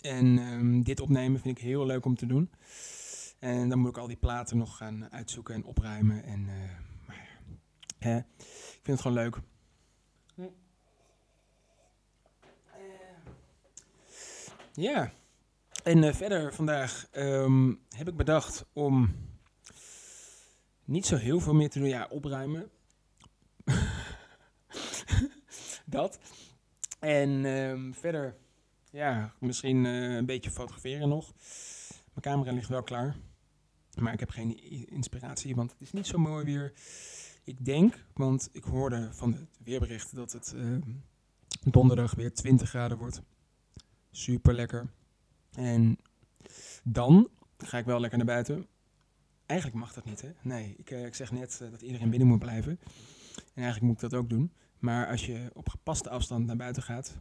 En 0.00 0.38
ehm, 0.38 0.82
dit 0.82 1.00
opnemen 1.00 1.40
vind 1.40 1.58
ik 1.58 1.64
heel 1.64 1.86
leuk 1.86 2.04
om 2.04 2.16
te 2.16 2.26
doen. 2.26 2.50
En 3.38 3.68
dan 3.68 3.78
moet 3.78 3.90
ik 3.90 3.98
al 3.98 4.06
die 4.06 4.16
platen 4.16 4.56
nog 4.56 4.76
gaan 4.76 5.12
uitzoeken 5.12 5.54
en 5.54 5.64
opruimen. 5.64 6.24
En, 6.24 6.48
eh, 6.48 7.06
maar 7.06 7.40
hè, 7.98 8.16
ik 8.18 8.80
vind 8.82 8.98
het 8.98 9.00
gewoon 9.00 9.16
leuk. 9.16 9.40
Ja, 14.72 15.12
en 15.82 16.04
eh, 16.04 16.14
verder 16.14 16.54
vandaag 16.54 17.08
ehm, 17.10 17.74
heb 17.88 18.08
ik 18.08 18.16
bedacht 18.16 18.66
om 18.72 19.14
niet 20.88 21.06
zo 21.06 21.16
heel 21.16 21.40
veel 21.40 21.54
meer 21.54 21.70
te 21.70 21.78
doen. 21.78 21.88
Ja, 21.88 22.06
opruimen. 22.10 22.70
dat. 25.84 26.18
En 26.98 27.44
ehm, 27.44 27.92
verder, 27.92 28.36
ja, 28.90 29.34
misschien 29.40 29.86
eh, 29.86 30.14
een 30.14 30.26
beetje 30.26 30.50
fotograferen 30.50 31.08
nog. 31.08 31.32
Mijn 32.12 32.20
camera 32.20 32.52
ligt 32.52 32.68
wel 32.68 32.82
klaar. 32.82 33.16
Maar 33.98 34.12
ik 34.12 34.20
heb 34.20 34.30
geen 34.30 34.88
inspiratie, 34.88 35.54
want 35.54 35.70
het 35.70 35.80
is 35.80 35.92
niet 35.92 36.06
zo 36.06 36.18
mooi 36.18 36.44
weer. 36.44 36.72
Ik 37.44 37.64
denk, 37.64 38.04
want 38.14 38.48
ik 38.52 38.64
hoorde 38.64 39.08
van 39.12 39.32
het 39.32 39.58
weerbericht 39.64 40.14
dat 40.14 40.32
het 40.32 40.52
ehm, 40.52 40.80
donderdag 41.62 42.14
weer 42.14 42.34
20 42.34 42.68
graden 42.68 42.98
wordt. 42.98 43.22
Super 44.10 44.54
lekker. 44.54 44.90
En 45.52 45.98
dan 46.82 47.28
ga 47.58 47.78
ik 47.78 47.84
wel 47.84 48.00
lekker 48.00 48.18
naar 48.18 48.26
buiten. 48.26 48.66
Eigenlijk 49.48 49.80
mag 49.80 49.92
dat 49.92 50.04
niet, 50.04 50.20
hè? 50.20 50.28
Nee, 50.42 50.74
ik, 50.78 50.90
eh, 50.90 51.04
ik 51.04 51.14
zeg 51.14 51.32
net 51.32 51.60
eh, 51.62 51.70
dat 51.70 51.82
iedereen 51.82 52.10
binnen 52.10 52.28
moet 52.28 52.38
blijven. 52.38 52.78
En 53.34 53.62
eigenlijk 53.62 53.84
moet 53.84 54.02
ik 54.02 54.10
dat 54.10 54.20
ook 54.20 54.28
doen. 54.28 54.52
Maar 54.78 55.06
als 55.06 55.26
je 55.26 55.50
op 55.52 55.68
gepaste 55.68 56.10
afstand 56.10 56.46
naar 56.46 56.56
buiten 56.56 56.82
gaat 56.82 57.16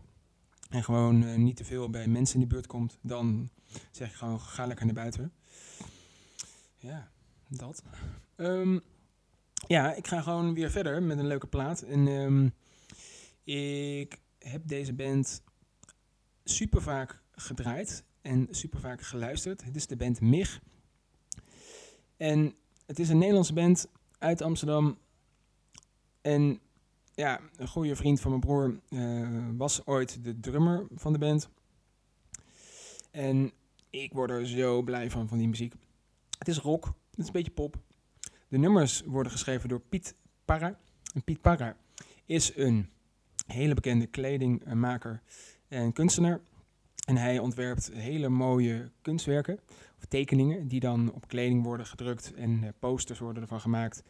en 0.69 0.84
gewoon 0.84 1.23
eh, 1.23 1.36
niet 1.36 1.55
te 1.55 1.65
veel 1.65 1.89
bij 1.89 2.07
mensen 2.07 2.36
in 2.36 2.41
de 2.41 2.53
buurt 2.53 2.67
komt, 2.67 2.97
dan 3.01 3.49
zeg 3.91 4.09
ik 4.09 4.15
gewoon 4.15 4.39
ga 4.39 4.65
lekker 4.65 4.86
naar 4.86 4.95
buiten. 4.95 5.34
Ja, 6.78 7.11
dat. 7.47 7.84
Ehm, 8.36 8.80
ja, 9.67 9.93
ik 9.93 10.07
ga 10.07 10.21
gewoon 10.21 10.53
weer 10.53 10.71
verder 10.71 11.03
met 11.03 11.17
een 11.17 11.28
leuke 11.28 11.47
plaat. 11.47 11.82
En 11.82 12.07
ehm, 12.07 12.49
ik 13.43 14.19
heb 14.39 14.67
deze 14.67 14.93
band 14.93 15.41
super 16.43 16.82
vaak 16.82 17.21
gedraaid 17.32 18.03
en 18.21 18.47
super 18.51 18.80
vaak 18.80 19.01
geluisterd. 19.01 19.63
Het 19.63 19.75
is 19.75 19.88
de 19.88 19.95
band 19.95 20.21
MIG. 20.21 20.61
En 22.18 22.55
het 22.86 22.99
is 22.99 23.09
een 23.09 23.18
Nederlandse 23.18 23.53
band 23.53 23.88
uit 24.20 24.41
Amsterdam. 24.41 24.97
En 26.22 26.59
ja, 27.13 27.39
een 27.55 27.68
goede 27.68 27.95
vriend 27.95 28.20
van 28.20 28.30
mijn 28.30 28.41
broer 28.41 28.80
eh, 28.89 29.49
was 29.57 29.86
ooit 29.86 30.24
de 30.24 30.39
drummer 30.39 30.88
van 30.95 31.13
de 31.13 31.20
band. 31.20 31.49
En 33.11 33.51
ik 33.89 34.13
word 34.13 34.30
er 34.30 34.47
zo 34.47 34.82
blij 34.82 35.11
van, 35.11 35.28
van 35.28 35.38
die 35.38 35.47
muziek. 35.47 35.74
Het 36.38 36.47
is 36.47 36.57
rock, 36.57 36.86
het 36.86 37.20
is 37.20 37.26
een 37.26 37.32
beetje 37.32 37.51
pop. 37.51 37.78
De 38.47 38.57
nummers 38.57 39.01
worden 39.05 39.32
geschreven 39.32 39.70
door 39.70 39.82
Piet 39.82 40.15
Parra. 40.45 40.80
En 41.13 41.24
Piet 41.24 41.41
Parra 41.41 41.78
is 42.26 42.55
een 42.55 42.89
hele 43.45 43.74
bekende 43.74 44.07
kledingmaker 44.07 45.22
en 45.68 45.93
kunstenaar. 45.93 46.41
En 47.05 47.18
hij 47.18 47.39
ontwerpt 47.39 47.91
hele 47.93 48.30
mooie 48.30 48.91
kunstwerken, 49.01 49.59
tekeningen, 50.08 50.68
die 50.68 50.80
dan 50.80 51.14
op 51.14 51.28
kleding 51.28 51.64
worden 51.64 51.86
gedrukt 51.86 52.34
en 52.34 52.64
eh, 52.64 52.70
posters 52.80 53.20
worden 53.20 53.41
ervan 53.41 53.62
gemaakt. 53.62 54.03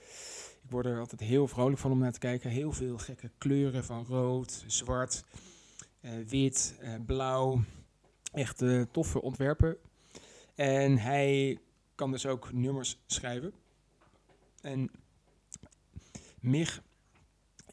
Ik 0.64 0.70
word 0.70 0.86
er 0.86 1.00
altijd 1.00 1.22
heel 1.22 1.48
vrolijk 1.48 1.80
van 1.80 1.92
om 1.92 2.00
naar 2.00 2.12
te 2.12 2.20
kijken. 2.20 2.50
Heel 2.50 2.72
veel 2.72 2.98
gekke 2.98 3.32
kleuren 3.38 3.84
van 3.84 4.06
rood, 4.06 4.64
zwart, 4.68 5.24
eh, 6.02 6.12
wit, 6.28 6.78
eh, 6.80 6.94
blauw. 7.06 7.64
Echt 8.34 8.64
toffe 8.92 9.22
ontwerpen. 9.22 9.78
En 10.56 10.98
hij 10.98 11.60
kan 11.96 12.12
dus 12.12 12.26
ook 12.26 12.54
nummers 12.54 13.00
schrijven. 13.06 13.54
En 14.62 14.92
Mig 16.40 16.82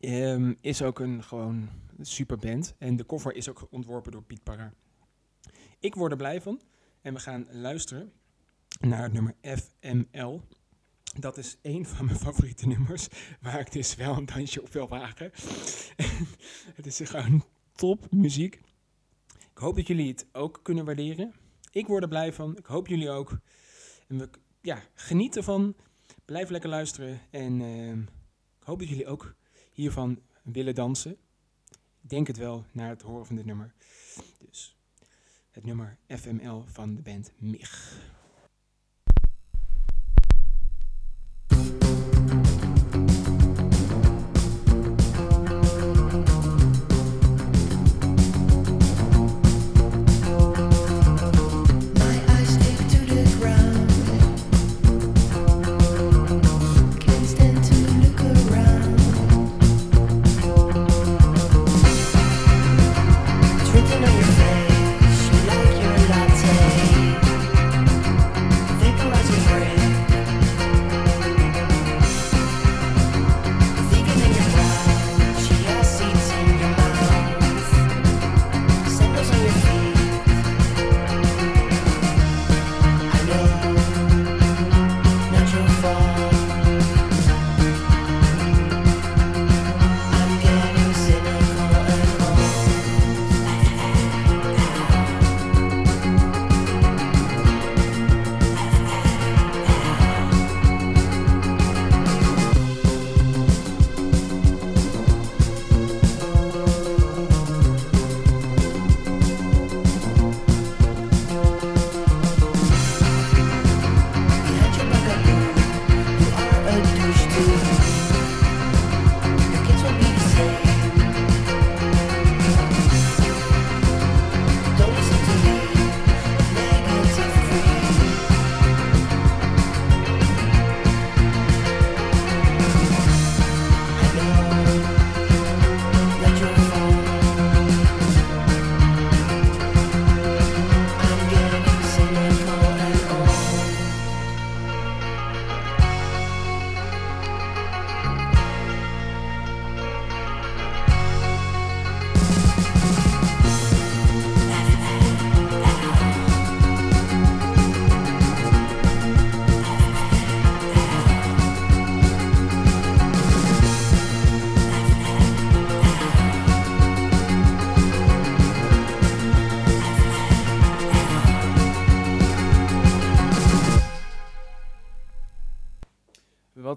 ehm, 0.00 0.54
is 0.60 0.82
ook 0.82 0.98
een 0.98 1.24
gewoon 1.24 1.68
super 2.00 2.38
band. 2.38 2.74
En 2.78 2.96
de 2.96 3.06
cover 3.06 3.34
is 3.34 3.48
ook 3.48 3.66
ontworpen 3.70 4.12
door 4.12 4.22
Piet 4.22 4.42
Parra. 4.42 4.72
Ik 5.78 5.94
word 5.94 6.10
er 6.10 6.16
blij 6.16 6.40
van. 6.40 6.60
En 7.04 7.14
we 7.14 7.20
gaan 7.20 7.46
luisteren 7.50 8.12
naar 8.80 9.02
het 9.02 9.12
nummer 9.12 9.34
FML. 9.42 10.42
Dat 11.18 11.36
is 11.38 11.56
één 11.62 11.86
van 11.86 12.04
mijn 12.04 12.18
favoriete 12.26 12.66
nummers, 12.66 13.08
waar 13.40 13.60
ik 13.60 13.72
dus 13.72 13.94
wel 13.94 14.16
een 14.16 14.26
dansje 14.26 14.62
op 14.62 14.72
wil 14.72 14.88
wagen. 14.88 15.30
het 16.78 16.86
is 16.86 17.00
gewoon 17.04 17.44
top 17.72 18.10
muziek. 18.10 18.60
Ik 19.50 19.58
hoop 19.58 19.76
dat 19.76 19.86
jullie 19.86 20.08
het 20.08 20.26
ook 20.32 20.60
kunnen 20.62 20.84
waarderen. 20.84 21.34
Ik 21.70 21.86
word 21.86 22.02
er 22.02 22.08
blij 22.08 22.32
van. 22.32 22.56
Ik 22.56 22.66
hoop 22.66 22.86
jullie 22.86 23.10
ook. 23.10 23.38
En 24.08 24.18
we 24.18 24.28
ja, 24.60 24.82
geniet 24.94 25.36
ervan. 25.36 25.74
Blijf 26.24 26.50
lekker 26.50 26.70
luisteren. 26.70 27.20
En 27.30 27.60
ehm, 27.60 28.00
ik 28.60 28.66
hoop 28.66 28.78
dat 28.78 28.88
jullie 28.88 29.06
ook 29.06 29.34
hiervan 29.72 30.20
willen 30.42 30.74
dansen. 30.74 31.16
Denk 32.00 32.26
het 32.26 32.36
wel 32.36 32.64
naar 32.72 32.88
het 32.88 33.02
horen 33.02 33.26
van 33.26 33.36
dit 33.36 33.44
nummer. 33.44 33.74
Het 35.54 35.64
nummer 35.64 35.98
FML 36.08 36.64
van 36.66 36.94
de 36.94 37.02
band 37.02 37.32
MIG. 37.38 38.12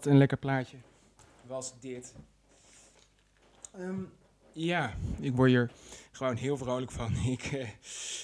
Een 0.08 0.18
lekker 0.18 0.38
plaatje 0.38 0.78
was 1.48 1.80
dit. 1.80 2.16
Ehm, 3.74 4.02
ja, 4.52 4.94
ik 5.20 5.36
word 5.36 5.50
hier 5.50 5.72
gewoon 6.12 6.36
heel 6.36 6.58
vrolijk 6.58 6.92
van. 6.92 7.16
Ik 7.36 7.44
eh, 7.44 7.70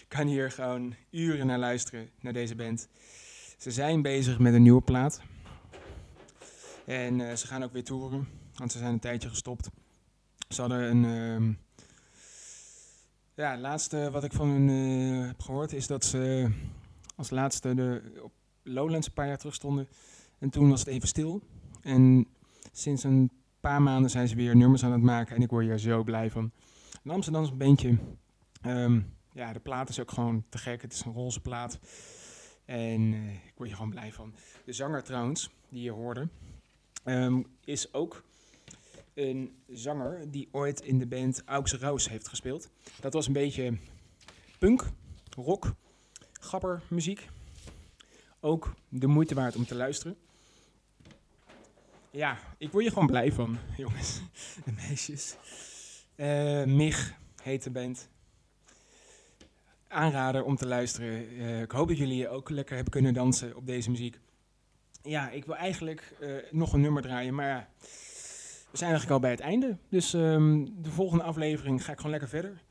kan 0.07 0.27
hier 0.27 0.51
gewoon 0.51 0.95
uren 1.09 1.47
naar 1.47 1.59
luisteren, 1.59 2.09
naar 2.19 2.33
deze 2.33 2.55
band. 2.55 2.87
Ze 3.57 3.71
zijn 3.71 4.01
bezig 4.01 4.39
met 4.39 4.53
een 4.53 4.61
nieuwe 4.61 4.81
plaat. 4.81 5.21
En 6.85 7.29
eh, 7.29 7.35
ze 7.35 7.47
gaan 7.47 7.63
ook 7.63 7.73
weer 7.73 7.83
toeren, 7.83 8.27
want 8.55 8.71
ze 8.71 8.77
zijn 8.77 8.93
een 8.93 8.99
tijdje 8.99 9.29
gestopt. 9.29 9.69
Ze 10.49 10.61
hadden 10.61 10.89
een... 10.89 11.05
ehm, 11.05 11.53
ja, 13.35 13.51
het 13.51 13.59
laatste 13.59 14.11
wat 14.11 14.23
ik 14.23 14.33
van 14.33 14.49
hun 14.49 14.69
eh, 14.69 15.27
heb 15.27 15.41
gehoord 15.41 15.73
is 15.73 15.87
dat 15.87 16.05
ze 16.05 16.51
als 17.15 17.29
laatste 17.29 17.73
de, 17.73 18.01
op 18.21 18.31
Lowlands 18.63 19.07
een 19.07 19.13
paar 19.13 19.27
jaar 19.27 19.37
terug 19.37 19.53
stonden. 19.53 19.87
En 20.39 20.49
toen 20.49 20.69
was 20.69 20.79
het 20.79 20.89
even 20.89 21.07
stil. 21.07 21.41
En 21.83 22.27
sinds 22.71 23.03
een 23.03 23.31
paar 23.59 23.81
maanden 23.81 24.09
zijn 24.09 24.27
ze 24.27 24.35
weer 24.35 24.55
nummers 24.55 24.83
aan 24.83 24.91
het 24.91 25.01
maken. 25.01 25.35
En 25.35 25.41
ik 25.41 25.49
word 25.49 25.65
hier 25.65 25.77
zo 25.77 26.03
blij 26.03 26.31
van. 26.31 26.51
Een 27.03 27.11
Amsterdamse 27.11 27.53
bandje. 27.53 27.97
Ehm, 28.61 29.01
ja, 29.33 29.53
de 29.53 29.59
plaat 29.59 29.89
is 29.89 29.99
ook 29.99 30.11
gewoon 30.11 30.43
te 30.49 30.57
gek. 30.57 30.81
Het 30.81 30.93
is 30.93 31.05
een 31.05 31.13
roze 31.13 31.41
plaat. 31.41 31.79
En 32.65 33.13
eh, 33.13 33.33
ik 33.33 33.53
word 33.55 33.67
hier 33.67 33.77
gewoon 33.77 33.91
blij 33.91 34.11
van. 34.11 34.33
De 34.65 34.73
zanger 34.73 35.03
trouwens, 35.03 35.49
die 35.69 35.83
je 35.83 35.91
hoorde, 35.91 36.27
ehm, 37.03 37.41
is 37.63 37.93
ook 37.93 38.23
een 39.13 39.55
zanger 39.67 40.31
die 40.31 40.47
ooit 40.51 40.81
in 40.81 40.99
de 40.99 41.07
band 41.07 41.43
Aux 41.45 41.73
Roos 41.73 42.09
heeft 42.09 42.27
gespeeld. 42.27 42.69
Dat 42.99 43.13
was 43.13 43.27
een 43.27 43.33
beetje 43.33 43.77
punk, 44.59 44.89
rock, 45.29 45.73
gabber 46.31 46.81
muziek. 46.87 47.29
Ook 48.39 48.73
de 48.89 49.07
moeite 49.07 49.35
waard 49.35 49.55
om 49.55 49.65
te 49.65 49.75
luisteren. 49.75 50.17
Ja, 52.15 52.37
ik 52.57 52.71
word 52.71 52.83
hier 52.83 52.93
gewoon 52.93 53.07
blij 53.07 53.31
van, 53.31 53.57
jongens 53.77 54.21
en 54.65 54.73
meisjes. 54.73 55.35
Eh 56.15 56.63
Mig 56.63 57.13
heet 57.41 57.63
de 57.63 57.71
band. 57.71 58.09
Aanrader 59.87 60.43
om 60.43 60.55
te 60.55 60.67
luisteren. 60.67 61.27
Eh, 61.29 61.61
ik 61.61 61.71
hoop 61.71 61.87
dat 61.87 61.97
jullie 61.97 62.29
ook 62.29 62.49
lekker 62.49 62.75
hebben 62.75 62.93
kunnen 62.93 63.13
dansen 63.13 63.55
op 63.55 63.67
deze 63.67 63.89
muziek. 63.89 64.19
Ja, 65.01 65.29
ik 65.29 65.45
wil 65.45 65.55
eigenlijk 65.55 66.15
eh, 66.19 66.29
nog 66.51 66.73
een 66.73 66.81
nummer 66.81 67.01
draaien, 67.01 67.35
maar 67.35 67.69
we 68.71 68.77
zijn 68.77 68.89
eigenlijk 68.89 69.11
al 69.11 69.19
bij 69.19 69.31
het 69.31 69.39
einde. 69.39 69.77
Dus 69.89 70.13
ehm, 70.13 70.65
de 70.81 70.91
volgende 70.91 71.23
aflevering 71.23 71.83
ga 71.85 71.91
ik 71.91 71.97
gewoon 71.97 72.11
lekker 72.11 72.29
verder. 72.29 72.63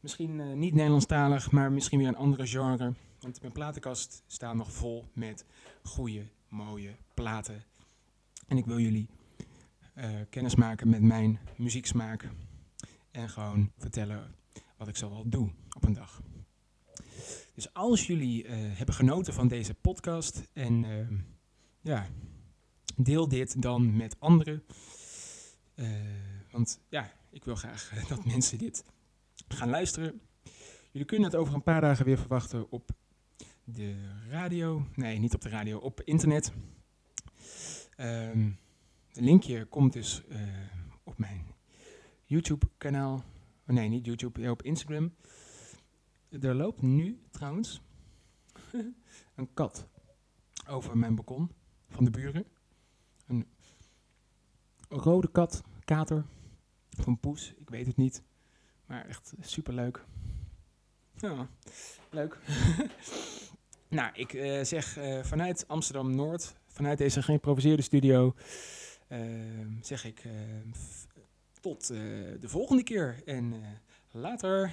Misschien 0.00 0.58
niet 0.58 0.74
Nederlandstalig, 0.74 1.50
maar 1.50 1.72
misschien 1.72 1.98
weer 1.98 2.08
een 2.08 2.16
andere 2.16 2.46
genre. 2.46 2.92
Want 3.20 3.40
mijn 3.40 3.52
platenkast 3.52 4.22
staat 4.26 4.54
nog 4.54 4.72
vol 4.72 5.04
met 5.12 5.44
goede, 5.82 6.22
mooie 6.48 6.94
platen. 7.14 7.69
En 8.50 8.56
ik 8.56 8.66
wil 8.66 8.78
jullie 8.78 9.08
eh 9.94 10.10
kennis 10.30 10.54
maken 10.54 10.88
met 10.88 11.02
mijn 11.02 11.38
muzieksmaak. 11.56 12.28
En 13.10 13.28
gewoon 13.28 13.72
vertellen 13.78 14.34
wat 14.76 14.88
ik 14.88 14.96
zo 14.96 15.10
wel 15.10 15.28
doe 15.28 15.50
op 15.76 15.84
een 15.84 15.92
dag. 15.92 16.22
Dus 17.54 17.74
als 17.74 18.06
jullie 18.06 18.44
eh, 18.44 18.56
hebben 18.58 18.94
genoten 18.94 19.34
van 19.34 19.48
deze 19.48 19.74
podcast 19.74 20.48
en 20.52 20.84
ehm, 20.84 21.16
ja, 21.80 22.06
deel 22.96 23.28
dit 23.28 23.62
dan 23.62 23.96
met 23.96 24.16
anderen. 24.18 24.62
Eh, 25.74 25.88
want 26.50 26.80
ja, 26.88 27.12
ik 27.30 27.44
wil 27.44 27.56
graag 27.56 27.92
dat 28.08 28.24
mensen 28.24 28.58
dit 28.58 28.84
gaan 29.48 29.70
luisteren. 29.70 30.20
Jullie 30.90 31.06
kunnen 31.06 31.30
het 31.30 31.36
over 31.36 31.54
een 31.54 31.62
paar 31.62 31.80
dagen 31.80 32.04
weer 32.04 32.18
verwachten 32.18 32.70
op 32.70 32.90
de 33.64 33.94
radio. 34.28 34.86
Nee, 34.94 35.18
niet 35.18 35.34
op 35.34 35.40
de 35.40 35.48
radio, 35.48 35.78
op 35.78 36.00
internet. 36.00 36.52
Ehm 38.00 38.50
de 39.12 39.22
linkje 39.22 39.64
komt 39.64 39.92
dus 39.92 40.26
eh, 40.28 40.38
op 41.04 41.18
mijn 41.18 41.46
YouTube-kanaal. 42.24 43.14
Oh, 43.14 43.74
nee, 43.74 43.88
niet 43.88 44.04
YouTube, 44.04 44.40
ja, 44.40 44.50
op 44.50 44.62
Instagram. 44.62 45.14
Er 46.28 46.54
loopt 46.54 46.82
nu 46.82 47.20
trouwens 47.30 47.82
een 49.36 49.54
kat 49.54 49.86
over 50.68 50.98
mijn 50.98 51.14
balkon 51.14 51.50
van 51.88 52.04
de 52.04 52.10
buren. 52.10 52.46
Een 53.26 53.46
rode 54.88 55.30
kat, 55.30 55.62
kater, 55.84 56.24
een 57.06 57.20
poes, 57.20 57.54
ik 57.58 57.70
weet 57.70 57.86
het 57.86 57.96
niet. 57.96 58.22
Maar 58.86 59.06
echt 59.06 59.32
superleuk. 59.40 60.04
Ja, 61.14 61.48
leuk. 62.10 62.38
nou, 63.88 64.10
ik 64.14 64.32
eh, 64.32 64.64
zeg 64.64 64.96
eh, 64.96 65.22
vanuit 65.22 65.68
Amsterdam-Noord, 65.68 66.59
vanuit 66.72 66.98
deze 66.98 67.22
geïmproviseerde 67.22 67.82
studio, 67.82 68.34
eh, 69.08 69.20
zeg 69.80 70.04
ik 70.04 70.18
eh, 70.24 70.30
f- 70.76 71.06
tot 71.60 71.90
eh, 71.90 71.98
de 72.40 72.48
volgende 72.48 72.82
keer. 72.82 73.22
En 73.24 73.52
eh, 73.52 73.58
later. 74.10 74.72